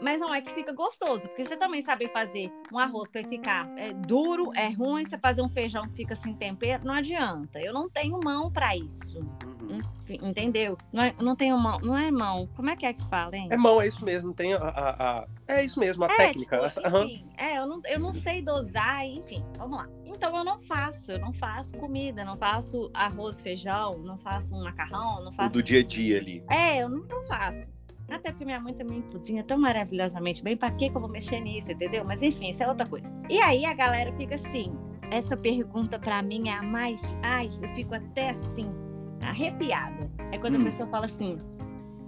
mas 0.00 0.20
não 0.20 0.34
é 0.34 0.40
que 0.40 0.50
fica 0.52 0.72
gostoso. 0.72 1.28
Porque 1.28 1.44
você 1.44 1.56
também 1.56 1.82
sabe 1.82 2.08
fazer 2.08 2.50
um 2.72 2.78
arroz 2.78 3.10
para 3.10 3.22
ficar 3.28 3.68
é, 3.76 3.92
duro, 3.92 4.50
é 4.54 4.68
ruim. 4.68 5.04
Você 5.04 5.18
fazer 5.18 5.42
um 5.42 5.48
feijão 5.48 5.88
que 5.88 5.96
fica 5.96 6.14
sem 6.16 6.34
tempero, 6.34 6.84
não 6.84 6.94
adianta. 6.94 7.60
Eu 7.60 7.72
não 7.72 7.88
tenho 7.88 8.18
mão 8.22 8.50
para 8.50 8.76
isso. 8.76 9.18
Uhum. 9.44 9.80
Entendeu? 10.08 10.78
Não, 10.92 11.02
é- 11.02 11.14
não 11.20 11.36
tenho 11.36 11.58
mão. 11.58 11.78
Não 11.80 11.96
é 11.96 12.10
mão. 12.10 12.48
Como 12.56 12.70
é 12.70 12.76
que 12.76 12.86
é 12.86 12.92
que 12.94 13.02
fala, 13.08 13.36
hein? 13.36 13.48
É 13.50 13.56
mão, 13.56 13.80
é 13.80 13.86
isso 13.86 14.04
mesmo. 14.04 14.32
Tem 14.32 14.54
a. 14.54 14.58
a- 14.58 15.18
a- 15.20 15.26
É 15.46 15.64
isso 15.64 15.78
mesmo, 15.80 16.04
a 16.04 16.08
É, 16.08 16.16
técnica. 16.16 16.68
tipo, 16.68 16.88
enfim, 16.98 17.26
é, 17.36 17.58
eu 17.58 17.66
não, 17.66 17.80
eu 17.86 17.98
não 17.98 18.12
sei 18.12 18.42
dosar, 18.42 19.04
enfim, 19.06 19.42
vamos 19.56 19.78
lá. 19.78 19.88
Então 20.04 20.34
eu 20.36 20.44
não 20.44 20.58
faço, 20.58 21.12
eu 21.12 21.18
não 21.18 21.32
faço 21.32 21.74
comida, 21.78 22.22
não 22.24 22.36
faço 22.36 22.90
arroz, 22.92 23.40
feijão, 23.40 23.98
não 23.98 24.18
faço 24.18 24.54
um 24.54 24.62
macarrão, 24.62 25.22
não 25.22 25.28
O 25.30 25.32
faço. 25.32 25.50
do 25.50 25.62
dia 25.62 25.80
a 25.80 25.82
dia 25.82 26.18
ali. 26.18 26.44
É, 26.50 26.82
eu 26.82 26.88
não 26.90 27.24
faço. 27.26 27.70
Até 28.10 28.30
porque 28.30 28.44
minha 28.44 28.58
mãe 28.60 28.72
também 28.74 29.02
cozinha 29.02 29.44
tão 29.44 29.58
maravilhosamente 29.58 30.42
bem, 30.42 30.56
pra 30.56 30.70
que 30.70 30.88
que 30.88 30.96
eu 30.96 31.00
vou 31.00 31.10
mexer 31.10 31.40
nisso, 31.40 31.70
entendeu? 31.70 32.04
Mas 32.04 32.22
enfim, 32.22 32.50
isso 32.50 32.62
é 32.62 32.68
outra 32.68 32.86
coisa. 32.86 33.12
E 33.28 33.38
aí 33.40 33.64
a 33.66 33.74
galera 33.74 34.12
fica 34.16 34.34
assim, 34.36 34.74
essa 35.10 35.36
pergunta 35.36 35.98
pra 35.98 36.22
mim 36.22 36.48
é 36.48 36.52
a 36.54 36.62
mais, 36.62 37.00
ai, 37.22 37.50
eu 37.62 37.68
fico 37.74 37.94
até 37.94 38.30
assim, 38.30 38.70
arrepiada. 39.22 40.10
É 40.32 40.38
quando 40.38 40.56
Hum. 40.56 40.62
a 40.62 40.64
pessoa 40.64 40.88
fala 40.88 41.04
assim, 41.06 41.38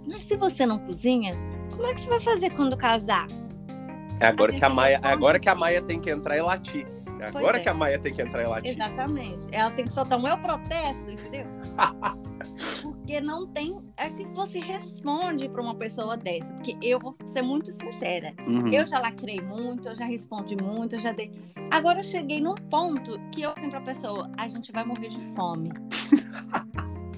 mas 0.07 0.23
se 0.23 0.35
você 0.35 0.65
não 0.65 0.79
cozinha, 0.79 1.35
como 1.69 1.85
é 1.85 1.93
que 1.93 2.01
você 2.01 2.09
vai 2.09 2.19
fazer 2.21 2.49
quando 2.51 2.75
casar? 2.75 3.27
É 4.19 4.27
agora 4.27 4.51
A 4.51 4.55
que 4.55 4.65
a 4.65 4.69
Maia, 4.69 4.97
responde 4.97 5.13
agora 5.13 5.39
que 5.39 5.49
a 5.49 5.55
Maia 5.55 5.81
tem 5.81 5.99
que 5.99 6.09
entrar 6.09 6.37
e 6.37 6.41
latir. 6.41 6.87
É 7.19 7.27
agora 7.27 7.57
é. 7.57 7.59
que 7.61 7.69
a 7.69 7.73
Maia 7.73 7.99
tem 7.99 8.11
que 8.11 8.21
entrar 8.21 8.41
e 8.43 8.47
latir. 8.47 8.71
Exatamente. 8.71 9.47
Ela 9.51 9.69
tem 9.71 9.85
que 9.85 9.93
soltar 9.93 10.19
um 10.19 10.27
eu 10.27 10.37
protesto, 10.39 11.09
entendeu? 11.09 11.45
Porque 12.81 13.21
não 13.21 13.47
tem. 13.47 13.79
É 13.97 14.09
que 14.09 14.25
você 14.29 14.59
responde 14.59 15.47
pra 15.49 15.61
uma 15.61 15.75
pessoa 15.75 16.17
dessa. 16.17 16.51
Porque 16.53 16.75
eu 16.81 16.99
vou 16.99 17.15
ser 17.25 17.41
muito 17.41 17.71
sincera. 17.71 18.33
Uhum. 18.47 18.67
Eu 18.73 18.85
já 18.87 18.99
lacrei 18.99 19.39
muito, 19.41 19.87
eu 19.87 19.95
já 19.95 20.05
respondi 20.05 20.55
muito, 20.61 20.95
eu 20.95 20.99
já 20.99 21.11
dei. 21.11 21.31
Agora 21.69 21.99
eu 21.99 22.03
cheguei 22.03 22.41
num 22.41 22.55
ponto 22.55 23.19
que 23.31 23.41
eu 23.41 23.51
tenho 23.53 23.69
pra 23.69 23.81
pessoa: 23.81 24.29
a 24.37 24.47
gente 24.47 24.71
vai 24.71 24.83
morrer 24.83 25.09
de 25.09 25.21
fome. 25.35 25.71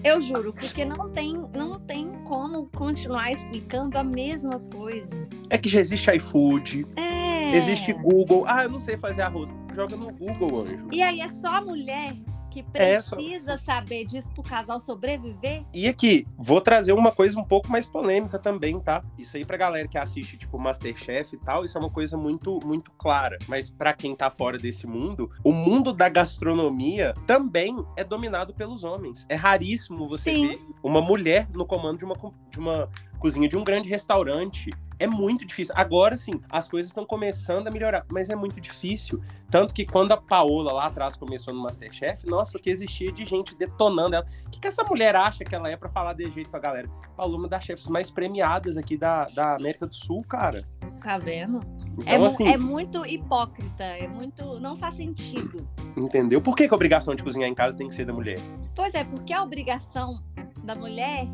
Eu 0.03 0.21
juro, 0.21 0.51
porque 0.51 0.83
não 0.83 1.09
tem, 1.11 1.33
não 1.55 1.79
tem 1.79 2.11
como 2.25 2.67
continuar 2.75 3.31
explicando 3.31 3.97
a 3.97 4.03
mesma 4.03 4.59
coisa. 4.59 5.23
É 5.49 5.57
que 5.57 5.69
já 5.69 5.79
existe 5.79 6.13
iFood, 6.17 6.85
É. 6.97 7.55
existe 7.55 7.93
Google. 7.93 8.43
Ah, 8.45 8.63
eu 8.65 8.69
não 8.69 8.81
sei 8.81 8.97
fazer 8.97 9.21
arroz. 9.21 9.49
Joga 9.73 9.95
no 9.95 10.11
Google, 10.11 10.63
anjo. 10.63 10.89
E 10.91 11.01
aí 11.01 11.21
é 11.21 11.29
só 11.29 11.55
a 11.55 11.61
mulher 11.61 12.17
que 12.53 12.63
É, 12.73 13.01
só- 13.01 13.15
precisa 13.15 13.57
saber 13.57 14.05
disso 14.05 14.31
pro 14.33 14.43
casal 14.43 14.79
sobreviver? 14.79 15.63
E 15.73 15.87
aqui, 15.87 16.27
vou 16.37 16.61
trazer 16.61 16.93
uma 16.93 17.11
coisa 17.11 17.39
um 17.39 17.43
pouco 17.43 17.69
mais 17.71 17.85
polêmica 17.85 18.37
também, 18.37 18.79
tá? 18.79 19.03
Isso 19.17 19.35
aí 19.37 19.43
pra 19.45 19.57
galera 19.57 19.87
que 19.87 19.97
assiste, 19.97 20.37
tipo, 20.37 20.59
Masterchef 20.59 21.35
e 21.35 21.39
tal, 21.39 21.65
isso 21.65 21.77
é 21.77 21.81
uma 21.81 21.89
coisa 21.89 22.15
muito, 22.17 22.59
muito 22.65 22.91
clara. 22.91 23.37
Mas 23.47 23.69
pra 23.69 23.93
quem 23.93 24.15
tá 24.15 24.29
fora 24.29 24.57
desse 24.57 24.85
mundo, 24.85 25.29
o 25.43 25.51
mundo 25.51 25.91
da 25.93 26.07
gastronomia 26.09 27.13
também 27.25 27.73
é 27.97 28.03
dominado 28.03 28.53
pelos 28.53 28.83
homens. 28.83 29.25
É 29.29 29.35
raríssimo 29.35 30.05
você 30.05 30.33
Sim. 30.33 30.47
ver 30.47 30.61
uma 30.83 31.01
mulher 31.01 31.47
no 31.53 31.65
comando 31.65 31.97
de 31.99 32.05
uma, 32.05 32.15
de 32.51 32.59
uma 32.59 32.89
cozinha 33.23 33.47
de 33.47 33.55
um 33.55 33.63
grande 33.63 33.87
restaurante. 33.89 34.69
É 34.99 35.07
muito 35.07 35.45
difícil. 35.45 35.73
Agora 35.77 36.17
sim, 36.17 36.41
as 36.49 36.67
coisas 36.67 36.89
estão 36.91 37.05
começando 37.05 37.67
a 37.67 37.71
melhorar, 37.71 38.05
mas 38.11 38.29
é 38.29 38.35
muito 38.35 38.59
difícil. 38.59 39.21
Tanto 39.49 39.73
que 39.73 39.85
quando 39.85 40.11
a 40.11 40.17
Paola 40.17 40.73
lá 40.73 40.85
atrás 40.87 41.15
começou 41.15 41.53
no 41.53 41.61
Masterchef, 41.61 42.25
nossa, 42.27 42.57
o 42.57 42.61
que 42.61 42.69
existia 42.69 43.11
de 43.13 43.25
gente 43.25 43.55
detonando 43.55 44.15
ela. 44.15 44.25
O 44.45 44.49
que, 44.49 44.59
que 44.59 44.67
essa 44.67 44.83
mulher 44.83 45.15
acha 45.15 45.45
que 45.45 45.55
ela 45.55 45.69
é 45.69 45.77
pra 45.77 45.87
falar 45.89 46.13
de 46.13 46.29
jeito 46.31 46.49
pra 46.49 46.59
galera? 46.59 46.89
Paola, 47.15 47.37
uma 47.37 47.47
das 47.47 47.63
chefes 47.63 47.87
mais 47.87 48.11
premiadas 48.11 48.75
aqui 48.77 48.97
da, 48.97 49.25
da 49.29 49.55
América 49.55 49.87
do 49.87 49.95
Sul, 49.95 50.21
cara. 50.27 50.67
Tá 51.01 51.17
vendo? 51.17 51.59
é, 52.05 52.15
Então, 52.15 52.19
mu- 52.19 52.25
assim, 52.25 52.47
é 52.49 52.57
muito 52.57 53.05
hipócrita, 53.05 53.83
é 53.85 54.07
muito. 54.07 54.59
Não 54.59 54.75
faz 54.77 54.95
sentido. 54.95 55.65
entendeu? 55.95 56.41
Por 56.41 56.55
que, 56.57 56.67
que 56.67 56.73
a 56.73 56.75
obrigação 56.75 57.15
de 57.15 57.23
cozinhar 57.23 57.49
em 57.49 57.55
casa 57.55 57.75
tem 57.77 57.87
que 57.87 57.95
ser 57.95 58.05
da 58.05 58.13
mulher? 58.13 58.39
Pois 58.75 58.93
é, 58.93 59.03
porque 59.05 59.31
a 59.33 59.41
obrigação 59.43 60.21
da 60.63 60.75
mulher 60.75 61.27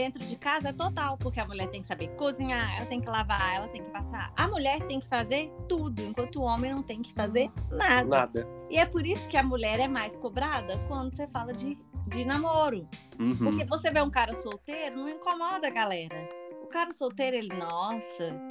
dentro 0.00 0.24
de 0.24 0.34
casa 0.34 0.70
é 0.70 0.72
total, 0.72 1.18
porque 1.18 1.38
a 1.38 1.44
mulher 1.44 1.68
tem 1.68 1.82
que 1.82 1.86
saber 1.86 2.08
cozinhar, 2.16 2.74
ela 2.78 2.86
tem 2.86 3.02
que 3.02 3.08
lavar, 3.08 3.56
ela 3.56 3.68
tem 3.68 3.84
que 3.84 3.90
passar. 3.90 4.32
A 4.34 4.48
mulher 4.48 4.80
tem 4.86 4.98
que 4.98 5.06
fazer 5.06 5.52
tudo, 5.68 6.00
enquanto 6.00 6.36
o 6.36 6.42
homem 6.42 6.72
não 6.72 6.82
tem 6.82 7.02
que 7.02 7.12
fazer 7.12 7.50
nada. 7.70 8.08
Nada. 8.08 8.48
E 8.70 8.78
é 8.78 8.86
por 8.86 9.06
isso 9.06 9.28
que 9.28 9.36
a 9.36 9.42
mulher 9.42 9.78
é 9.78 9.86
mais 9.86 10.16
cobrada 10.16 10.78
quando 10.88 11.14
você 11.14 11.26
fala 11.28 11.52
de, 11.52 11.76
de 12.06 12.24
namoro. 12.24 12.88
Uhum. 13.18 13.36
Porque 13.36 13.64
você 13.66 13.90
vê 13.90 14.00
um 14.00 14.10
cara 14.10 14.34
solteiro, 14.34 14.96
não 14.96 15.08
incomoda 15.10 15.66
a 15.66 15.70
galera. 15.70 16.16
O 16.62 16.66
cara 16.66 16.92
solteiro, 16.92 17.36
ele, 17.36 17.54
nossa, 17.54 18.48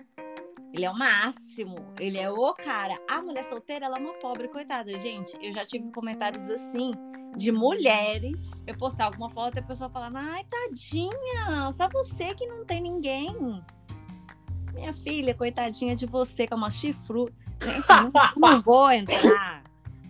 ele 0.74 0.86
é 0.86 0.90
o 0.90 0.98
máximo, 0.98 1.76
ele 2.00 2.18
é 2.18 2.30
o 2.30 2.54
cara. 2.54 2.98
A 3.10 3.22
mulher 3.22 3.44
solteira, 3.46 3.86
ela 3.86 3.98
é 3.98 4.00
uma 4.00 4.14
pobre, 4.14 4.48
coitada. 4.48 4.98
Gente, 5.00 5.38
eu 5.42 5.54
já 5.54 5.66
tive 5.66 5.92
comentários 5.92 6.50
assim 6.50 6.92
de 7.36 7.52
mulheres. 7.52 8.42
Eu 8.68 8.78
postar 8.78 9.06
alguma 9.06 9.30
foto 9.30 9.58
e 9.58 9.60
a 9.60 9.64
pessoa 9.64 9.90
falando, 9.90 10.18
ai, 10.18 10.44
tadinha, 10.46 11.72
só 11.74 11.90
você 11.90 12.34
que 12.36 12.46
não 12.46 12.66
tem 12.66 12.82
ninguém. 12.82 13.64
Minha 14.74 14.94
filha, 14.94 15.34
coitadinha 15.34 15.96
de 15.96 16.06
você, 16.06 16.46
que 16.46 16.54
é 16.54 16.56
uma 16.56 16.70
chifru. 16.70 17.30
Não, 17.90 18.12
não 18.38 18.62
vou 18.62 18.92
entrar 18.92 19.64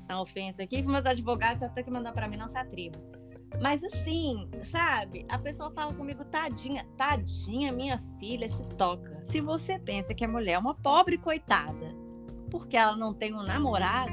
na 0.07 0.21
ofensa 0.21 0.63
aqui, 0.63 0.81
meus 0.81 1.05
advogados 1.05 1.61
já 1.61 1.67
estão 1.67 1.83
que 1.83 1.91
mandar 1.91 2.11
pra 2.11 2.27
mim, 2.27 2.35
não 2.35 2.47
se 2.47 2.57
atriba. 2.57 2.99
Mas 3.61 3.83
assim, 3.83 4.47
sabe? 4.63 5.25
A 5.27 5.37
pessoa 5.37 5.71
fala 5.71 5.93
comigo, 5.93 6.23
tadinha, 6.25 6.85
tadinha, 6.95 7.71
minha 7.71 7.97
filha, 8.19 8.47
se 8.47 8.61
toca. 8.77 9.21
Se 9.25 9.41
você 9.41 9.77
pensa 9.79 10.13
que 10.13 10.23
a 10.23 10.27
mulher 10.27 10.53
é 10.53 10.59
uma 10.59 10.75
pobre 10.75 11.17
coitada, 11.17 11.93
porque 12.49 12.77
ela 12.77 12.95
não 12.95 13.13
tem 13.13 13.33
um 13.33 13.43
namorado, 13.43 14.11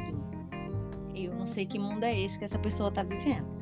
eu 1.14 1.34
não 1.34 1.46
sei 1.46 1.64
que 1.66 1.78
mundo 1.78 2.04
é 2.04 2.18
esse 2.18 2.38
que 2.38 2.44
essa 2.44 2.58
pessoa 2.58 2.90
tá 2.90 3.02
vivendo. 3.02 3.55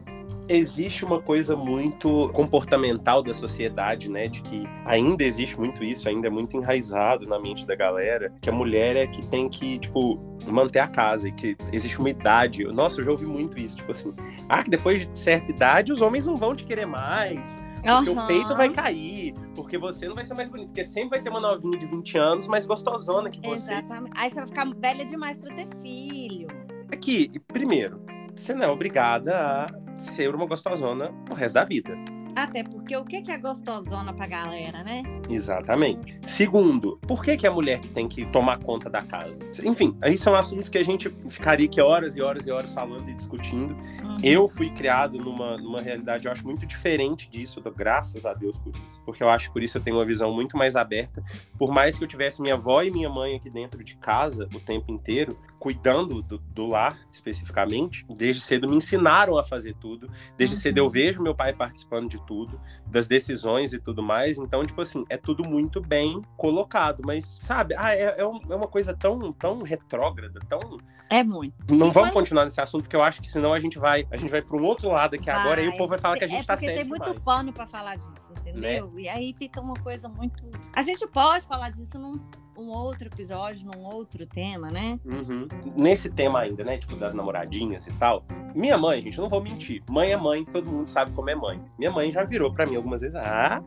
Existe 0.48 1.04
uma 1.04 1.20
coisa 1.20 1.56
muito 1.56 2.28
comportamental 2.30 3.22
da 3.22 3.32
sociedade, 3.32 4.10
né? 4.10 4.26
De 4.26 4.42
que 4.42 4.64
ainda 4.84 5.24
existe 5.24 5.58
muito 5.58 5.82
isso, 5.82 6.08
ainda 6.08 6.26
é 6.26 6.30
muito 6.30 6.56
enraizado 6.56 7.26
na 7.26 7.38
mente 7.38 7.66
da 7.66 7.74
galera, 7.74 8.32
que 8.40 8.50
a 8.50 8.52
mulher 8.52 8.96
é 8.96 9.06
que 9.06 9.26
tem 9.26 9.48
que, 9.48 9.78
tipo, 9.78 10.18
manter 10.46 10.80
a 10.80 10.88
casa 10.88 11.28
e 11.28 11.32
que 11.32 11.56
existe 11.72 11.98
uma 11.98 12.10
idade. 12.10 12.64
Nossa, 12.64 13.00
eu 13.00 13.04
já 13.04 13.10
ouvi 13.10 13.26
muito 13.26 13.58
isso, 13.58 13.76
tipo 13.76 13.92
assim, 13.92 14.12
ah, 14.48 14.62
que 14.62 14.70
depois 14.70 15.06
de 15.06 15.18
certa 15.18 15.50
idade 15.50 15.92
os 15.92 16.00
homens 16.00 16.26
não 16.26 16.36
vão 16.36 16.54
te 16.54 16.64
querer 16.64 16.86
mais. 16.86 17.58
Porque 17.82 18.10
o 18.10 18.18
Aham. 18.18 18.26
peito 18.26 18.56
vai 18.56 18.70
cair, 18.70 19.34
porque 19.54 19.76
você 19.76 20.08
não 20.08 20.14
vai 20.14 20.24
ser 20.24 20.32
mais 20.32 20.48
bonito, 20.48 20.68
porque 20.68 20.84
sempre 20.86 21.10
vai 21.10 21.22
ter 21.22 21.28
uma 21.28 21.40
novinha 21.40 21.76
de 21.78 21.84
20 21.84 22.16
anos 22.16 22.46
mais 22.46 22.64
gostosona 22.64 23.28
que 23.28 23.38
você. 23.40 23.74
Exatamente. 23.74 24.12
Aí 24.16 24.30
você 24.30 24.36
vai 24.36 24.46
ficar 24.46 24.74
velha 24.74 25.04
demais 25.04 25.38
pra 25.38 25.54
ter 25.54 25.68
filho. 25.82 26.48
Aqui, 26.90 27.30
primeiro, 27.52 28.00
você 28.34 28.54
não 28.54 28.64
é 28.64 28.68
obrigada 28.68 29.36
a 29.36 29.83
ser 29.98 30.34
uma 30.34 30.46
gostosona 30.46 31.12
o 31.30 31.34
resto 31.34 31.54
da 31.54 31.64
vida. 31.64 31.96
Até 32.34 32.64
porque 32.64 32.96
o 32.96 33.04
que 33.04 33.30
é 33.30 33.38
gostosona 33.38 34.12
pra 34.12 34.26
galera, 34.26 34.82
né? 34.82 35.04
Exatamente. 35.30 36.18
Segundo, 36.26 36.98
por 37.06 37.22
que, 37.22 37.36
que 37.36 37.46
é 37.46 37.48
a 37.48 37.52
mulher 37.52 37.78
que 37.78 37.88
tem 37.88 38.08
que 38.08 38.26
tomar 38.26 38.58
conta 38.58 38.90
da 38.90 39.02
casa? 39.02 39.38
Enfim, 39.62 39.96
aí 40.02 40.18
são 40.18 40.34
assuntos 40.34 40.68
que 40.68 40.76
a 40.76 40.84
gente 40.84 41.08
ficaria 41.28 41.66
aqui 41.66 41.80
horas 41.80 42.16
e 42.16 42.22
horas 42.22 42.46
e 42.46 42.50
horas 42.50 42.74
falando 42.74 43.08
e 43.08 43.14
discutindo. 43.14 43.74
Uhum. 44.02 44.18
Eu 44.22 44.48
fui 44.48 44.68
criado 44.70 45.16
numa, 45.18 45.56
numa 45.58 45.80
realidade, 45.80 46.26
eu 46.26 46.32
acho, 46.32 46.44
muito 46.44 46.66
diferente 46.66 47.30
disso, 47.30 47.62
graças 47.74 48.26
a 48.26 48.34
Deus 48.34 48.58
por 48.58 48.74
isso. 48.84 49.00
Porque 49.04 49.22
eu 49.22 49.28
acho 49.28 49.48
que 49.48 49.52
por 49.52 49.62
isso 49.62 49.78
eu 49.78 49.82
tenho 49.82 49.96
uma 49.96 50.04
visão 50.04 50.34
muito 50.34 50.56
mais 50.56 50.74
aberta. 50.74 51.22
Por 51.56 51.70
mais 51.70 51.96
que 51.96 52.02
eu 52.02 52.08
tivesse 52.08 52.42
minha 52.42 52.54
avó 52.54 52.82
e 52.82 52.90
minha 52.90 53.08
mãe 53.08 53.36
aqui 53.36 53.48
dentro 53.48 53.82
de 53.84 53.96
casa 53.96 54.48
o 54.52 54.58
tempo 54.58 54.90
inteiro, 54.90 55.38
cuidando 55.64 56.20
do, 56.20 56.36
do 56.36 56.66
lar 56.66 56.94
especificamente, 57.10 58.04
desde 58.10 58.42
cedo 58.42 58.68
me 58.68 58.76
ensinaram 58.76 59.38
a 59.38 59.42
fazer 59.42 59.74
tudo. 59.80 60.10
Desde 60.36 60.56
Uhum. 60.56 60.60
cedo 60.60 60.76
eu 60.78 60.90
vejo 60.90 61.22
meu 61.22 61.34
pai 61.34 61.54
participando 61.54 62.06
de 62.10 62.18
tudo, 62.26 62.60
das 62.86 63.08
decisões 63.08 63.72
e 63.72 63.78
tudo 63.80 64.02
mais. 64.02 64.36
Então, 64.36 64.62
tipo 64.66 64.82
assim, 64.82 65.06
é 65.08 65.16
tudo 65.16 65.42
muito 65.42 65.80
bem 65.80 66.20
colocado. 66.36 67.02
Mas, 67.02 67.38
sabe, 67.40 67.74
ah, 67.78 67.94
é, 67.94 68.02
é 68.02 68.20
é 68.20 68.54
uma 68.54 68.68
coisa 68.68 68.94
tão, 68.94 69.32
tão 69.32 69.62
retrógrada, 69.62 70.38
tão 70.46 70.60
É 71.08 71.22
muito. 71.24 71.74
não 71.74 71.88
E 71.88 71.90
vamos 71.92 72.12
continuar 72.12 72.44
nesse 72.44 72.60
assunto, 72.60 72.82
porque 72.82 72.96
eu 72.96 73.02
acho 73.02 73.22
que 73.22 73.28
senão 73.28 73.54
a 73.54 73.58
gente 73.60 73.78
vai, 73.78 74.06
a 74.10 74.18
gente 74.18 74.30
vai 74.30 74.42
para 74.42 74.56
um 74.58 74.64
outro 74.64 74.90
lado 74.90 75.14
aqui 75.14 75.30
agora 75.30 75.62
e 75.62 75.68
o 75.68 75.72
povo 75.78 75.88
vai 75.88 75.98
falar 75.98 76.18
que 76.18 76.24
a 76.24 76.28
gente 76.28 76.42
é 76.42 76.44
tá 76.44 76.54
porque 76.54 76.66
sério 76.66 76.80
tem 76.82 76.88
muito 76.88 77.04
demais. 77.04 77.22
pano 77.24 77.52
pra 77.54 77.66
falar 77.66 77.96
disso, 77.96 78.23
entendeu? 78.58 78.98
E 78.98 79.08
aí 79.08 79.34
fica 79.36 79.60
uma 79.60 79.74
coisa 79.74 80.08
muito. 80.08 80.44
A 80.74 80.82
gente 80.82 81.06
pode 81.06 81.44
falar 81.46 81.70
disso 81.70 81.98
num 81.98 82.20
um 82.56 82.70
outro 82.70 83.08
episódio, 83.08 83.66
num 83.66 83.84
outro 83.84 84.26
tema, 84.26 84.68
né? 84.68 84.98
Uhum. 85.04 85.48
Nesse 85.76 86.08
tema 86.08 86.40
ainda, 86.40 86.62
né? 86.64 86.78
Tipo, 86.78 86.96
das 86.96 87.14
namoradinhas 87.14 87.86
e 87.86 87.92
tal. 87.94 88.24
Minha 88.54 88.78
mãe, 88.78 89.02
gente, 89.02 89.18
não 89.18 89.28
vou 89.28 89.42
mentir. 89.42 89.82
Mãe 89.90 90.12
é 90.12 90.16
mãe, 90.16 90.44
todo 90.44 90.70
mundo 90.70 90.86
sabe 90.86 91.10
como 91.12 91.30
é 91.30 91.34
mãe. 91.34 91.60
Minha 91.78 91.90
mãe 91.90 92.12
já 92.12 92.22
virou 92.24 92.52
para 92.52 92.66
mim 92.66 92.76
algumas 92.76 93.00
vezes. 93.00 93.16
Ah, 93.16 93.62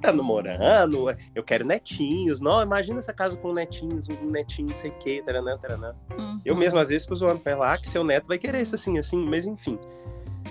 tá 0.00 0.12
namorando, 0.12 1.14
eu 1.34 1.42
quero 1.42 1.64
netinhos. 1.64 2.40
Não, 2.40 2.62
imagina 2.62 2.98
essa 2.98 3.12
casa 3.12 3.36
com 3.36 3.52
netinhos, 3.52 4.08
um 4.08 4.30
netinho, 4.30 4.68
não 4.68 4.74
sei 4.74 4.90
o 4.90 4.94
que, 4.94 5.22
taranã, 5.22 5.56
taranã. 5.56 5.94
Uhum. 6.18 6.40
Eu 6.44 6.56
mesmo, 6.56 6.78
às 6.78 6.88
vezes, 6.88 7.04
fico 7.04 7.16
zoando, 7.16 7.40
falar 7.40 7.74
ah, 7.74 7.78
que 7.78 7.88
seu 7.88 8.02
neto 8.02 8.26
vai 8.26 8.38
querer 8.38 8.60
isso 8.60 8.74
assim, 8.74 8.98
assim, 8.98 9.24
mas 9.24 9.46
enfim. 9.46 9.78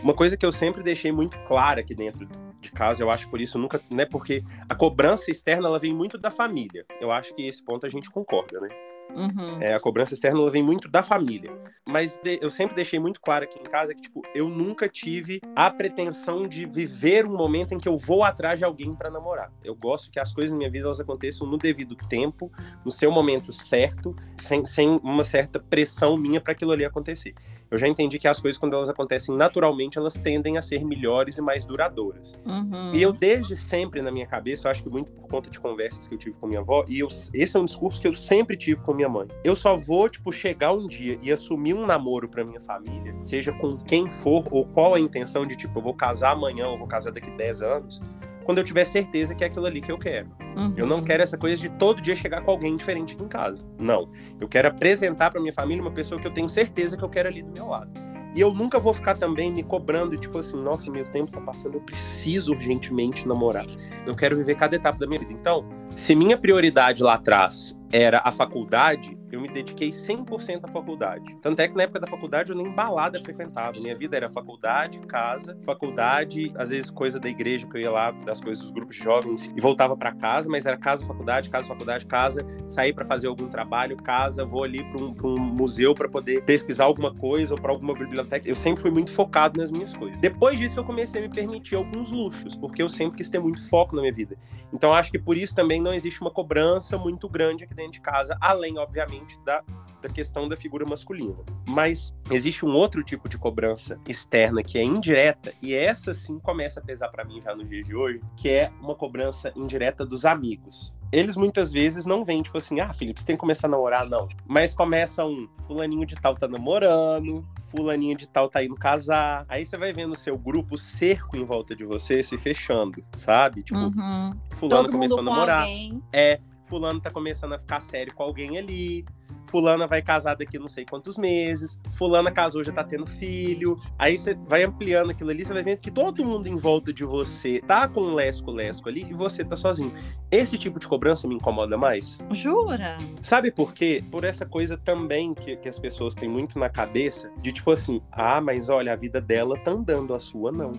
Uma 0.02 0.13
coisa 0.13 0.38
que 0.38 0.45
eu 0.45 0.52
sempre 0.52 0.82
deixei 0.82 1.12
muito 1.12 1.38
clara 1.39 1.82
aqui 1.82 1.93
dentro 1.93 2.28
de 2.62 2.71
casa, 2.71 3.04
eu 3.04 3.10
acho 3.10 3.30
por 3.30 3.41
isso 3.41 3.58
nunca, 3.58 3.82
né, 3.91 4.06
porque 4.06 4.43
a 4.69 4.76
cobrança 4.76 5.32
externa, 5.32 5.67
ela 5.67 5.80
vem 5.80 5.93
muito 5.93 6.17
da 6.17 6.32
família. 6.32 6.86
Eu 7.02 7.12
acho 7.12 7.34
que 7.34 7.45
esse 7.45 7.63
ponto 7.63 7.86
a 7.86 7.89
gente 7.89 8.10
concorda, 8.10 8.60
né? 8.62 8.69
Uhum. 9.15 9.62
É, 9.62 9.74
a 9.74 9.80
cobrança 9.80 10.13
externa 10.13 10.50
vem 10.50 10.63
muito 10.63 10.88
da 10.89 11.04
família. 11.04 11.52
Mas 11.88 12.19
de, 12.24 12.39
eu 12.41 12.52
sempre 12.52 12.76
deixei 12.76 13.00
muito 13.00 13.19
claro 13.19 13.43
aqui 13.43 13.60
em 13.60 13.63
casa 13.63 13.93
que, 13.93 14.02
tipo, 14.02 14.21
eu 14.36 14.47
nunca 14.47 14.88
tive 14.88 15.41
a 15.56 15.69
pretensão 15.69 16.47
de 16.47 16.65
viver 16.65 17.26
um 17.26 17.36
momento 17.36 17.74
em 17.74 17.80
que 17.80 17.88
eu 17.88 17.97
vou 17.97 18.24
atrás 18.24 18.60
de 18.60 18.65
alguém 18.65 18.93
para 18.93 19.10
namorar. 19.10 19.52
Eu 19.63 19.76
gosto 19.76 20.12
que 20.12 20.19
as 20.19 20.32
coisas 20.32 20.52
na 20.52 20.58
minha 20.58 20.69
vida 20.69 20.86
elas 20.86 21.00
aconteçam 21.00 21.47
no 21.47 21.58
devido 21.58 21.95
tempo, 21.95 22.52
no 22.86 22.91
seu 22.91 23.12
momento 23.12 23.52
certo, 23.52 24.15
sem, 24.38 24.65
sem 24.65 25.00
uma 25.04 25.24
certa 25.24 25.60
pressão 25.60 26.15
minha 26.15 26.39
para 26.39 26.54
aquilo 26.54 26.71
ali 26.71 26.86
acontecer. 26.86 27.34
Eu 27.69 27.78
já 27.78 27.88
entendi 27.88 28.19
que 28.19 28.28
as 28.28 28.39
coisas, 28.39 28.60
quando 28.60 28.76
elas 28.76 28.89
acontecem 28.89 29.36
naturalmente, 29.36 29.97
elas 29.97 30.13
tendem 30.13 30.58
a 30.58 30.62
ser 30.62 30.86
melhores 30.86 31.38
e 31.38 31.41
mais 31.41 31.65
duradouras. 31.65 32.34
Uhum. 32.45 32.93
E 32.93 33.02
eu, 33.02 33.12
desde 33.12 33.56
sempre, 33.56 34.02
na 34.02 34.12
minha 34.12 34.28
cabeça, 34.28 34.67
eu 34.67 34.71
acho 34.71 34.84
que 34.84 34.89
muito 34.89 35.12
por 35.12 35.28
conta 35.28 35.50
de 35.50 35.60
conversas 35.60 36.08
que 36.08 36.13
eu 36.13 36.19
tive 36.19 36.36
com 36.36 36.47
minha 36.47 36.62
avó, 36.62 36.86
e 36.88 37.00
eu, 37.00 37.08
esse 37.34 37.58
é 37.58 37.60
um 37.60 37.65
discurso 37.65 38.00
que 38.00 38.08
eu 38.08 38.15
sempre 38.15 38.56
tive 38.56 38.82
com 38.82 38.93
minha 38.93 39.01
mãe. 39.10 39.28
Eu 39.44 39.56
só 39.56 39.78
vou, 39.78 40.10
tipo, 40.10 40.32
chegar 40.32 40.74
um 40.74 40.88
dia 40.88 41.18
e 41.22 41.32
assumir 41.32 41.74
um 41.74 41.86
namoro 41.86 42.28
pra 42.28 42.44
minha 42.44 42.62
família, 42.62 43.16
seja 43.24 43.52
com 43.52 43.78
quem 43.78 44.10
for, 44.10 44.46
ou 44.52 44.66
qual 44.66 44.94
a 44.94 45.00
intenção 45.00 45.46
de, 45.46 45.56
tipo, 45.56 45.80
eu 45.80 45.84
vou 45.84 45.94
casar 45.94 46.32
amanhã, 46.32 46.68
ou 46.68 46.78
vou 46.78 46.88
casar 46.88 47.12
daqui 47.12 47.30
10 47.32 47.62
anos, 47.62 48.02
quando 48.44 48.58
eu 48.58 48.64
tiver 48.64 48.86
certeza 48.86 49.36
que 49.36 49.44
é 49.44 49.48
aquilo 49.48 49.66
ali 49.66 49.82
que 49.82 49.92
eu 49.92 49.98
quero. 49.98 50.30
Uhum. 50.58 50.74
Eu 50.76 50.86
não 50.86 51.04
quero 51.04 51.24
essa 51.24 51.38
coisa 51.38 51.56
de 51.56 51.70
todo 51.70 52.02
dia 52.02 52.16
chegar 52.16 52.42
com 52.42 52.52
alguém 52.52 52.76
diferente 52.76 53.14
aqui 53.14 53.24
em 53.24 53.28
casa. 53.28 53.64
Não. 53.80 54.10
Eu 54.40 54.48
quero 54.48 54.68
apresentar 54.68 55.32
para 55.32 55.40
minha 55.40 55.54
família 55.54 55.82
uma 55.82 55.92
pessoa 55.92 56.20
que 56.20 56.28
eu 56.28 56.34
tenho 56.34 56.50
certeza 56.50 56.98
que 56.98 57.04
eu 57.04 57.10
quero 57.10 57.30
ali 57.30 57.42
do 57.42 57.52
meu 57.52 57.68
lado. 57.68 57.92
E 58.34 58.41
eu 58.41 58.54
nunca 58.54 58.80
vou 58.80 58.94
ficar 58.94 59.17
também 59.17 59.52
me 59.52 59.62
cobrando, 59.62 60.17
tipo 60.17 60.38
assim, 60.38 60.58
nossa, 60.62 60.89
meu 60.89 61.06
tempo 61.06 61.32
tá 61.32 61.41
passando, 61.41 61.76
eu 61.76 61.82
preciso 61.82 62.54
urgentemente 62.54 63.28
namorar. 63.28 63.65
Eu 64.06 64.15
quero 64.15 64.38
viver 64.38 64.56
cada 64.56 64.76
etapa 64.76 64.98
da 64.98 65.08
minha 65.08 65.20
vida. 65.20 65.34
Então, 65.34 65.67
se 65.96 66.15
minha 66.15 66.38
prioridade 66.38 67.04
lá 67.04 67.15
atrás 67.15 67.80
era 67.91 68.22
a 68.24 68.32
faculdade, 68.32 69.17
eu 69.32 69.41
me 69.41 69.48
dediquei 69.48 69.89
100% 69.89 70.62
à 70.63 70.67
faculdade. 70.67 71.36
Tanto 71.41 71.60
é 71.60 71.67
que 71.67 71.76
na 71.76 71.84
época 71.84 72.00
da 72.00 72.08
faculdade 72.08 72.52
eu 72.52 72.56
nem 72.56 72.70
balada 72.72 73.20
frequentava. 73.20 73.80
Minha 73.80 73.96
vida 73.96 74.15
era 74.17 74.30
faculdade, 74.30 75.00
casa, 75.00 75.58
faculdade, 75.63 76.52
às 76.56 76.70
vezes 76.70 76.89
coisa 76.89 77.20
da 77.20 77.30
igreja 77.30 77.67
que 77.67 77.78
eu 77.78 77.82
ia 77.82 77.91
lá, 77.91 78.12
das 78.12 78.41
coisas 78.41 78.63
dos 78.63 78.72
grupos 78.72 78.96
de 78.96 79.04
jovens 79.04 79.50
e 79.56 79.62
voltava 79.62 79.96
para 79.96 80.12
casa, 80.12 80.50
mas 80.50 80.65
era 80.65 80.78
casa, 80.78 81.06
faculdade, 81.06 81.50
casa, 81.50 81.67
faculdade, 81.67 82.06
casa, 82.06 82.46
sair 82.67 82.94
para 82.94 83.06
fazer 83.06 83.28
algum 83.28 83.48
trabalho, 83.48 83.98
casa, 83.98 84.46
vou 84.46 84.63
ali 84.63 84.84
para 84.84 85.02
um, 85.02 85.15
um, 85.24 85.39
museu 85.39 85.94
para 85.94 86.10
poder 86.10 86.44
pesquisar 86.44 86.86
alguma 86.86 87.13
coisa 87.13 87.54
ou 87.54 87.62
para 87.62 87.72
alguma 87.72 87.94
biblioteca. 87.94 88.48
Eu 88.48 88.56
sempre 88.56 88.82
fui 88.82 88.91
muito 88.91 89.12
focado 89.12 89.60
nas 89.60 89.72
minhas 89.72 89.94
coisas. 89.94 90.20
Depois 90.20 90.60
disso 90.60 90.80
eu 90.80 90.84
comecei 90.84 91.24
a 91.24 91.28
me 91.28 91.34
permitir 91.34 91.76
alguns 91.76 92.10
luxos, 92.12 92.56
porque 92.56 92.82
eu 92.82 92.89
sempre 92.89 93.17
quis 93.17 93.30
ter 93.30 93.39
muito 93.39 93.67
foco 93.70 93.96
na 93.96 94.02
minha 94.02 94.13
vida. 94.13 94.38
Então 94.74 94.94
acho 94.94 95.12
que 95.12 95.20
por 95.20 95.38
isso 95.38 95.54
também 95.54 95.82
não 95.82 95.94
existe 95.94 96.22
uma 96.22 96.32
cobrança 96.32 96.98
muito 96.98 97.28
grande 97.28 97.63
aqui 97.63 97.74
dentro 97.74 97.94
de 97.94 98.02
casa, 98.02 98.38
além, 98.39 98.78
obviamente, 98.78 99.21
da, 99.46 99.64
da 100.02 100.10
questão 100.10 100.48
da 100.48 100.56
figura 100.56 100.86
masculina. 100.86 101.38
Mas 101.68 102.14
existe 102.30 102.66
um 102.66 102.72
outro 102.72 103.04
tipo 103.04 103.28
de 103.28 103.38
cobrança 103.38 104.00
externa 104.08 104.64
que 104.64 104.78
é 104.78 104.84
indireta, 104.84 105.54
e 105.62 105.74
essa 105.74 106.14
sim 106.14 106.40
começa 106.40 106.80
a 106.80 106.84
pesar 106.84 107.10
para 107.10 107.24
mim 107.24 107.42
já 107.42 107.56
no 107.56 107.64
dia 107.64 107.84
de 107.84 107.96
hoje, 107.96 108.22
que 108.36 108.50
é 108.50 108.72
uma 108.82 108.96
cobrança 108.96 109.52
indireta 109.56 110.06
dos 110.06 110.26
amigos 110.26 110.96
eles 111.12 111.36
muitas 111.36 111.72
vezes 111.72 112.06
não 112.06 112.24
vêm, 112.24 112.42
tipo 112.42 112.58
assim, 112.58 112.80
ah, 112.80 112.88
Felipe, 112.88 113.20
você 113.20 113.26
tem 113.26 113.36
que 113.36 113.40
começar 113.42 113.68
a 113.68 113.70
namorar, 113.70 114.10
não. 114.10 114.30
Mas 114.48 114.74
começa 114.74 115.26
um, 115.26 115.48
fulaninho 115.68 116.06
de 116.06 116.16
tal 116.16 116.36
tá 116.36 116.48
namorando, 116.48 117.46
fulaninho 117.70 118.16
de 118.16 118.28
tal 118.28 118.48
tá 118.48 118.64
indo 118.64 118.76
casar. 118.76 119.46
Aí 119.50 119.66
você 119.66 119.78
vai 119.78 119.92
vendo 119.92 120.14
o 120.14 120.18
seu 120.18 120.38
grupo 120.38 120.78
cerco 120.78 121.36
em 121.36 121.44
volta 121.44 121.76
de 121.76 121.84
você 121.84 122.24
se 122.24 122.38
fechando, 122.38 123.04
sabe? 123.18 123.62
Tipo, 123.62 123.80
uhum. 123.80 124.34
fulano 124.52 124.84
Todo 124.84 124.92
começou 124.94 125.20
a 125.20 125.24
namorar. 125.24 125.68
É, 126.14 126.40
fulano 126.72 127.02
tá 127.02 127.12
começando 127.12 127.52
a 127.52 127.60
ficar 127.60 127.82
sério 127.82 128.16
com 128.16 128.24
alguém 128.24 128.58
ali. 128.58 129.04
Fulana 129.48 129.86
vai 129.86 130.02
casar 130.02 130.36
daqui 130.36 130.58
não 130.58 130.70
sei 130.70 130.86
quantos 130.86 131.18
meses. 131.18 131.78
Fulana 131.92 132.32
casou, 132.32 132.64
já 132.64 132.72
tá 132.72 132.82
tendo 132.82 133.06
filho. 133.06 133.78
Aí 134.00 134.18
você 134.18 134.34
vai 134.34 134.64
ampliando 134.64 135.10
aquilo 135.10 135.32
ali, 135.32 135.44
você 135.44 135.52
vai 135.52 135.64
vendo 135.64 135.82
que 135.82 135.92
todo 135.92 136.24
mundo 136.24 136.48
em 136.48 136.56
volta 136.56 136.94
de 136.94 137.04
você 137.04 137.60
tá 137.60 137.90
com 137.90 138.00
um 138.00 138.16
lesco-lesco 138.16 138.88
ali 138.88 139.06
e 139.10 139.14
você 139.14 139.44
tá 139.44 139.58
sozinho. 139.58 139.94
Esse 140.32 140.58
tipo 140.58 140.80
de 140.80 140.88
cobrança 140.88 141.28
me 141.28 141.36
incomoda 141.36 141.78
mais. 141.78 142.18
Jura? 142.32 142.98
Sabe 143.22 143.52
por 143.52 143.74
quê? 143.74 144.02
Por 144.10 144.24
essa 144.24 144.46
coisa 144.46 144.78
também 144.78 145.34
que, 145.34 145.58
que 145.58 145.68
as 145.68 145.78
pessoas 145.78 146.16
têm 146.16 146.30
muito 146.30 146.58
na 146.58 146.70
cabeça 146.70 147.30
de 147.38 147.52
tipo 147.52 147.72
assim: 147.72 148.02
ah, 148.10 148.40
mas 148.40 148.70
olha, 148.70 148.94
a 148.94 148.96
vida 148.96 149.20
dela 149.20 149.58
tá 149.58 149.72
andando, 149.72 150.14
a 150.14 150.20
sua 150.20 150.54
não. 150.54 150.72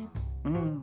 Hum. 0.47 0.81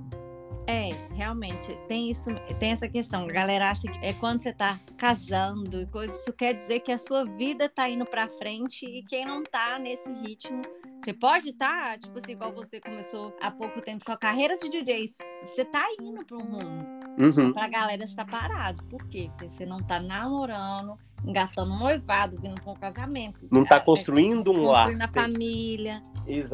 É, 0.70 0.92
realmente, 1.16 1.76
tem 1.88 2.12
isso, 2.12 2.30
tem 2.60 2.74
essa 2.74 2.88
questão. 2.88 3.24
A 3.24 3.28
galera 3.28 3.72
acha 3.72 3.88
que 3.88 4.06
é 4.06 4.14
quando 4.14 4.44
você 4.44 4.54
tá 4.54 4.80
casando 4.96 5.82
e 5.82 5.88
coisa, 5.88 6.16
isso 6.18 6.32
quer 6.32 6.54
dizer 6.54 6.82
que 6.82 6.92
a 6.92 6.98
sua 7.00 7.26
vida 7.26 7.68
tá 7.68 7.90
indo 7.90 8.06
pra 8.06 8.28
frente 8.28 8.86
e 8.86 9.02
quem 9.02 9.26
não 9.26 9.42
tá 9.42 9.80
nesse 9.80 10.08
ritmo. 10.22 10.62
Você 11.04 11.12
pode 11.12 11.50
estar, 11.50 11.94
tá, 11.94 11.98
tipo 11.98 12.16
assim, 12.20 12.34
igual 12.34 12.54
você 12.54 12.80
começou 12.80 13.36
há 13.42 13.50
pouco 13.50 13.82
tempo 13.82 14.06
sua 14.06 14.16
carreira 14.16 14.58
de 14.58 14.70
DJ, 14.70 15.06
você 15.42 15.66
tá 15.66 15.84
indo 16.00 16.24
pra 16.24 16.38
um 16.38 16.42
rumo. 16.42 16.86
Uhum. 17.18 17.52
Pra 17.52 17.68
galera 17.68 18.04
estar 18.04 18.28
parado. 18.28 18.84
Por 18.92 19.04
quê? 19.08 19.32
Porque 19.32 19.50
você 19.50 19.66
não 19.66 19.82
tá 19.82 20.00
namorando, 20.00 21.00
engatando 21.26 21.74
um 21.74 21.80
noivado, 21.80 22.40
vindo 22.40 22.62
para 22.62 22.72
um 22.72 22.76
casamento. 22.76 23.48
Não 23.52 23.66
tá 23.66 23.80
construindo 23.80 24.52
um 24.52 24.66
lar. 24.66 24.86
Construindo 24.86 25.02
a 25.02 25.08
família. 25.08 26.04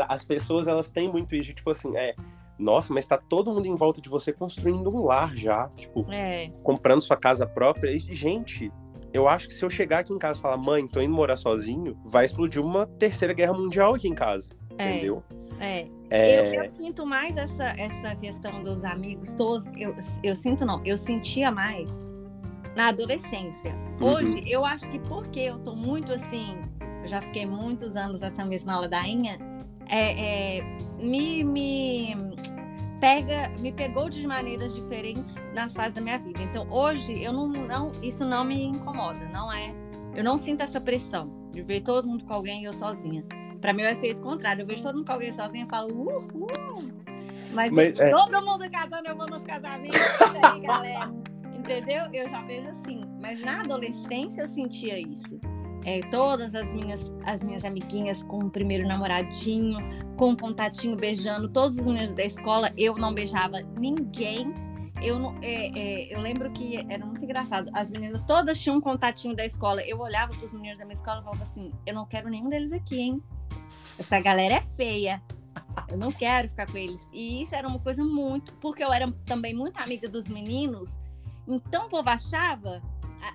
As 0.08 0.26
pessoas, 0.26 0.70
elas 0.70 0.90
têm 0.90 1.12
muito 1.12 1.36
isso, 1.36 1.54
tipo 1.54 1.72
assim, 1.72 1.98
é 1.98 2.16
nossa, 2.58 2.94
mas 2.94 3.08
tá 3.08 3.18
todo 3.18 3.52
mundo 3.52 3.66
em 3.66 3.76
volta 3.76 4.02
de 4.02 4.10
você 4.10 4.32
construindo 4.32 4.90
um 4.90 5.04
lar 5.04 5.36
já, 5.36 5.70
tipo, 5.76 6.06
é. 6.12 6.50
comprando 6.64 7.02
sua 7.02 7.18
casa 7.18 7.46
própria. 7.46 7.92
E, 7.92 8.00
gente, 8.00 8.72
eu 9.14 9.28
acho 9.28 9.48
que 9.48 9.54
se 9.54 9.64
eu 9.64 9.70
chegar 9.70 10.00
aqui 10.00 10.14
em 10.14 10.18
casa 10.18 10.40
e 10.40 10.42
falar, 10.42 10.58
mãe, 10.58 10.88
tô 10.88 11.02
indo 11.02 11.14
morar 11.14 11.36
sozinho, 11.36 11.98
vai 12.06 12.26
explodir 12.26 12.62
uma 12.62 12.86
terceira 12.86 13.34
guerra 13.34 13.54
mundial 13.54 13.96
aqui 13.96 14.08
em 14.08 14.16
casa. 14.16 14.50
É. 14.78 14.90
Entendeu? 14.90 15.24
É. 15.60 15.88
é... 16.10 16.50
Eu, 16.50 16.62
eu, 16.64 16.70
sinto 16.70 17.06
mais 17.06 17.38
essa, 17.38 17.68
essa 17.78 18.16
questão 18.16 18.64
dos 18.64 18.84
amigos 18.84 19.34
todos. 19.34 19.66
Eu, 19.78 19.96
eu 20.24 20.36
sinto, 20.36 20.66
não, 20.66 20.82
eu 20.86 20.98
sentia 20.98 21.52
mais 21.52 21.92
na 22.76 22.90
adolescência. 22.90 23.74
Uhum. 24.02 24.14
Hoje, 24.14 24.28
uhum. 24.28 24.44
eu 24.48 24.66
acho 24.66 24.90
que 24.90 25.00
porque 25.00 25.40
eu 25.40 25.60
tô 25.60 25.76
muito 25.76 26.12
assim, 26.12 26.58
eu 27.02 27.08
já 27.08 27.22
fiquei 27.22 27.46
muitos 27.46 27.96
anos 27.96 28.22
essa 28.22 28.44
mesma 28.44 28.80
ladainha, 28.80 29.38
é, 29.88 30.58
é, 30.58 30.64
me, 31.00 31.44
me 31.44 32.16
pega, 33.06 33.50
me 33.60 33.72
pegou 33.72 34.10
de 34.10 34.26
maneiras 34.26 34.74
diferentes 34.74 35.36
nas 35.54 35.76
fases 35.76 35.94
da 35.94 36.02
minha 36.02 36.18
vida. 36.18 36.42
Então 36.42 36.68
hoje 36.72 37.22
eu 37.22 37.32
não, 37.32 37.48
não 37.48 37.92
isso 38.02 38.26
não 38.26 38.44
me 38.44 38.64
incomoda, 38.64 39.24
não 39.32 39.54
é? 39.54 39.72
Eu 40.16 40.24
não 40.24 40.40
sinto 40.40 40.62
essa 40.62 40.82
pressão 40.82 41.32
de 41.52 41.62
ver 41.62 41.82
todo 41.82 42.08
mundo 42.08 42.24
com 42.26 42.34
alguém 42.34 42.64
e 42.64 42.66
eu 42.66 42.74
sozinha. 42.74 43.24
Para 43.62 43.74
mim 43.74 43.84
é 43.84 43.90
o 43.90 43.92
efeito 43.92 44.22
contrário. 44.22 44.64
Eu 44.64 44.66
vejo 44.66 44.82
todo 44.82 44.96
mundo 44.96 45.06
com 45.06 45.14
alguém 45.14 45.32
sozinha 45.32 45.66
e 45.66 45.70
falo, 45.70 45.94
uhul. 45.94 46.48
Mas, 47.54 47.72
Mas 47.72 48.00
é... 48.00 48.10
todo 48.10 48.44
mundo 48.44 48.68
casando, 48.72 49.08
eu 49.08 49.16
vou 49.16 49.28
nos 49.28 49.44
casamentos 49.44 50.00
aí, 50.44 50.62
galera. 50.62 51.14
Entendeu? 51.54 52.06
Eu 52.12 52.28
já 52.28 52.42
vejo 52.42 52.70
assim. 52.70 53.06
Mas 53.22 53.40
na 53.42 53.62
adolescência 53.62 54.42
eu 54.42 54.48
sentia 54.48 55.00
isso 55.00 55.40
é, 55.86 56.02
todas 56.10 56.56
as 56.56 56.72
minhas, 56.72 57.14
as 57.24 57.44
minhas 57.44 57.64
amiguinhas 57.64 58.24
com 58.24 58.40
o 58.40 58.50
primeiro 58.50 58.88
namoradinho, 58.88 59.78
com 60.18 60.32
um 60.32 60.36
contatinho 60.36 60.96
beijando, 60.96 61.48
todos 61.48 61.78
os 61.78 61.86
meninos 61.86 62.14
da 62.16 62.24
escola, 62.24 62.74
eu 62.76 62.96
não 62.96 63.14
beijava 63.14 63.62
ninguém. 63.78 64.52
Eu, 65.02 65.20
não, 65.20 65.38
é, 65.44 65.68
é, 65.78 66.16
eu 66.16 66.20
lembro 66.20 66.52
que 66.52 66.78
era 66.90 67.06
muito 67.06 67.24
engraçado. 67.24 67.70
As 67.74 67.92
meninas 67.92 68.24
todas 68.24 68.60
tinham 68.60 68.78
um 68.78 68.82
contatinho 68.82 69.36
da 69.36 69.46
escola. 69.46 69.84
Eu 69.84 70.00
olhava 70.00 70.34
para 70.34 70.46
os 70.46 70.54
meninos 70.54 70.80
da 70.80 70.86
minha 70.86 70.96
escola 70.96 71.20
e 71.20 71.24
falava 71.24 71.44
assim: 71.44 71.72
eu 71.86 71.94
não 71.94 72.06
quero 72.06 72.30
nenhum 72.30 72.50
deles 72.50 72.72
aqui, 72.72 73.00
hein? 73.00 73.24
Essa 74.00 74.20
galera 74.20 74.56
é 74.56 74.62
feia. 74.62 75.22
Eu 75.92 75.98
não 75.98 76.12
quero 76.12 76.50
ficar 76.50 76.66
com 76.66 76.78
eles. 76.78 77.08
E 77.14 77.44
isso 77.44 77.54
era 77.54 77.68
uma 77.68 77.78
coisa 77.78 78.04
muito. 78.04 78.54
Porque 78.56 78.84
eu 78.84 78.92
era 78.92 79.12
também 79.26 79.54
muito 79.54 79.78
amiga 79.80 80.10
dos 80.10 80.28
meninos. 80.28 80.98
Então 81.48 81.86
o 81.86 81.90
povo 81.90 82.10
achava 82.10 82.82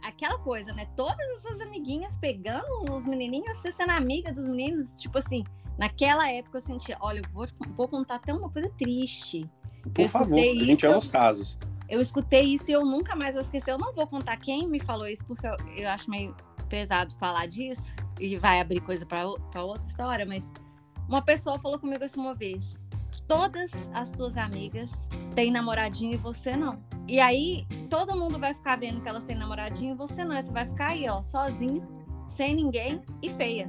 aquela 0.03 0.39
coisa, 0.39 0.73
né? 0.73 0.87
Todas 0.97 1.27
as 1.31 1.43
suas 1.43 1.61
amiguinhas 1.61 2.15
pegando 2.21 2.93
os 2.93 3.07
menininhos, 3.07 3.59
você 3.59 3.73
sendo 3.73 3.91
amiga 3.91 4.33
dos 4.33 4.47
meninos, 4.47 4.95
tipo 4.95 5.19
assim, 5.19 5.45
naquela 5.79 6.31
época 6.31 6.59
eu 6.59 6.63
sentia, 6.63 6.97
olha, 7.01 7.21
eu 7.21 7.31
vou, 7.33 7.47
vou 7.77 7.89
contar 7.89 8.17
até 8.17 8.33
uma 8.33 8.51
coisa 8.51 8.71
triste. 8.79 9.49
Por 9.95 10.09
favor, 10.09 10.39
a 10.39 10.65
gente 10.65 10.87
ama 10.87 10.99
os 10.99 11.09
casos. 11.09 11.59
eu 11.89 12.01
escutei 12.01 12.43
isso 12.55 12.71
e 12.71 12.75
eu 12.75 12.85
nunca 12.85 13.17
mais 13.17 13.35
vou 13.35 13.41
esquecer. 13.41 13.73
Eu 13.73 13.79
não 13.79 13.93
vou 13.93 14.07
contar 14.07 14.37
quem 14.37 14.69
me 14.69 14.81
falou 14.81 15.09
isso, 15.09 15.25
porque 15.25 15.47
eu, 15.47 15.57
eu 15.77 15.89
acho 15.89 16.11
meio 16.11 16.35
pesado 16.69 17.15
falar 17.17 17.47
disso 17.47 17.93
e 18.21 18.37
vai 18.39 18.61
abrir 18.61 18.81
coisa 18.81 19.05
para 19.05 19.27
outra 19.65 19.85
história, 19.87 20.25
mas 20.25 20.51
uma 21.09 21.21
pessoa 21.21 21.59
falou 21.59 21.79
comigo 21.79 22.05
isso 22.05 22.21
uma 22.21 22.35
vez. 22.35 22.79
Todas 23.27 23.71
as 23.93 24.11
suas 24.11 24.37
amigas 24.37 24.91
têm 25.35 25.51
namoradinho 25.51 26.15
e 26.15 26.17
você 26.17 26.57
não. 26.57 26.79
E 27.07 27.19
aí 27.21 27.67
todo 27.89 28.17
mundo 28.17 28.39
vai 28.39 28.55
ficar 28.55 28.79
vendo 28.79 29.01
que 29.01 29.09
elas 29.09 29.25
têm 29.25 29.37
namoradinho 29.37 29.93
e 29.93 29.97
você 29.97 30.25
não. 30.25 30.41
Você 30.41 30.53
vai 30.53 30.67
ficar 30.67 30.91
aí, 30.91 31.09
ó, 31.09 31.23
sozinho, 31.23 31.83
sem 32.29 32.55
ninguém 32.55 33.01
e 33.23 33.31
feia. 33.31 33.69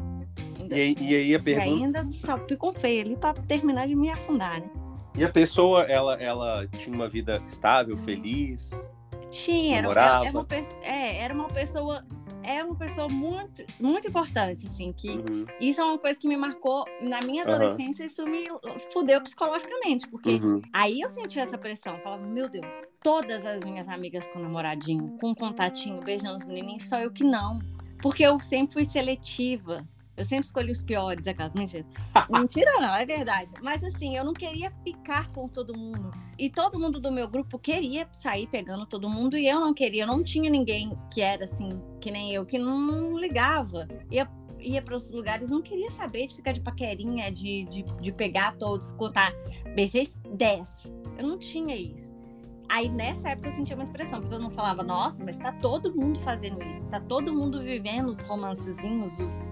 E 0.70 0.74
aí, 0.74 0.98
e 1.00 1.16
aí 1.16 1.36
a 1.36 1.40
pergunta. 1.40 1.68
E 1.68 1.84
ainda 1.84 2.12
só 2.14 2.38
ficou 2.48 2.72
feia 2.72 3.02
ali 3.02 3.16
para 3.16 3.34
terminar 3.34 3.88
de 3.88 3.96
me 3.96 4.10
afundar, 4.10 4.62
né? 4.62 4.70
E 5.16 5.24
a 5.26 5.30
pessoa, 5.30 5.84
ela, 5.84 6.16
ela 6.16 6.68
tinha 6.78 6.96
uma 6.96 7.10
vida 7.10 7.42
estável, 7.46 7.98
feliz? 7.98 8.90
Tinha, 9.30 9.80
era, 9.80 10.26
era, 10.26 10.32
uma, 10.32 10.48
é, 10.84 11.18
era 11.18 11.34
uma 11.34 11.48
pessoa 11.48 12.06
é 12.44 12.64
uma 12.64 12.76
pessoa 12.76 13.08
muito, 13.08 13.64
muito 13.80 14.08
importante, 14.08 14.68
assim, 14.68 14.94
que 14.94 15.10
uhum. 15.10 15.46
isso 15.60 15.82
é 15.82 15.84
uma 15.84 15.98
coisa 15.98 16.18
que 16.20 16.28
me 16.28 16.38
marcou 16.38 16.86
na 17.02 17.22
minha 17.22 17.44
adolescência, 17.44 18.04
uhum. 18.04 18.08
isso 18.08 18.26
me 18.26 18.48
fudeu 18.92 19.22
psicologicamente, 19.22 20.08
porque 20.08 20.32
uhum. 20.32 20.62
aí 20.74 21.02
eu 21.02 21.10
senti 21.10 21.40
essa 21.40 21.58
pressão, 21.58 21.98
falava, 22.00 22.26
meu 22.26 22.50
Deus, 22.50 22.90
todas 23.04 23.46
as 23.46 23.64
minhas 23.64 23.88
amigas 23.88 24.28
com 24.28 24.40
namoradinho, 24.40 25.18
com 25.20 25.34
contatinho, 25.34 26.02
beijando 26.02 26.38
os 26.38 26.46
menininhos, 26.46 26.88
só 26.88 27.00
eu 27.00 27.12
que 27.12 27.24
não. 27.24 27.60
Porque 28.02 28.24
eu 28.24 28.40
sempre 28.40 28.74
fui 28.74 28.86
seletiva. 28.86 29.88
Eu 30.22 30.26
sempre 30.26 30.46
escolhi 30.46 30.72
os 30.72 30.84
piores, 30.84 31.26
é 31.26 31.34
caso. 31.34 31.58
Mentira. 31.58 31.84
Mentira 32.30 32.72
não, 32.80 32.94
é 32.94 33.04
verdade. 33.04 33.52
Mas 33.60 33.84
assim, 33.84 34.16
eu 34.16 34.24
não 34.24 34.34
queria 34.34 34.70
ficar 34.84 35.28
com 35.34 35.48
todo 35.48 35.76
mundo. 35.76 36.12
E 36.38 36.48
todo 36.48 36.80
mundo 36.80 37.00
do 37.00 37.12
meu 37.12 37.28
grupo 37.28 37.58
queria 37.58 38.08
sair 38.12 38.46
pegando 38.46 38.86
todo 38.86 39.10
mundo 39.10 39.36
e 39.36 39.48
eu 39.48 39.60
não 39.60 39.74
queria. 39.74 40.04
Eu 40.04 40.08
não 40.08 40.24
tinha 40.24 40.48
ninguém 40.48 40.96
que 41.12 41.22
era 41.22 41.46
assim, 41.46 41.70
que 42.00 42.12
nem 42.12 42.32
eu, 42.32 42.46
que 42.46 42.60
não 42.60 43.18
ligava. 43.18 43.88
Ia, 44.12 44.30
ia 44.60 44.80
para 44.80 44.96
os 44.96 45.10
lugares, 45.10 45.50
não 45.50 45.60
queria 45.60 45.90
saber 45.90 46.28
de 46.28 46.36
ficar 46.36 46.52
de 46.52 46.62
paquerinha, 46.62 47.32
de, 47.32 47.66
de, 47.66 47.82
de 47.82 48.12
pegar 48.12 48.56
todos, 48.58 48.92
contar. 48.92 49.34
Beijei 49.74 50.08
10. 50.36 50.94
Eu 51.18 51.28
não 51.28 51.40
tinha 51.40 51.76
isso. 51.76 52.12
Aí 52.70 52.90
nessa 52.90 53.30
época 53.30 53.50
eu 53.50 53.54
sentia 53.54 53.76
muita 53.76 53.92
pressão, 53.92 54.20
porque 54.20 54.36
todo 54.36 54.44
mundo 54.44 54.54
falava, 54.54 54.84
nossa, 54.84 55.26
mas 55.26 55.36
tá 55.40 55.52
todo 55.52 55.96
mundo 55.96 56.22
fazendo 56.22 56.64
isso, 56.64 56.88
tá 56.88 57.02
todo 57.02 57.34
mundo 57.34 57.62
vivendo 57.62 58.08
os 58.08 58.22
romancezinhos, 58.22 59.18
os, 59.18 59.52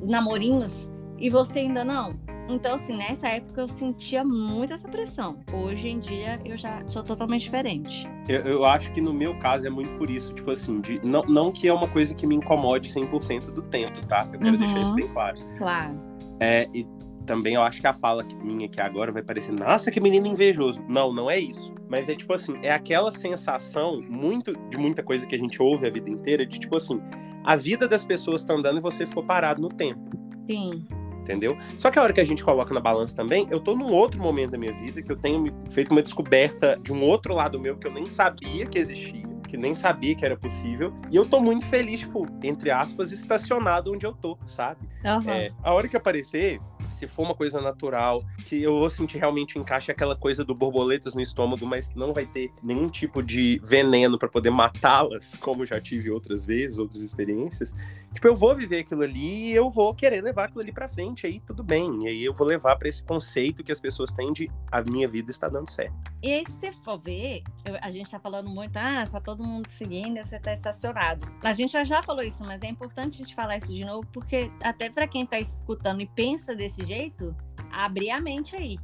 os 0.00 0.08
namorinhos, 0.08 0.88
e 1.18 1.30
você 1.30 1.60
ainda 1.60 1.84
não. 1.84 2.14
Então, 2.48 2.74
assim, 2.74 2.96
nessa 2.96 3.28
época 3.28 3.62
eu 3.62 3.68
sentia 3.68 4.22
muito 4.22 4.72
essa 4.72 4.86
pressão. 4.86 5.38
Hoje 5.52 5.88
em 5.88 5.98
dia 5.98 6.38
eu 6.44 6.56
já 6.56 6.82
sou 6.86 7.02
totalmente 7.02 7.44
diferente. 7.44 8.06
Eu, 8.28 8.40
eu 8.40 8.64
acho 8.64 8.92
que 8.92 9.00
no 9.00 9.14
meu 9.14 9.38
caso 9.38 9.66
é 9.66 9.70
muito 9.70 9.90
por 9.96 10.10
isso, 10.10 10.32
tipo 10.34 10.50
assim, 10.50 10.80
de, 10.80 11.00
não, 11.04 11.22
não 11.22 11.50
que 11.50 11.66
é 11.66 11.72
uma 11.72 11.88
coisa 11.88 12.14
que 12.14 12.26
me 12.26 12.34
incomode 12.34 12.90
100% 12.90 13.50
do 13.50 13.62
tempo, 13.62 14.06
tá? 14.06 14.28
Eu 14.30 14.38
quero 14.38 14.52
uhum. 14.52 14.58
deixar 14.58 14.80
isso 14.80 14.94
bem 14.94 15.08
claro. 15.08 15.38
Claro. 15.56 15.98
É, 16.38 16.68
e 16.74 16.86
também 17.24 17.54
eu 17.54 17.62
acho 17.62 17.80
que 17.80 17.86
a 17.86 17.94
fala 17.94 18.24
minha 18.42 18.66
aqui 18.66 18.80
agora 18.80 19.10
vai 19.10 19.22
parecer, 19.22 19.52
nossa, 19.52 19.90
que 19.90 20.00
menino 20.00 20.26
invejoso. 20.26 20.84
Não, 20.86 21.12
não 21.12 21.30
é 21.30 21.38
isso. 21.38 21.72
Mas 21.88 22.08
é 22.08 22.14
tipo 22.14 22.32
assim, 22.32 22.58
é 22.62 22.72
aquela 22.72 23.10
sensação 23.10 23.98
muito 24.08 24.54
de 24.68 24.76
muita 24.76 25.02
coisa 25.02 25.26
que 25.26 25.34
a 25.34 25.38
gente 25.38 25.62
ouve 25.62 25.86
a 25.86 25.90
vida 25.90 26.10
inteira, 26.10 26.44
de 26.44 26.58
tipo 26.58 26.76
assim, 26.76 27.00
a 27.44 27.56
vida 27.56 27.86
das 27.86 28.02
pessoas 28.02 28.40
está 28.40 28.54
andando 28.54 28.78
e 28.78 28.80
você 28.80 29.06
ficou 29.06 29.22
parado 29.22 29.60
no 29.60 29.68
tempo. 29.68 30.10
Sim. 30.50 30.86
Entendeu? 31.20 31.56
Só 31.78 31.90
que 31.90 31.98
a 31.98 32.02
hora 32.02 32.12
que 32.12 32.20
a 32.20 32.24
gente 32.24 32.44
coloca 32.44 32.74
na 32.74 32.80
balança 32.80 33.16
também, 33.16 33.46
eu 33.50 33.58
tô 33.58 33.74
num 33.74 33.92
outro 33.92 34.20
momento 34.20 34.52
da 34.52 34.58
minha 34.58 34.72
vida 34.74 35.02
que 35.02 35.10
eu 35.10 35.16
tenho 35.16 35.54
feito 35.70 35.90
uma 35.90 36.02
descoberta 36.02 36.78
de 36.82 36.92
um 36.92 37.02
outro 37.02 37.34
lado 37.34 37.58
meu 37.58 37.76
que 37.78 37.86
eu 37.86 37.92
nem 37.92 38.10
sabia 38.10 38.66
que 38.66 38.78
existia, 38.78 39.24
que 39.48 39.56
nem 39.56 39.74
sabia 39.74 40.14
que 40.14 40.24
era 40.24 40.36
possível. 40.36 40.92
E 41.10 41.16
eu 41.16 41.24
tô 41.24 41.40
muito 41.40 41.64
feliz, 41.64 42.00
tipo, 42.00 42.26
entre 42.42 42.70
aspas, 42.70 43.10
estacionado 43.10 43.92
onde 43.92 44.04
eu 44.04 44.12
tô, 44.12 44.36
sabe? 44.46 44.86
Uhum. 45.02 45.30
É, 45.30 45.50
a 45.62 45.72
hora 45.72 45.88
que 45.88 45.96
aparecer, 45.96 46.60
se 46.94 47.06
for 47.06 47.24
uma 47.24 47.34
coisa 47.34 47.60
natural, 47.60 48.22
que 48.46 48.62
eu 48.62 48.78
vou 48.78 48.88
sentir 48.88 49.18
realmente 49.18 49.58
encaixe 49.58 49.90
aquela 49.90 50.16
coisa 50.16 50.44
do 50.44 50.54
borboletas 50.54 51.14
no 51.14 51.20
estômago, 51.20 51.66
mas 51.66 51.90
não 51.94 52.12
vai 52.12 52.26
ter 52.26 52.50
nenhum 52.62 52.88
tipo 52.88 53.22
de 53.22 53.60
veneno 53.62 54.18
para 54.18 54.28
poder 54.28 54.50
matá-las, 54.50 55.36
como 55.36 55.66
já 55.66 55.80
tive 55.80 56.10
outras 56.10 56.46
vezes, 56.46 56.78
outras 56.78 57.02
experiências. 57.02 57.74
Tipo, 58.14 58.28
eu 58.28 58.36
vou 58.36 58.54
viver 58.54 58.80
aquilo 58.80 59.02
ali 59.02 59.50
e 59.50 59.54
eu 59.54 59.68
vou 59.68 59.92
querer 59.92 60.22
levar 60.22 60.44
aquilo 60.44 60.60
ali 60.60 60.72
para 60.72 60.86
frente, 60.86 61.26
aí 61.26 61.40
tudo 61.40 61.64
bem. 61.64 62.04
E 62.04 62.08
aí 62.08 62.24
eu 62.24 62.32
vou 62.32 62.46
levar 62.46 62.76
para 62.76 62.88
esse 62.88 63.02
conceito 63.02 63.64
que 63.64 63.72
as 63.72 63.80
pessoas 63.80 64.12
têm 64.12 64.32
de 64.32 64.50
a 64.70 64.82
minha 64.82 65.08
vida 65.08 65.30
está 65.30 65.48
dando 65.48 65.68
certo. 65.68 65.94
E 66.22 66.32
aí, 66.32 66.44
se 66.46 66.52
você 66.52 66.72
for 66.72 66.98
ver, 66.98 67.42
eu, 67.64 67.76
a 67.82 67.90
gente 67.90 68.10
tá 68.10 68.18
falando 68.18 68.48
muito, 68.48 68.76
ah, 68.76 69.06
tá 69.06 69.20
todo 69.20 69.44
mundo 69.44 69.68
seguindo, 69.68 70.24
você 70.24 70.38
tá 70.38 70.54
estacionado. 70.54 71.26
A 71.42 71.52
gente 71.52 71.72
já, 71.72 71.84
já 71.84 72.02
falou 72.02 72.22
isso, 72.22 72.44
mas 72.44 72.62
é 72.62 72.68
importante 72.68 73.16
a 73.16 73.18
gente 73.18 73.34
falar 73.34 73.56
isso 73.56 73.72
de 73.72 73.84
novo, 73.84 74.06
porque 74.12 74.50
até 74.62 74.88
para 74.88 75.06
quem 75.06 75.26
tá 75.26 75.38
escutando 75.38 76.00
e 76.00 76.06
pensa 76.06 76.54
desse 76.54 76.83
jeito, 76.84 77.34
abrir 77.70 78.10
a 78.10 78.20
mente 78.20 78.54
aí. 78.56 78.78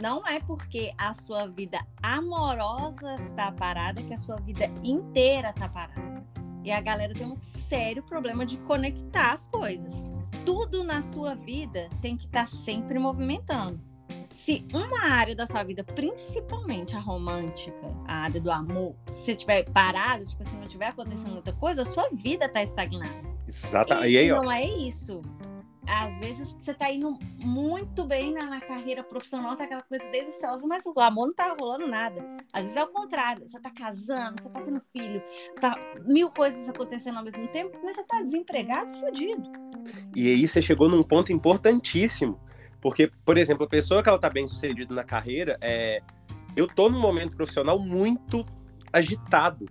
Não 0.00 0.26
é 0.26 0.40
porque 0.40 0.92
a 0.98 1.14
sua 1.14 1.46
vida 1.46 1.78
amorosa 2.02 3.14
está 3.14 3.50
parada 3.50 4.02
que 4.02 4.12
a 4.12 4.18
sua 4.18 4.36
vida 4.36 4.66
inteira 4.82 5.50
está 5.50 5.68
parada. 5.68 6.24
E 6.62 6.70
a 6.70 6.80
galera 6.80 7.14
tem 7.14 7.26
um 7.26 7.40
sério 7.40 8.02
problema 8.02 8.44
de 8.44 8.58
conectar 8.58 9.32
as 9.32 9.46
coisas. 9.48 9.94
Tudo 10.44 10.84
na 10.84 11.00
sua 11.00 11.34
vida 11.34 11.88
tem 12.02 12.16
que 12.16 12.26
estar 12.26 12.42
tá 12.42 12.46
sempre 12.46 12.98
movimentando. 12.98 13.80
Se 14.28 14.66
uma 14.74 15.00
área 15.00 15.34
da 15.34 15.46
sua 15.46 15.62
vida, 15.62 15.82
principalmente 15.82 16.94
a 16.94 17.00
romântica, 17.00 17.86
a 18.06 18.16
área 18.16 18.40
do 18.40 18.50
amor, 18.50 18.94
se 19.24 19.34
tiver 19.34 19.64
parado, 19.70 20.26
tipo 20.26 20.42
assim, 20.42 20.56
não 20.56 20.66
tiver 20.66 20.88
acontecendo 20.88 21.32
muita 21.32 21.52
coisa, 21.54 21.82
a 21.82 21.84
sua 21.86 22.10
vida 22.12 22.44
está 22.44 22.62
estagnada. 22.62 23.14
Exatamente. 23.46 24.12
E 24.12 24.18
aí, 24.18 24.32
ó. 24.32 24.42
não 24.42 24.52
é 24.52 24.64
isso 24.64 25.22
às 25.88 26.18
vezes 26.18 26.52
você 26.52 26.74
tá 26.74 26.90
indo 26.90 27.18
muito 27.38 28.04
bem 28.04 28.32
na, 28.32 28.46
na, 28.46 28.60
carreira 28.60 29.02
profissional, 29.02 29.56
tá 29.56 29.64
aquela 29.64 29.82
coisa 29.82 30.04
deliciosa, 30.10 30.66
mas 30.66 30.84
o 30.84 30.98
amor 31.00 31.28
não 31.28 31.34
tá 31.34 31.54
rolando 31.58 31.86
nada. 31.86 32.24
Às 32.52 32.62
vezes 32.62 32.76
é 32.76 32.84
o 32.84 32.88
contrário, 32.88 33.48
você 33.48 33.60
tá 33.60 33.70
casando, 33.70 34.42
você 34.42 34.48
tá 34.48 34.60
tendo 34.60 34.82
filho, 34.92 35.22
tá 35.60 35.76
mil 36.04 36.30
coisas 36.30 36.68
acontecendo 36.68 37.18
ao 37.18 37.24
mesmo 37.24 37.46
tempo, 37.48 37.78
mas 37.82 37.96
você 37.96 38.04
tá 38.04 38.22
desempregado, 38.22 38.98
fodido. 38.98 39.42
E 40.14 40.28
aí 40.28 40.46
você 40.46 40.60
chegou 40.60 40.88
num 40.88 41.02
ponto 41.02 41.32
importantíssimo. 41.32 42.40
Porque, 42.80 43.10
por 43.24 43.36
exemplo, 43.36 43.64
a 43.64 43.68
pessoa 43.68 44.02
que 44.02 44.08
ela 44.08 44.18
tá 44.18 44.30
bem 44.30 44.46
sucedida 44.46 44.94
na 44.94 45.02
carreira, 45.02 45.56
é... 45.60 46.02
eu 46.56 46.66
tô 46.66 46.88
num 46.88 47.00
momento 47.00 47.36
profissional 47.36 47.78
muito 47.78 48.46
agitado. 48.92 49.66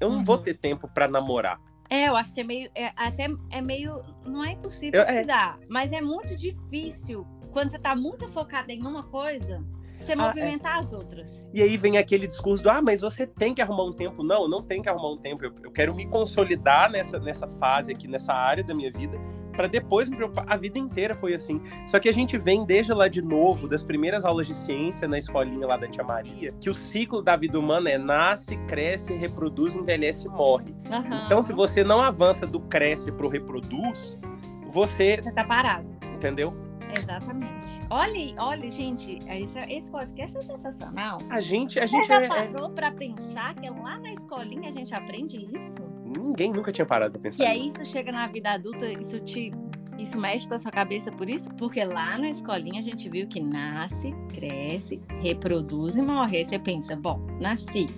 Eu 0.00 0.10
não 0.10 0.18
uhum. 0.18 0.24
vou 0.24 0.38
ter 0.38 0.54
tempo 0.54 0.88
para 0.88 1.08
namorar. 1.08 1.60
É, 1.88 2.08
eu 2.08 2.16
acho 2.16 2.32
que 2.32 2.40
é 2.40 2.44
meio. 2.44 2.70
É, 2.74 2.92
até 2.96 3.28
é 3.50 3.60
meio. 3.60 4.02
Não 4.24 4.44
é 4.44 4.52
impossível 4.52 5.00
eu, 5.00 5.06
é... 5.06 5.20
se 5.20 5.24
dar, 5.24 5.58
mas 5.68 5.92
é 5.92 6.00
muito 6.00 6.36
difícil 6.36 7.26
quando 7.52 7.70
você 7.70 7.76
está 7.76 7.94
muito 7.94 8.28
focada 8.28 8.72
em 8.72 8.82
uma 8.82 9.02
coisa. 9.04 9.64
Você 9.94 10.12
ah, 10.12 10.14
é. 10.14 10.16
movimentar 10.16 10.76
é. 10.76 10.80
as 10.80 10.92
outras. 10.92 11.48
E 11.54 11.62
aí 11.62 11.76
vem 11.76 11.96
aquele 11.96 12.26
discurso 12.26 12.62
do 12.62 12.70
ah, 12.70 12.82
mas 12.82 13.00
você 13.00 13.26
tem 13.26 13.54
que 13.54 13.62
arrumar 13.62 13.84
um 13.84 13.92
tempo. 13.92 14.22
Não, 14.22 14.46
não 14.46 14.62
tem 14.62 14.82
que 14.82 14.88
arrumar 14.88 15.12
um 15.12 15.16
tempo. 15.16 15.44
Eu, 15.44 15.54
eu 15.62 15.70
quero 15.70 15.94
me 15.94 16.06
consolidar 16.06 16.90
nessa, 16.90 17.18
nessa 17.18 17.48
fase 17.48 17.92
aqui, 17.92 18.06
nessa 18.06 18.32
área 18.34 18.62
da 18.62 18.74
minha 18.74 18.92
vida, 18.92 19.18
para 19.56 19.66
depois 19.66 20.08
me 20.08 20.16
preocupar. 20.16 20.44
A 20.48 20.56
vida 20.56 20.78
inteira 20.78 21.14
foi 21.14 21.34
assim. 21.34 21.60
Só 21.86 21.98
que 21.98 22.08
a 22.08 22.12
gente 22.12 22.36
vem 22.36 22.64
desde 22.64 22.92
lá 22.92 23.08
de 23.08 23.22
novo, 23.22 23.66
das 23.66 23.82
primeiras 23.82 24.24
aulas 24.24 24.46
de 24.46 24.54
ciência 24.54 25.08
na 25.08 25.18
escolinha 25.18 25.66
lá 25.66 25.76
da 25.76 25.88
Tia 25.88 26.04
Maria, 26.04 26.54
que 26.60 26.70
o 26.70 26.74
ciclo 26.74 27.22
da 27.22 27.36
vida 27.36 27.58
humana 27.58 27.90
é 27.90 27.98
nasce, 27.98 28.56
cresce, 28.68 29.14
reproduz, 29.14 29.74
envelhece 29.74 30.26
e 30.26 30.30
morre. 30.30 30.74
Uhum. 30.90 31.24
Então, 31.24 31.42
se 31.42 31.52
você 31.52 31.82
não 31.82 32.00
avança 32.00 32.46
do 32.46 32.60
cresce 32.60 33.10
pro 33.10 33.28
reproduz, 33.28 34.20
você. 34.68 35.20
Você 35.22 35.32
tá 35.32 35.44
parado. 35.44 35.86
Entendeu? 36.14 36.65
Exatamente. 36.98 37.80
Olha, 37.90 38.34
olha, 38.38 38.70
gente, 38.70 39.18
esse, 39.28 39.58
esse 39.58 39.90
podcast 39.90 40.36
é 40.36 40.42
sensacional. 40.42 41.18
A 41.30 41.40
gente, 41.40 41.78
a 41.78 41.86
Você 41.86 41.96
gente 41.96 42.08
já 42.08 42.22
é, 42.22 42.28
parou 42.28 42.66
é... 42.66 42.70
para 42.70 42.90
pensar 42.90 43.54
que 43.54 43.68
lá 43.68 43.98
na 43.98 44.12
escolinha 44.12 44.68
a 44.68 44.72
gente 44.72 44.94
aprende 44.94 45.36
isso? 45.56 45.82
Ninguém 46.04 46.50
nunca 46.50 46.72
tinha 46.72 46.86
parado 46.86 47.12
pra 47.12 47.20
pensar. 47.20 47.44
E 47.44 47.46
aí 47.46 47.68
isso 47.68 47.84
chega 47.84 48.12
na 48.12 48.26
vida 48.26 48.52
adulta, 48.52 48.86
isso 48.86 49.18
te 49.20 49.52
isso 49.98 50.18
mexe 50.18 50.46
com 50.46 50.54
a 50.54 50.58
sua 50.58 50.70
cabeça 50.70 51.10
por 51.10 51.28
isso? 51.28 51.48
Porque 51.54 51.82
lá 51.82 52.18
na 52.18 52.28
escolinha 52.28 52.80
a 52.80 52.82
gente 52.82 53.08
viu 53.08 53.26
que 53.26 53.40
nasce, 53.40 54.14
cresce, 54.34 55.00
reproduz 55.22 55.96
e 55.96 56.02
morre. 56.02 56.38
Aí 56.38 56.44
você 56.44 56.58
pensa, 56.58 56.94
bom, 56.94 57.18
nasci, 57.40 57.88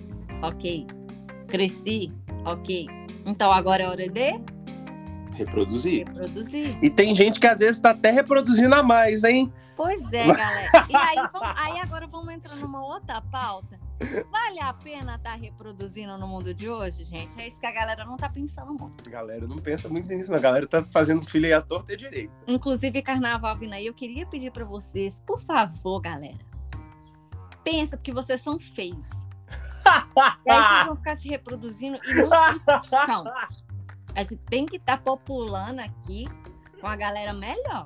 ok. 0.41 0.87
Cresci, 1.47 2.11
ok. 2.45 2.87
Então 3.25 3.51
agora 3.51 3.83
é 3.83 3.87
hora 3.87 4.09
de 4.09 4.39
reproduzir. 5.33 6.07
Reproduzir. 6.07 6.77
E 6.81 6.89
tem 6.89 7.15
gente 7.15 7.39
que 7.39 7.47
às 7.47 7.59
vezes 7.59 7.77
está 7.77 7.91
até 7.91 8.11
reproduzindo 8.11 8.73
a 8.73 8.83
mais, 8.83 9.23
hein? 9.23 9.51
Pois 9.75 10.11
é, 10.11 10.27
galera. 10.27 10.69
E 10.89 10.95
aí, 10.95 11.15
vamos, 11.31 11.49
aí 11.55 11.79
agora 11.79 12.05
vamos 12.05 12.33
entrar 12.33 12.55
numa 12.57 12.83
outra 12.85 13.21
pauta. 13.21 13.79
Vale 14.29 14.59
a 14.61 14.73
pena 14.73 15.15
estar 15.15 15.31
tá 15.31 15.35
reproduzindo 15.35 16.17
no 16.17 16.27
mundo 16.27 16.53
de 16.53 16.69
hoje, 16.69 17.03
gente? 17.05 17.39
É 17.39 17.47
isso 17.47 17.59
que 17.59 17.65
a 17.65 17.71
galera 17.71 18.03
não 18.05 18.17
tá 18.17 18.29
pensando 18.29 18.73
muito. 18.73 19.07
A 19.07 19.11
galera 19.11 19.47
não 19.47 19.57
pensa 19.57 19.87
muito 19.87 20.07
nisso, 20.07 20.31
não. 20.31 20.37
A 20.37 20.41
galera 20.41 20.67
tá 20.67 20.83
fazendo 20.83 21.25
filho 21.25 21.47
e 21.47 21.53
a 21.53 21.61
torta 21.61 21.93
e 21.93 21.97
direito. 21.97 22.33
Inclusive, 22.47 23.01
carnaval 23.01 23.57
vindo 23.57 23.73
aí, 23.73 23.85
eu 23.85 23.93
queria 23.93 24.25
pedir 24.25 24.51
para 24.51 24.65
vocês, 24.65 25.21
por 25.25 25.39
favor, 25.41 26.01
galera. 26.01 26.39
Pensa, 27.63 27.95
porque 27.95 28.11
vocês 28.11 28.41
são 28.41 28.59
feios. 28.59 29.09
e 30.45 30.51
aí 30.51 30.61
vocês 30.61 30.85
vão 30.87 30.95
ficar 30.95 31.15
se 31.15 31.29
reproduzindo 31.29 31.99
e 32.05 32.13
não 32.15 32.29
tem 32.29 33.68
Aí 34.15 34.25
você 34.25 34.37
tem 34.49 34.65
que 34.65 34.77
estar 34.77 34.97
tá 34.97 35.03
populando 35.03 35.79
aqui 35.79 36.27
com 36.79 36.87
a 36.87 36.95
galera 36.95 37.33
melhor. 37.33 37.85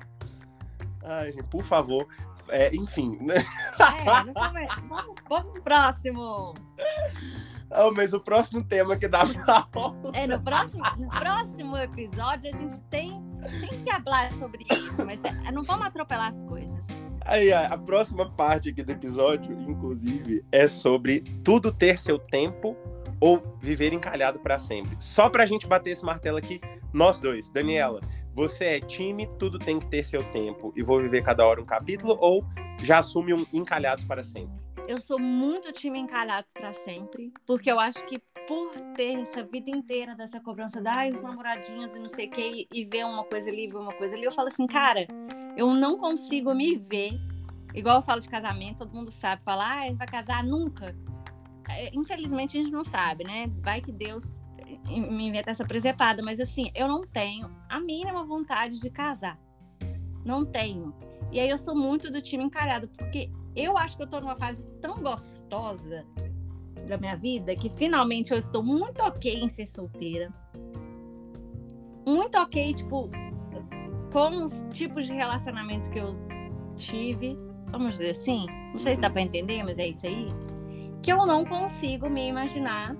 Ai, 1.02 1.32
gente, 1.32 1.44
por 1.44 1.64
favor. 1.64 2.06
É, 2.48 2.74
enfim, 2.74 3.18
né? 3.20 3.36
É, 3.80 4.04
vamos, 4.04 4.66
vamos, 4.88 5.20
pro 5.20 5.62
próximo. 5.62 6.54
Oh, 7.76 7.90
mas 7.90 8.12
o 8.12 8.20
próximo 8.20 8.62
tema 8.62 8.96
que 8.96 9.08
dá 9.08 9.24
pra 9.26 9.64
É, 10.12 10.28
no 10.28 10.40
próximo, 10.40 10.84
no 10.96 11.08
próximo 11.08 11.76
episódio 11.76 12.54
a 12.54 12.56
gente 12.56 12.80
tem, 12.82 13.20
tem 13.68 13.82
que 13.82 14.02
falar 14.02 14.30
sobre 14.32 14.64
isso, 14.70 15.04
mas 15.04 15.20
é, 15.24 15.50
não 15.50 15.64
vamos 15.64 15.86
atropelar 15.86 16.28
as 16.28 16.40
coisas. 16.44 16.84
Aí, 17.22 17.52
a, 17.52 17.68
a 17.68 17.78
próxima 17.78 18.30
parte 18.30 18.68
aqui 18.68 18.82
do 18.82 18.92
episódio, 18.92 19.58
inclusive, 19.62 20.44
é 20.52 20.68
sobre 20.68 21.22
tudo 21.42 21.72
ter 21.72 21.98
seu 21.98 22.18
tempo 22.18 22.76
ou 23.24 23.42
viver 23.58 23.94
encalhado 23.94 24.38
para 24.38 24.58
sempre. 24.58 24.94
Só 25.00 25.30
pra 25.30 25.46
gente 25.46 25.66
bater 25.66 25.92
esse 25.92 26.04
martelo 26.04 26.36
aqui, 26.36 26.60
nós 26.92 27.18
dois. 27.18 27.48
Daniela, 27.48 28.02
você 28.34 28.66
é 28.66 28.80
time, 28.80 29.26
tudo 29.38 29.58
tem 29.58 29.78
que 29.78 29.86
ter 29.86 30.04
seu 30.04 30.22
tempo 30.24 30.74
e 30.76 30.82
vou 30.82 31.00
viver 31.00 31.24
cada 31.24 31.42
hora 31.46 31.58
um 31.58 31.64
capítulo 31.64 32.18
ou 32.20 32.44
já 32.82 32.98
assume 32.98 33.32
um 33.32 33.46
encalhados 33.50 34.04
para 34.04 34.22
sempre? 34.22 34.62
Eu 34.86 35.00
sou 35.00 35.18
muito 35.18 35.72
time 35.72 35.98
encalhados 35.98 36.52
para 36.52 36.74
sempre, 36.74 37.32
porque 37.46 37.72
eu 37.72 37.80
acho 37.80 38.04
que 38.04 38.18
por 38.46 38.70
ter 38.94 39.18
essa 39.20 39.42
vida 39.42 39.70
inteira 39.70 40.14
dessa 40.14 40.38
cobrança 40.38 40.82
da 40.82 41.08
os 41.08 41.22
namoradinhos 41.22 41.96
e 41.96 42.00
não 42.00 42.10
sei 42.10 42.26
o 42.26 42.30
que, 42.30 42.68
e 42.70 42.84
ver 42.84 43.06
uma 43.06 43.24
coisa 43.24 43.48
ali, 43.48 43.66
ver 43.68 43.78
uma 43.78 43.94
coisa 43.94 44.14
ali, 44.14 44.24
eu 44.24 44.32
falo 44.32 44.48
assim, 44.48 44.66
cara, 44.66 45.06
eu 45.56 45.72
não 45.72 45.96
consigo 45.96 46.54
me 46.54 46.76
ver. 46.76 47.18
Igual 47.74 47.96
eu 47.96 48.02
falo 48.02 48.20
de 48.20 48.28
casamento, 48.28 48.80
todo 48.80 48.92
mundo 48.92 49.10
sabe, 49.10 49.42
falar, 49.42 49.88
ah, 49.88 49.94
vai 49.94 50.06
casar 50.06 50.44
nunca. 50.44 50.94
É, 51.68 51.90
infelizmente 51.94 52.58
a 52.58 52.62
gente 52.62 52.72
não 52.72 52.84
sabe, 52.84 53.24
né? 53.24 53.46
Vai 53.60 53.80
que 53.80 53.92
Deus 53.92 54.40
me 54.88 55.28
inventa 55.28 55.50
essa 55.50 55.64
presepada, 55.64 56.22
mas 56.22 56.40
assim, 56.40 56.70
eu 56.74 56.88
não 56.88 57.06
tenho 57.06 57.50
a 57.68 57.80
mínima 57.80 58.24
vontade 58.24 58.80
de 58.80 58.90
casar. 58.90 59.38
Não 60.24 60.44
tenho. 60.44 60.94
E 61.30 61.40
aí 61.40 61.48
eu 61.48 61.58
sou 61.58 61.74
muito 61.74 62.10
do 62.10 62.20
time 62.20 62.44
encalhado, 62.44 62.88
porque 62.88 63.30
eu 63.54 63.76
acho 63.76 63.96
que 63.96 64.02
eu 64.02 64.06
tô 64.06 64.20
numa 64.20 64.36
fase 64.36 64.66
tão 64.80 65.02
gostosa 65.02 66.06
da 66.86 66.96
minha 66.96 67.16
vida 67.16 67.54
que 67.56 67.70
finalmente 67.70 68.32
eu 68.32 68.38
estou 68.38 68.62
muito 68.62 69.02
ok 69.02 69.40
em 69.40 69.48
ser 69.48 69.66
solteira. 69.66 70.32
Muito 72.06 72.38
ok, 72.38 72.74
tipo, 72.74 73.10
com 74.12 74.44
os 74.44 74.64
tipos 74.72 75.06
de 75.06 75.14
relacionamento 75.14 75.90
que 75.90 75.98
eu 75.98 76.14
tive, 76.76 77.36
vamos 77.70 77.92
dizer 77.92 78.10
assim. 78.10 78.46
Não 78.70 78.78
sei 78.78 78.96
se 78.96 79.00
dá 79.00 79.08
para 79.08 79.22
entender, 79.22 79.62
mas 79.62 79.78
é 79.78 79.88
isso 79.88 80.06
aí. 80.06 80.28
Que 81.04 81.12
eu 81.12 81.26
não 81.26 81.44
consigo 81.44 82.08
me 82.08 82.26
imaginar 82.26 82.96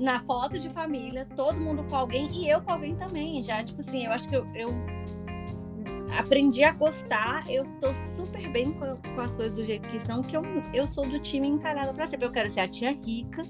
na 0.00 0.18
foto 0.24 0.58
de 0.58 0.68
família, 0.68 1.28
todo 1.36 1.60
mundo 1.60 1.84
com 1.84 1.94
alguém 1.94 2.26
e 2.32 2.50
eu 2.50 2.60
com 2.60 2.72
alguém 2.72 2.96
também. 2.96 3.40
Já, 3.40 3.62
tipo 3.62 3.80
assim, 3.80 4.04
eu 4.04 4.10
acho 4.10 4.28
que 4.28 4.34
eu, 4.34 4.44
eu 4.52 4.68
aprendi 6.18 6.64
a 6.64 6.72
gostar, 6.72 7.48
eu 7.48 7.64
tô 7.80 7.94
super 8.16 8.50
bem 8.50 8.72
com, 8.72 8.96
com, 8.96 9.20
as 9.20 9.32
coisas 9.36 9.56
do 9.56 9.64
jeito 9.64 9.88
que 9.88 10.00
são, 10.00 10.22
que 10.22 10.36
eu, 10.36 10.42
eu 10.74 10.88
sou 10.88 11.06
do 11.06 11.20
time 11.20 11.46
encarado 11.46 11.94
para 11.94 12.08
sempre. 12.08 12.26
Eu 12.26 12.32
quero 12.32 12.50
ser 12.50 12.60
a 12.60 12.68
tia 12.68 12.90
rica, 12.90 13.42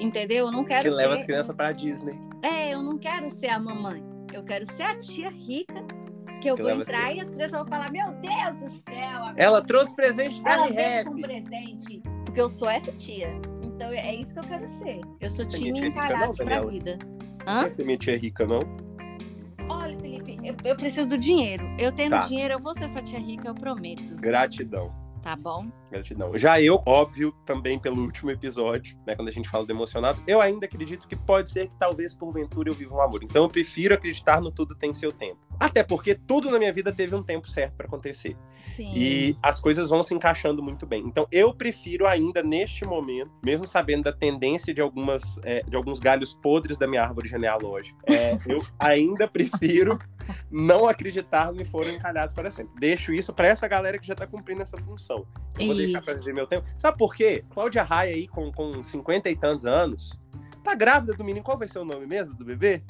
entendeu? 0.00 0.46
Eu 0.46 0.50
não 0.50 0.64
quero 0.64 0.82
que 0.82 0.90
ser... 0.90 0.96
leva 0.96 1.14
as 1.14 1.24
crianças 1.24 1.54
pra 1.54 1.70
Disney. 1.70 2.18
É, 2.42 2.70
eu 2.70 2.82
não 2.82 2.98
quero 2.98 3.30
ser 3.30 3.50
a 3.50 3.60
mamãe. 3.60 4.02
Eu 4.32 4.42
quero 4.42 4.66
ser 4.66 4.82
a 4.82 4.98
tia 4.98 5.30
rica, 5.30 5.84
que 6.40 6.50
eu 6.50 6.56
que 6.56 6.62
vou 6.62 6.72
entrar 6.72 7.14
e 7.14 7.20
as 7.20 7.28
crianças 7.30 7.52
vão 7.52 7.66
falar, 7.66 7.92
meu 7.92 8.10
Deus 8.14 8.56
do 8.56 8.68
céu! 8.68 9.32
Ela 9.36 9.62
trouxe 9.62 9.94
presente 9.94 10.42
da 10.42 10.52
Ela 10.54 10.68
veio 10.68 11.04
com 11.04 11.20
presente, 11.20 12.02
porque 12.32 12.40
eu 12.40 12.48
sou 12.48 12.68
essa 12.68 12.90
tia. 12.92 13.28
Então 13.62 13.90
é 13.92 14.14
isso 14.14 14.32
que 14.32 14.40
eu 14.40 14.44
quero 14.44 14.66
ser. 14.66 15.00
Eu 15.20 15.28
sou 15.28 15.44
Você 15.44 15.58
time 15.58 15.86
encalhados 15.86 16.36
pra 16.36 16.62
vida. 16.62 16.98
Hã? 17.46 17.68
Você 17.68 17.84
minha 17.84 17.98
tia 17.98 18.16
rica, 18.16 18.46
não? 18.46 18.62
Olha, 19.68 19.98
Felipe, 19.98 20.38
eu, 20.42 20.56
eu 20.64 20.74
preciso 20.74 21.10
do 21.10 21.18
dinheiro. 21.18 21.62
Eu 21.78 21.92
tendo 21.92 22.12
tá. 22.12 22.20
dinheiro, 22.20 22.54
eu 22.54 22.58
vou 22.58 22.74
ser 22.74 22.88
sua 22.88 23.02
tia 23.02 23.18
rica, 23.18 23.48
eu 23.48 23.54
prometo. 23.54 24.14
Gratidão. 24.16 24.90
Tá 25.22 25.36
bom. 25.36 25.70
Gratidão. 25.90 26.36
Já 26.38 26.60
eu, 26.60 26.82
óbvio, 26.86 27.32
também 27.44 27.78
pelo 27.78 28.02
último 28.02 28.30
episódio, 28.30 28.98
né, 29.06 29.14
quando 29.14 29.28
a 29.28 29.32
gente 29.32 29.48
fala 29.48 29.66
do 29.66 29.70
emocionado, 29.70 30.22
eu 30.26 30.40
ainda 30.40 30.64
acredito 30.64 31.06
que 31.06 31.14
pode 31.14 31.50
ser 31.50 31.68
que 31.68 31.76
talvez 31.78 32.14
porventura 32.14 32.70
eu 32.70 32.74
viva 32.74 32.94
um 32.94 33.00
amor. 33.00 33.22
Então 33.22 33.44
eu 33.44 33.48
prefiro 33.48 33.94
acreditar 33.94 34.40
no 34.40 34.50
tudo 34.50 34.74
tem 34.74 34.94
seu 34.94 35.12
tempo. 35.12 35.40
Até 35.62 35.84
porque 35.84 36.16
tudo 36.16 36.50
na 36.50 36.58
minha 36.58 36.72
vida 36.72 36.92
teve 36.92 37.14
um 37.14 37.22
tempo 37.22 37.48
certo 37.48 37.74
para 37.76 37.86
acontecer. 37.86 38.36
Sim. 38.74 38.92
E 38.96 39.36
as 39.40 39.60
coisas 39.60 39.90
vão 39.90 40.02
se 40.02 40.12
encaixando 40.12 40.60
muito 40.60 40.84
bem. 40.84 41.04
Então 41.06 41.24
eu 41.30 41.54
prefiro 41.54 42.04
ainda 42.04 42.42
neste 42.42 42.84
momento, 42.84 43.30
mesmo 43.44 43.64
sabendo 43.64 44.02
da 44.02 44.12
tendência 44.12 44.74
de 44.74 44.80
algumas 44.80 45.38
é, 45.44 45.62
de 45.62 45.76
alguns 45.76 46.00
galhos 46.00 46.34
podres 46.34 46.76
da 46.76 46.88
minha 46.88 47.04
árvore 47.04 47.28
genealógica, 47.28 47.96
é, 48.08 48.36
eu 48.50 48.60
ainda 48.76 49.28
prefiro 49.28 50.00
não 50.50 50.88
acreditar 50.88 51.52
me 51.52 51.64
foram 51.64 51.90
encalhados 51.90 52.34
para 52.34 52.50
sempre. 52.50 52.74
Deixo 52.80 53.12
isso 53.12 53.32
para 53.32 53.46
essa 53.46 53.68
galera 53.68 54.00
que 54.00 54.06
já 54.06 54.16
tá 54.16 54.26
cumprindo 54.26 54.62
essa 54.62 54.76
função. 54.78 55.24
Eu 55.56 55.68
vou 55.68 55.76
deixar 55.76 56.02
pra 56.02 56.14
dizer 56.14 56.34
meu 56.34 56.48
tempo. 56.48 56.66
Sabe 56.76 56.98
por 56.98 57.14
quê? 57.14 57.44
Cláudia 57.50 57.84
Raia 57.84 58.16
aí, 58.16 58.26
com, 58.26 58.50
com 58.50 58.82
50 58.82 59.30
e 59.30 59.36
tantos 59.36 59.64
anos, 59.64 60.18
tá 60.64 60.74
grávida 60.74 61.14
do 61.14 61.22
menino. 61.22 61.44
Qual 61.44 61.56
vai 61.56 61.68
ser 61.68 61.78
o 61.78 61.84
nome 61.84 62.04
mesmo 62.04 62.34
do 62.34 62.44
bebê? 62.44 62.82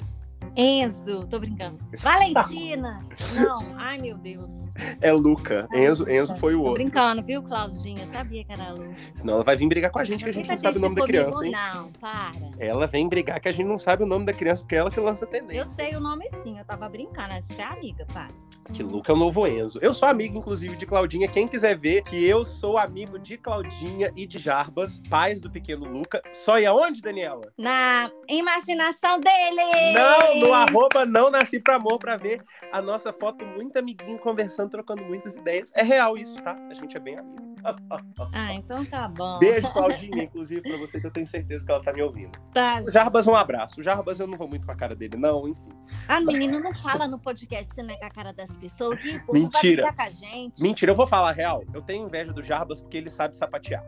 Enzo, 0.55 1.25
tô 1.27 1.39
brincando. 1.39 1.79
Valentina! 1.99 3.03
Não, 3.35 3.75
ai 3.77 3.97
meu 3.97 4.17
Deus. 4.17 4.53
É 5.01 5.11
Luca. 5.11 5.67
Enzo, 5.73 6.07
Enzo 6.09 6.35
foi 6.37 6.53
o 6.53 6.59
tô 6.59 6.63
outro. 6.65 6.83
brincando, 6.83 7.23
viu, 7.23 7.41
Claudinha? 7.41 8.05
Sabia 8.07 8.43
que 8.43 8.51
era 8.51 8.71
Lu. 8.71 8.89
Senão 9.13 9.35
ela 9.35 9.43
vai 9.43 9.55
vir 9.55 9.67
brigar 9.67 9.89
com 9.91 9.99
a 9.99 10.03
gente 10.03 10.23
que 10.23 10.29
a 10.29 10.33
gente 10.33 10.49
não 10.49 10.57
sabe 10.57 10.77
o 10.77 10.81
nome 10.81 10.95
da 10.95 11.05
criança, 11.05 11.45
hein? 11.45 11.51
Não, 11.51 11.91
para. 11.93 12.33
Ela 12.59 12.85
vem 12.87 13.07
brigar 13.09 13.39
que 13.39 13.47
a 13.47 13.51
gente 13.51 13.65
não 13.67 13.77
sabe 13.77 14.03
o 14.03 14.05
nome 14.05 14.25
da 14.25 14.33
criança 14.33 14.61
porque 14.61 14.75
é 14.75 14.79
ela 14.79 14.91
que 14.91 14.99
lança 14.99 15.25
tendência. 15.25 15.59
Eu 15.59 15.65
sei 15.65 15.95
o 15.95 15.99
nome 15.99 16.29
sim, 16.43 16.57
eu 16.57 16.65
tava 16.65 16.87
brincando, 16.87 17.33
a 17.33 17.39
gente 17.39 17.59
é 17.59 17.65
amiga, 17.65 18.05
para. 18.13 18.27
Que 18.71 18.81
Luca 18.81 19.11
é 19.11 19.15
o 19.15 19.17
novo 19.17 19.45
Enzo. 19.45 19.79
Eu 19.81 19.93
sou 19.93 20.07
amigo, 20.07 20.37
inclusive, 20.37 20.75
de 20.75 20.85
Claudinha. 20.85 21.27
Quem 21.27 21.47
quiser 21.47 21.77
ver 21.77 22.03
que 22.03 22.23
eu 22.25 22.45
sou 22.45 22.77
amigo 22.77 23.19
de 23.19 23.37
Claudinha 23.37 24.11
e 24.15 24.25
de 24.25 24.39
Jarbas, 24.39 25.01
pais 25.09 25.41
do 25.41 25.51
pequeno 25.51 25.85
Luca. 25.85 26.21
Só 26.31 26.59
e 26.59 26.65
aonde, 26.65 27.01
Daniela? 27.01 27.51
Na 27.57 28.09
imaginação 28.29 29.19
dele! 29.19 29.93
Não, 29.93 30.42
no 30.43 30.53
arroba 30.53 31.05
não 31.05 31.29
nasci 31.29 31.59
pra 31.59 31.75
amor 31.75 31.99
pra 31.99 32.17
ver 32.17 32.43
a 32.71 32.81
nossa 32.81 33.11
foto 33.13 33.45
muito 33.45 33.77
amiguinho, 33.77 34.17
conversando, 34.19 34.69
trocando 34.69 35.03
muitas 35.03 35.35
ideias. 35.35 35.71
É 35.75 35.83
real 35.83 36.17
isso, 36.17 36.41
tá? 36.41 36.55
A 36.69 36.73
gente 36.73 36.95
é 36.95 36.99
bem 36.99 37.17
amigo. 37.17 37.53
Ah, 38.33 38.53
então 38.53 38.83
tá 38.85 39.07
bom. 39.07 39.39
Beijo, 39.39 39.71
Claudinha, 39.71 40.23
inclusive, 40.23 40.61
pra 40.61 40.75
você, 40.77 40.99
que 40.99 41.07
eu 41.07 41.11
tenho 41.11 41.27
certeza 41.27 41.65
que 41.65 41.71
ela 41.71 41.81
tá 41.81 41.93
me 41.93 42.01
ouvindo. 42.01 42.31
Tá. 42.53 42.81
Jarbas, 42.89 43.27
um 43.27 43.35
abraço. 43.35 43.81
Jarbas, 43.81 44.19
eu 44.19 44.27
não 44.27 44.37
vou 44.37 44.47
muito 44.47 44.65
com 44.65 44.71
a 44.71 44.75
cara 44.75 44.95
dele, 44.95 45.17
não, 45.17 45.47
enfim. 45.47 45.69
Ah, 46.07 46.19
menino, 46.19 46.59
não 46.59 46.73
fala 46.73 47.07
no 47.07 47.19
podcast, 47.19 47.73
você 47.73 47.83
não 47.83 47.93
é 47.93 47.97
com 47.97 48.05
a 48.05 48.09
cara 48.09 48.33
das 48.33 48.57
pessoas. 48.57 49.01
Que 49.01 49.21
Mentira. 49.31 49.83
Vai 49.83 49.95
com 49.95 50.01
a 50.01 50.09
gente. 50.09 50.61
Mentira, 50.61 50.91
eu 50.91 50.95
vou 50.95 51.07
falar 51.07 51.29
a 51.29 51.33
real. 51.33 51.63
Eu 51.73 51.81
tenho 51.81 52.05
inveja 52.05 52.33
do 52.33 52.41
Jarbas 52.41 52.81
porque 52.81 52.97
ele 52.97 53.09
sabe 53.09 53.37
sapatear. 53.37 53.83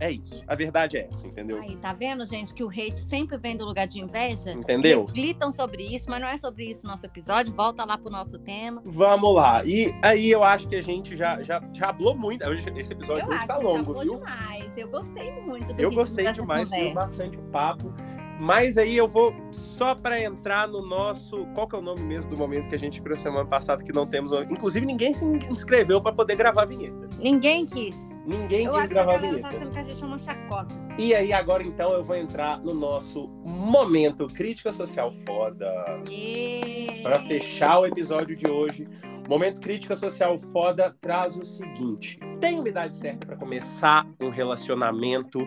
É 0.00 0.10
isso. 0.10 0.42
A 0.46 0.54
verdade 0.54 0.96
é 0.96 1.08
essa, 1.12 1.26
entendeu? 1.26 1.60
Aí, 1.60 1.76
tá 1.76 1.92
vendo, 1.92 2.24
gente, 2.24 2.54
que 2.54 2.62
o 2.62 2.68
hate 2.68 2.98
sempre 2.98 3.36
vem 3.36 3.56
do 3.56 3.64
lugar 3.64 3.86
de 3.86 4.00
inveja? 4.00 4.52
Entendeu? 4.52 5.06
Reflitam 5.06 5.50
sobre 5.50 5.82
isso, 5.82 6.08
mas 6.08 6.20
não 6.20 6.28
é 6.28 6.36
sobre 6.36 6.70
isso 6.70 6.86
o 6.86 6.90
nosso 6.90 7.04
episódio. 7.04 7.52
Volta 7.52 7.84
lá 7.84 7.98
pro 7.98 8.10
nosso 8.10 8.38
tema. 8.38 8.80
Vamos 8.84 9.34
lá. 9.34 9.64
E 9.64 9.92
aí 10.02 10.30
eu 10.30 10.44
acho 10.44 10.68
que 10.68 10.76
a 10.76 10.82
gente 10.82 11.16
já, 11.16 11.42
já, 11.42 11.60
já 11.72 11.92
falou 11.92 12.16
muito. 12.16 12.42
Esse 12.76 12.92
episódio 12.92 13.26
eu 13.26 13.34
hoje 13.34 13.46
tá 13.46 13.56
longo, 13.56 13.94
viu? 13.94 14.16
demais. 14.16 14.76
Eu 14.76 14.88
gostei 14.88 15.32
muito 15.42 15.72
do 15.72 15.82
Eu 15.82 15.90
gostei 15.90 16.32
demais, 16.32 16.68
foi 16.68 16.92
bastante 16.92 17.36
o 17.36 17.42
papo. 17.50 17.92
Mas 18.40 18.78
aí 18.78 18.96
eu 18.96 19.08
vou 19.08 19.34
só 19.50 19.96
para 19.96 20.22
entrar 20.22 20.68
no 20.68 20.86
nosso. 20.86 21.44
Qual 21.54 21.66
que 21.66 21.74
é 21.74 21.78
o 21.78 21.82
nome 21.82 22.02
mesmo 22.02 22.30
do 22.30 22.36
momento 22.36 22.68
que 22.68 22.74
a 22.74 22.78
gente 22.78 23.02
criou 23.02 23.18
semana 23.18 23.44
passada 23.44 23.82
que 23.82 23.92
não 23.92 24.06
temos. 24.06 24.30
Inclusive, 24.48 24.86
ninguém 24.86 25.12
se 25.12 25.24
inscreveu 25.24 26.00
para 26.00 26.12
poder 26.12 26.36
gravar 26.36 26.62
a 26.62 26.66
vinheta. 26.66 27.08
Ninguém 27.18 27.66
quis. 27.66 27.96
Ninguém 28.28 28.66
eu 28.66 28.72
quis 28.72 28.80
acho 28.82 28.90
gravar 28.90 29.18
que 29.18 29.26
a 29.26 29.30
vinheta. 29.30 29.40
Tá 29.40 29.48
achando 29.48 29.70
que 29.70 29.78
a 29.78 29.82
gente 29.82 30.02
é 30.02 30.06
uma 30.06 30.18
chacota. 30.18 30.74
E 30.98 31.14
aí, 31.14 31.32
agora 31.32 31.62
então, 31.62 31.92
eu 31.92 32.04
vou 32.04 32.14
entrar 32.14 32.58
no 32.58 32.74
nosso 32.74 33.26
momento 33.42 34.26
Crítica 34.26 34.70
Social 34.70 35.10
Foda. 35.10 35.72
Yeah. 36.06 37.02
Para 37.02 37.20
fechar 37.20 37.78
o 37.78 37.86
episódio 37.86 38.36
de 38.36 38.46
hoje. 38.46 38.86
Momento 39.26 39.60
Crítica 39.62 39.96
Social 39.96 40.38
Foda 40.38 40.94
traz 41.00 41.38
o 41.38 41.44
seguinte: 41.44 42.20
tem 42.38 42.58
uma 42.58 42.68
idade 42.68 42.96
certa 42.96 43.26
para 43.26 43.36
começar 43.36 44.06
um 44.20 44.28
relacionamento 44.28 45.40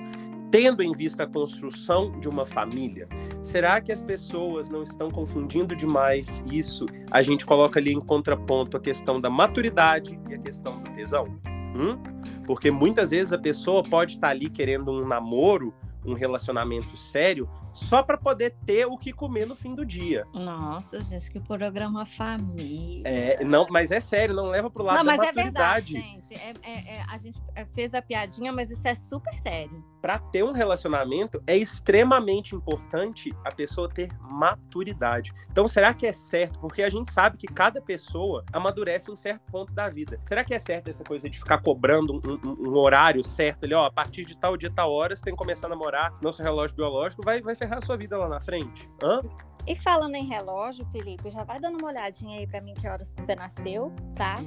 tendo 0.49 0.81
em 0.81 0.91
vista 0.91 1.23
a 1.23 1.27
construção 1.27 2.19
de 2.19 2.27
uma 2.27 2.45
família? 2.47 3.07
Será 3.43 3.79
que 3.79 3.91
as 3.91 4.01
pessoas 4.01 4.69
não 4.69 4.81
estão 4.81 5.11
confundindo 5.11 5.75
demais 5.75 6.43
isso? 6.51 6.87
A 7.11 7.21
gente 7.21 7.45
coloca 7.45 7.79
ali 7.79 7.93
em 7.93 8.01
contraponto 8.01 8.75
a 8.75 8.79
questão 8.79 9.21
da 9.21 9.29
maturidade 9.29 10.19
e 10.27 10.33
a 10.33 10.39
questão 10.39 10.81
do 10.81 10.89
tesão. 10.91 11.39
Hum? 11.75 11.97
Porque 12.45 12.69
muitas 12.69 13.11
vezes 13.11 13.31
a 13.33 13.37
pessoa 13.37 13.83
pode 13.83 14.15
estar 14.15 14.29
ali 14.29 14.49
querendo 14.49 14.91
um 14.91 15.07
namoro, 15.07 15.73
um 16.05 16.13
relacionamento 16.13 16.97
sério, 16.97 17.49
só 17.73 18.03
para 18.03 18.17
poder 18.17 18.55
ter 18.65 18.85
o 18.85 18.97
que 18.97 19.11
comer 19.13 19.45
no 19.45 19.55
fim 19.55 19.73
do 19.75 19.85
dia. 19.85 20.25
Nossa, 20.33 20.99
gente, 21.01 21.29
que 21.31 21.39
programa 21.39 22.05
família. 22.05 23.03
É, 23.07 23.43
não, 23.43 23.65
mas 23.69 23.91
é 23.91 23.99
sério, 23.99 24.35
não 24.35 24.47
leva 24.49 24.69
pro 24.69 24.83
lado 24.83 24.97
não, 24.97 25.05
da 25.05 25.17
mas 25.17 25.27
é 25.29 25.31
verdade, 25.31 25.93
gente. 25.93 26.33
É, 26.33 26.53
é- 26.63 26.95
é- 26.97 27.05
a 27.09 27.17
gente 27.17 27.39
fez 27.73 27.93
a 27.93 28.01
piadinha, 28.01 28.51
mas 28.51 28.69
isso 28.71 28.87
é 28.87 28.95
super 28.95 29.37
sério. 29.39 29.83
Para 30.01 30.17
ter 30.17 30.43
um 30.43 30.51
relacionamento 30.51 31.41
é 31.45 31.55
extremamente 31.55 32.55
importante 32.55 33.31
a 33.45 33.51
pessoa 33.51 33.87
ter 33.87 34.09
maturidade. 34.21 35.31
Então, 35.51 35.67
será 35.67 35.93
que 35.93 36.05
é 36.07 36.13
certo? 36.13 36.59
Porque 36.59 36.81
a 36.81 36.89
gente 36.89 37.11
sabe 37.11 37.37
que 37.37 37.47
cada 37.47 37.81
pessoa 37.81 38.43
amadurece 38.51 39.11
em 39.11 39.15
certo 39.15 39.41
ponto 39.51 39.71
da 39.73 39.89
vida. 39.89 40.19
Será 40.23 40.43
que 40.43 40.53
é 40.53 40.59
certo 40.59 40.89
essa 40.89 41.03
coisa 41.03 41.29
de 41.29 41.37
ficar 41.37 41.59
cobrando 41.61 42.13
um, 42.13 42.49
um- 42.49 42.69
um 42.71 42.77
horário 42.77 43.23
certo? 43.23 43.63
Ali, 43.63 43.73
ó, 43.73 43.85
a 43.85 43.91
partir 43.91 44.25
de 44.25 44.37
tal 44.37 44.57
dia, 44.57 44.71
tal 44.73 44.91
hora, 44.91 45.15
você 45.15 45.21
tem 45.23 45.33
que 45.33 45.37
começar 45.37 45.67
a 45.67 45.69
namorar, 45.69 46.11
senão 46.17 46.31
seu 46.31 46.43
relógio 46.43 46.75
biológico 46.75 47.21
vai, 47.23 47.41
vai 47.41 47.55
ferrar 47.61 47.77
a 47.77 47.81
sua 47.81 47.95
vida 47.95 48.17
lá 48.17 48.27
na 48.27 48.41
frente. 48.41 48.89
Hã? 49.03 49.21
E 49.67 49.75
falando 49.75 50.15
em 50.15 50.25
relógio, 50.27 50.83
Felipe, 50.91 51.29
já 51.29 51.43
vai 51.43 51.59
dando 51.59 51.77
uma 51.77 51.89
olhadinha 51.89 52.39
aí 52.39 52.47
pra 52.47 52.59
mim 52.59 52.73
que 52.73 52.87
horas 52.87 53.13
você 53.15 53.35
nasceu, 53.35 53.91
tá? 54.15 54.37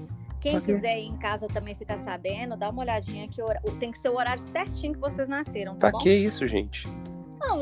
Quem 0.40 0.60
quiser 0.60 0.98
ir 0.98 1.06
em 1.06 1.16
casa 1.16 1.46
também 1.46 1.74
ficar 1.76 1.96
sabendo, 1.98 2.56
dá 2.56 2.68
uma 2.68 2.82
olhadinha 2.82 3.28
que 3.28 3.40
hora- 3.40 3.60
tem 3.78 3.92
que 3.92 3.98
ser 3.98 4.08
o 4.08 4.16
horário 4.16 4.42
certinho 4.42 4.92
que 4.92 4.98
vocês 4.98 5.28
nasceram, 5.28 5.74
tá 5.74 5.78
Pra 5.78 5.90
bom? 5.92 5.98
que 5.98 6.12
isso, 6.12 6.46
gente? 6.48 6.88
Não, 7.38 7.60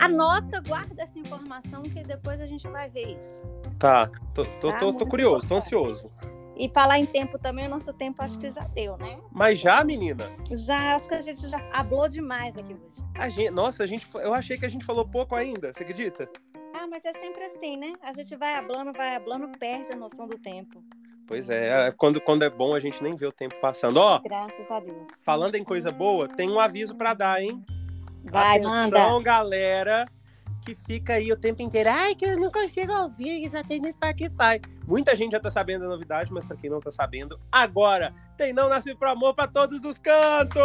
anota, 0.00 0.60
guarda 0.60 1.02
essa 1.02 1.18
informação 1.18 1.82
que 1.82 2.02
depois 2.02 2.40
a 2.40 2.46
gente 2.46 2.68
vai 2.68 2.90
ver 2.90 3.16
isso. 3.16 3.42
Tá, 3.78 4.06
tô, 4.34 4.44
tô, 4.60 4.70
Tá, 4.70 4.78
tô, 4.78 4.92
tô 4.92 5.06
curioso, 5.06 5.46
tô 5.48 5.56
ansioso. 5.56 6.10
E 6.56 6.68
falar 6.70 6.98
em 6.98 7.06
tempo 7.06 7.38
também, 7.38 7.66
o 7.66 7.70
nosso 7.70 7.92
tempo 7.92 8.22
acho 8.22 8.38
que 8.38 8.48
já 8.48 8.62
deu, 8.68 8.96
né? 8.96 9.18
Mas 9.30 9.58
já, 9.58 9.84
menina, 9.84 10.30
Já, 10.50 10.94
acho 10.94 11.08
que 11.08 11.14
a 11.14 11.20
gente 11.20 11.48
já 11.48 11.60
hablou 11.72 12.08
demais 12.08 12.56
aqui 12.56 12.72
hoje. 12.72 13.04
a 13.14 13.28
gente, 13.28 13.50
nossa, 13.50 13.84
a 13.84 13.86
gente, 13.86 14.06
eu 14.14 14.32
achei 14.32 14.56
que 14.58 14.64
a 14.64 14.68
gente 14.68 14.84
falou 14.84 15.06
pouco 15.06 15.34
ainda, 15.34 15.72
você 15.72 15.82
acredita? 15.82 16.28
Ah, 16.74 16.86
mas 16.86 17.04
é 17.04 17.12
sempre 17.14 17.44
assim, 17.44 17.76
né? 17.76 17.92
A 18.02 18.12
gente 18.12 18.34
vai 18.36 18.54
hablando, 18.54 18.92
vai 18.92 19.14
hablando, 19.16 19.48
perde 19.58 19.92
a 19.92 19.96
noção 19.96 20.26
do 20.26 20.38
tempo. 20.38 20.82
Pois 21.26 21.50
é, 21.50 21.88
é, 21.88 21.92
quando, 21.92 22.20
quando 22.20 22.42
é 22.44 22.50
bom 22.50 22.74
a 22.74 22.80
gente 22.80 23.02
nem 23.02 23.16
vê 23.16 23.26
o 23.26 23.32
tempo 23.32 23.56
passando. 23.60 23.96
Ó, 23.98 24.20
Graças 24.20 24.70
a 24.70 24.78
Deus. 24.80 25.08
falando 25.24 25.56
em 25.56 25.64
coisa 25.64 25.90
boa, 25.90 26.28
tem 26.28 26.48
um 26.50 26.60
aviso 26.60 26.94
pra 26.94 27.14
dar, 27.14 27.42
hein? 27.42 27.64
Vai, 28.24 28.58
Atenção, 28.58 28.70
manda. 28.72 29.22
galera, 29.22 30.06
que 30.66 30.74
fica 30.74 31.14
aí 31.14 31.30
o 31.30 31.36
tempo 31.36 31.62
inteiro. 31.62 31.88
Ai, 31.88 32.16
que 32.16 32.24
eu 32.24 32.36
não 32.36 32.50
consigo 32.50 32.92
ouvir, 32.92 33.40
que 33.40 33.50
só 33.50 33.62
tem 33.62 33.80
no 33.80 33.90
Spotify. 33.92 34.60
Muita 34.84 35.14
gente 35.14 35.32
já 35.32 35.40
tá 35.40 35.50
sabendo 35.50 35.84
a 35.84 35.88
novidade, 35.88 36.32
mas 36.32 36.44
pra 36.44 36.56
quem 36.56 36.68
não 36.68 36.80
tá 36.80 36.90
sabendo, 36.90 37.38
agora 37.52 38.12
tem 38.36 38.52
Não 38.52 38.68
Nasce 38.68 38.94
Pro 38.94 39.10
Amor 39.10 39.32
pra 39.34 39.46
todos 39.46 39.84
os 39.84 39.98
cantos! 39.98 40.60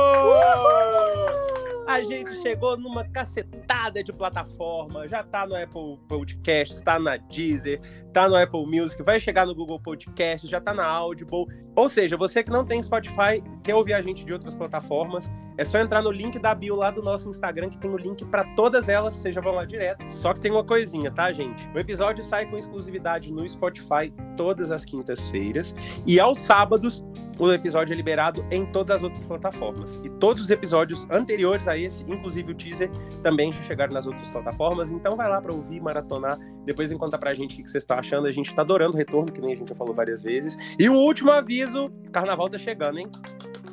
A 1.87 2.01
gente 2.03 2.41
chegou 2.41 2.77
numa 2.77 3.07
cacetada 3.07 4.03
de 4.03 4.13
plataforma, 4.13 5.07
já 5.07 5.23
tá 5.23 5.45
no 5.45 5.55
Apple 5.55 5.99
Podcast, 6.07 6.83
tá 6.83 6.97
na 6.97 7.17
Deezer, 7.17 7.81
tá 8.13 8.29
no 8.29 8.35
Apple 8.35 8.65
Music, 8.65 9.01
vai 9.03 9.19
chegar 9.19 9.45
no 9.45 9.53
Google 9.53 9.79
Podcast, 9.79 10.47
já 10.47 10.61
tá 10.61 10.73
na 10.73 10.85
Audible. 10.85 11.45
Ou 11.75 11.89
seja, 11.89 12.15
você 12.15 12.43
que 12.43 12.51
não 12.51 12.65
tem 12.65 12.81
Spotify, 12.81 13.43
quer 13.63 13.75
ouvir 13.75 13.93
a 13.93 14.01
gente 14.01 14.23
de 14.23 14.33
outras 14.33 14.55
plataformas, 14.55 15.31
é 15.61 15.63
só 15.63 15.77
entrar 15.77 16.01
no 16.01 16.09
link 16.09 16.39
da 16.39 16.55
bio 16.55 16.75
lá 16.75 16.89
do 16.89 17.03
nosso 17.03 17.29
Instagram, 17.29 17.69
que 17.69 17.77
tem 17.77 17.91
o 17.91 17.95
link 17.95 18.25
pra 18.25 18.43
todas 18.55 18.89
elas, 18.89 19.13
vocês 19.15 19.35
já 19.35 19.41
vão 19.41 19.53
lá 19.53 19.63
direto. 19.63 20.03
Só 20.07 20.33
que 20.33 20.39
tem 20.39 20.51
uma 20.51 20.63
coisinha, 20.63 21.11
tá, 21.11 21.31
gente? 21.31 21.69
O 21.75 21.77
episódio 21.77 22.23
sai 22.23 22.47
com 22.47 22.57
exclusividade 22.57 23.31
no 23.31 23.47
Spotify 23.47 24.11
todas 24.35 24.71
as 24.71 24.83
quintas-feiras 24.83 25.75
e 26.03 26.19
aos 26.19 26.41
sábados 26.41 27.03
o 27.47 27.51
episódio 27.51 27.93
é 27.93 27.95
liberado 27.95 28.45
em 28.51 28.65
todas 28.67 28.97
as 28.97 29.03
outras 29.03 29.25
plataformas. 29.25 29.99
E 30.03 30.09
todos 30.09 30.43
os 30.43 30.49
episódios 30.51 31.07
anteriores 31.09 31.67
a 31.67 31.75
esse, 31.75 32.03
inclusive 32.03 32.51
o 32.51 32.55
teaser, 32.55 32.89
também 33.23 33.51
já 33.51 33.61
chegaram 33.63 33.93
nas 33.93 34.05
outras 34.05 34.29
plataformas. 34.29 34.91
Então 34.91 35.15
vai 35.15 35.27
lá 35.27 35.41
pra 35.41 35.51
ouvir, 35.51 35.81
maratonar, 35.81 36.37
depois 36.65 36.89
vem 36.89 36.99
contar 36.99 37.17
pra 37.17 37.33
gente 37.33 37.59
o 37.59 37.63
que 37.63 37.69
vocês 37.69 37.83
estão 37.83 37.97
achando. 37.97 38.27
A 38.27 38.31
gente 38.31 38.53
tá 38.53 38.61
adorando 38.61 38.93
o 38.93 38.97
retorno, 38.97 39.31
que 39.31 39.41
nem 39.41 39.53
a 39.53 39.55
gente 39.55 39.69
já 39.69 39.75
falou 39.75 39.93
várias 39.93 40.21
vezes. 40.21 40.55
E 40.77 40.87
um 40.87 40.95
último 40.95 41.31
aviso: 41.31 41.91
carnaval 42.11 42.47
tá 42.47 42.59
chegando, 42.59 42.99
hein? 42.99 43.07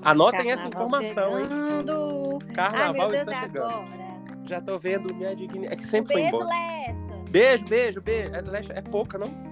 Anotem 0.00 0.50
essa 0.50 0.68
Carnaval 0.70 1.02
informação, 1.02 1.38
hein? 1.38 1.46
chegando. 1.50 2.38
Ai, 2.46 2.54
Carnaval 2.54 3.08
Deus, 3.10 3.20
está 3.20 3.32
é 3.32 3.40
chegando. 3.40 3.64
agora. 3.66 4.08
Já 4.46 4.60
tô 4.62 4.78
vendo 4.78 5.14
minha 5.14 5.36
dignidade. 5.36 5.74
É 5.74 5.76
que 5.76 5.86
sempre 5.86 6.14
foi 6.14 6.22
Beijo, 6.22 6.36
embora. 6.36 6.56
Lecha. 6.56 7.30
Beijo, 7.30 7.64
beijo, 7.66 8.00
beijo. 8.00 8.34
É, 8.34 8.40
Lecha, 8.40 8.72
é 8.72 8.80
pouca, 8.80 9.18
não? 9.18 9.47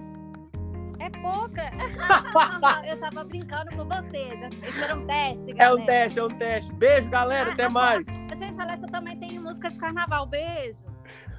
É 1.07 1.09
pouca. 1.09 1.63
Eu 2.85 2.99
tava 2.99 3.23
brincando 3.23 3.73
com 3.73 3.85
vocês. 3.85 4.53
Isso 4.61 4.83
era 4.83 4.95
um 4.95 5.07
teste, 5.07 5.51
É 5.51 5.53
galera. 5.53 5.81
um 5.81 5.85
teste, 5.85 6.19
é 6.19 6.23
um 6.23 6.27
teste. 6.27 6.73
Beijo, 6.73 7.09
galera. 7.09 7.49
Ah, 7.49 7.53
Até 7.53 7.63
ah, 7.63 7.69
mais. 7.69 8.05
Gente, 8.37 8.61
a 8.61 8.65
Lecha 8.65 8.87
também 8.87 9.17
tem 9.17 9.39
música 9.39 9.69
de 9.69 9.79
carnaval. 9.79 10.25
Beijo. 10.25 10.83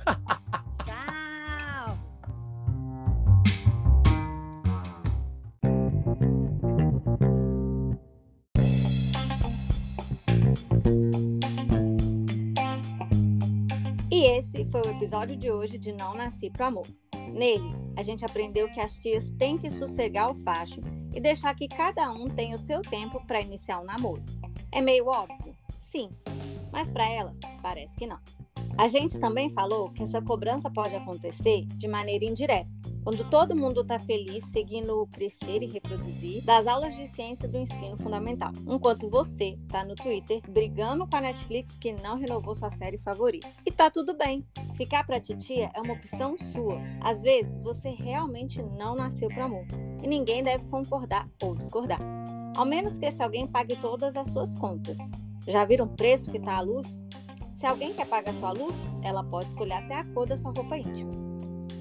Tchau. 0.87 1.99
E 14.11 14.25
esse 14.39 14.65
foi 14.71 14.81
o 14.81 14.91
episódio 14.97 15.37
de 15.37 15.51
hoje 15.51 15.77
de 15.77 15.93
Não 15.93 16.15
Nasci 16.15 16.49
Pro 16.49 16.65
Amor. 16.65 16.87
Nele, 17.33 17.75
a 17.97 18.03
gente 18.03 18.25
aprendeu 18.25 18.69
que 18.71 18.81
as 18.81 18.99
tias 18.99 19.31
têm 19.33 19.59
que 19.59 19.71
sossegar 19.71 20.31
o 20.31 20.35
facho 20.35 20.81
e 21.15 21.21
deixar 21.21 21.55
que 21.55 21.69
cada 21.69 22.11
um 22.13 22.29
tenha 22.29 22.57
o 22.57 22.59
seu 22.59 22.81
tempo 22.83 23.25
para 23.27 23.41
iniciar 23.41 23.81
o 23.81 23.85
namoro. 23.85 24.23
É 24.71 24.81
meio 24.81 25.07
óbvio? 25.07 25.55
Sim, 25.81 26.11
mas 26.71 26.91
para 26.91 27.09
elas, 27.09 27.39
parece 27.63 27.97
que 27.97 28.07
não. 28.07 28.19
A 28.77 28.87
gente 28.87 29.19
também 29.19 29.51
falou 29.51 29.91
que 29.91 30.03
essa 30.03 30.23
cobrança 30.23 30.71
pode 30.71 30.95
acontecer 30.95 31.67
de 31.77 31.89
maneira 31.89 32.25
indireta, 32.25 32.71
quando 33.03 33.29
todo 33.31 33.57
mundo 33.57 33.81
está 33.81 33.99
feliz 33.99 34.45
seguindo 34.53 35.01
o 35.01 35.07
crescer 35.07 35.63
e 35.63 35.67
reproduzir 35.67 36.45
das 36.45 36.67
aulas 36.67 36.95
de 36.95 37.09
ciência 37.09 37.49
do 37.49 37.57
ensino 37.57 37.97
fundamental, 37.97 38.53
enquanto 38.67 39.09
você 39.09 39.59
está 39.67 39.85
no 39.85 39.95
Twitter 39.95 40.41
brigando 40.49 41.07
com 41.07 41.17
a 41.17 41.21
Netflix 41.23 41.77
que 41.77 41.93
não 41.93 42.17
renovou 42.19 42.55
sua 42.55 42.71
série 42.71 42.99
favorita. 42.99 43.49
E 43.65 43.73
tá 43.73 43.91
tudo 43.91 44.15
bem. 44.15 44.45
Ficar 44.75 45.05
pra 45.05 45.19
titia 45.19 45.71
é 45.75 45.81
uma 45.81 45.95
opção 45.95 46.37
sua. 46.39 46.79
Às 47.01 47.23
vezes 47.23 47.63
você 47.63 47.89
realmente 47.89 48.63
não 48.63 48.95
nasceu 48.95 49.29
para 49.29 49.47
amor 49.47 49.65
e 50.03 50.07
ninguém 50.07 50.45
deve 50.45 50.67
concordar 50.67 51.29
ou 51.43 51.55
discordar. 51.55 52.01
Ao 52.57 52.67
menos 52.67 52.99
que 52.99 53.07
esse 53.07 53.23
alguém 53.23 53.47
pague 53.47 53.75
todas 53.77 54.17
as 54.17 54.29
suas 54.29 54.55
contas. 54.55 54.99
Já 55.47 55.65
viram 55.65 55.87
o 55.87 55.97
preço 55.97 56.31
que 56.31 56.39
tá 56.39 56.57
a 56.57 56.61
luz? 56.61 57.01
Se 57.59 57.67
alguém 57.67 57.93
quer 57.93 58.07
pagar 58.07 58.33
sua 58.35 58.53
luz, 58.53 58.77
ela 59.03 59.25
pode 59.25 59.49
escolher 59.49 59.73
até 59.73 59.97
a 59.97 60.05
cor 60.05 60.29
da 60.29 60.37
sua 60.37 60.53
roupa 60.53 60.79
íntima. 60.79 61.11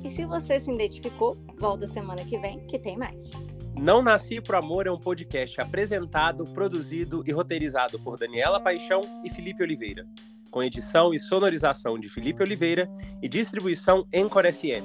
E 0.04 0.10
se 0.10 0.26
você 0.26 0.60
se 0.60 0.72
identificou, 0.72 1.38
volta 1.56 1.88
semana 1.88 2.26
que 2.26 2.36
vem 2.40 2.66
que 2.66 2.80
tem 2.80 2.98
mais. 2.98 3.30
Não 3.76 4.02
Nasci 4.02 4.42
Pro 4.42 4.58
Amor 4.58 4.88
é 4.88 4.92
um 4.92 5.00
podcast 5.00 5.62
apresentado, 5.62 6.46
produzido 6.46 7.24
e 7.28 7.32
roteirizado 7.32 8.00
por 8.00 8.18
Daniela 8.18 8.60
Paixão 8.60 9.02
e 9.24 9.30
Felipe 9.30 9.62
Oliveira, 9.62 10.08
com 10.50 10.64
edição 10.64 11.14
e 11.14 11.20
sonorização 11.20 12.00
de 12.00 12.10
Felipe 12.10 12.42
Oliveira 12.42 12.90
e 13.22 13.30
distribuição 13.30 14.04
Encore 14.12 14.52
FM. 14.52 14.84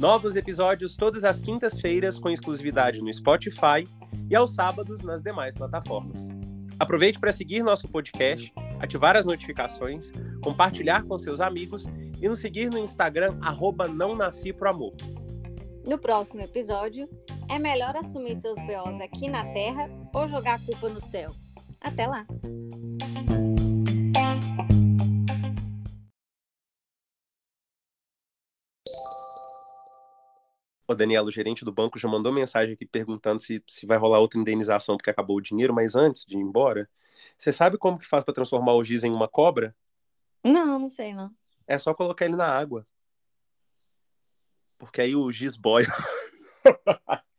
Novos 0.00 0.34
episódios 0.34 0.96
todas 0.96 1.22
as 1.22 1.40
quintas-feiras 1.40 2.18
com 2.18 2.28
exclusividade 2.28 3.00
no 3.00 3.14
Spotify 3.14 3.86
e 4.28 4.34
aos 4.34 4.52
sábados 4.52 5.00
nas 5.00 5.22
demais 5.22 5.54
plataformas. 5.54 6.28
Aproveite 6.76 7.20
para 7.20 7.30
seguir 7.30 7.62
nosso 7.62 7.86
podcast, 7.86 8.52
ativar 8.82 9.16
as 9.16 9.24
notificações, 9.24 10.10
compartilhar 10.42 11.04
com 11.04 11.16
seus 11.16 11.40
amigos 11.40 11.86
e 12.20 12.28
nos 12.28 12.40
seguir 12.40 12.68
no 12.68 12.78
Instagram, 12.78 13.38
arroba 13.40 13.86
não 13.86 14.14
nasci 14.14 14.52
pro 14.52 14.68
amor. 14.68 14.92
No 15.86 15.98
próximo 15.98 16.42
episódio, 16.42 17.08
é 17.48 17.58
melhor 17.58 17.96
assumir 17.96 18.36
seus 18.36 18.58
BOs 18.58 19.00
aqui 19.00 19.28
na 19.28 19.44
Terra 19.52 19.88
ou 20.12 20.28
jogar 20.28 20.54
a 20.54 20.58
culpa 20.58 20.88
no 20.88 21.00
céu? 21.00 21.30
Até 21.80 22.06
lá! 22.06 22.26
O 30.92 30.96
Daniela, 30.96 31.28
o 31.28 31.32
gerente 31.32 31.64
do 31.64 31.72
banco, 31.72 31.98
já 31.98 32.08
mandou 32.08 32.32
mensagem 32.32 32.74
aqui 32.74 32.86
perguntando 32.86 33.40
se, 33.40 33.62
se 33.66 33.86
vai 33.86 33.98
rolar 33.98 34.20
outra 34.20 34.38
indenização 34.38 34.96
porque 34.96 35.10
acabou 35.10 35.36
o 35.36 35.40
dinheiro, 35.40 35.74
mas 35.74 35.94
antes 35.94 36.24
de 36.24 36.36
ir 36.36 36.40
embora, 36.40 36.88
você 37.36 37.52
sabe 37.52 37.78
como 37.78 37.98
que 37.98 38.06
faz 38.06 38.24
para 38.24 38.34
transformar 38.34 38.74
o 38.74 38.84
giz 38.84 39.04
em 39.04 39.12
uma 39.12 39.28
cobra? 39.28 39.74
Não, 40.44 40.78
não 40.78 40.90
sei 40.90 41.14
não. 41.14 41.30
É 41.66 41.78
só 41.78 41.94
colocar 41.94 42.24
ele 42.24 42.36
na 42.36 42.46
água. 42.46 42.86
Porque 44.78 45.00
aí 45.00 45.14
o 45.14 45.30
giz 45.30 45.56
boia. 45.56 45.86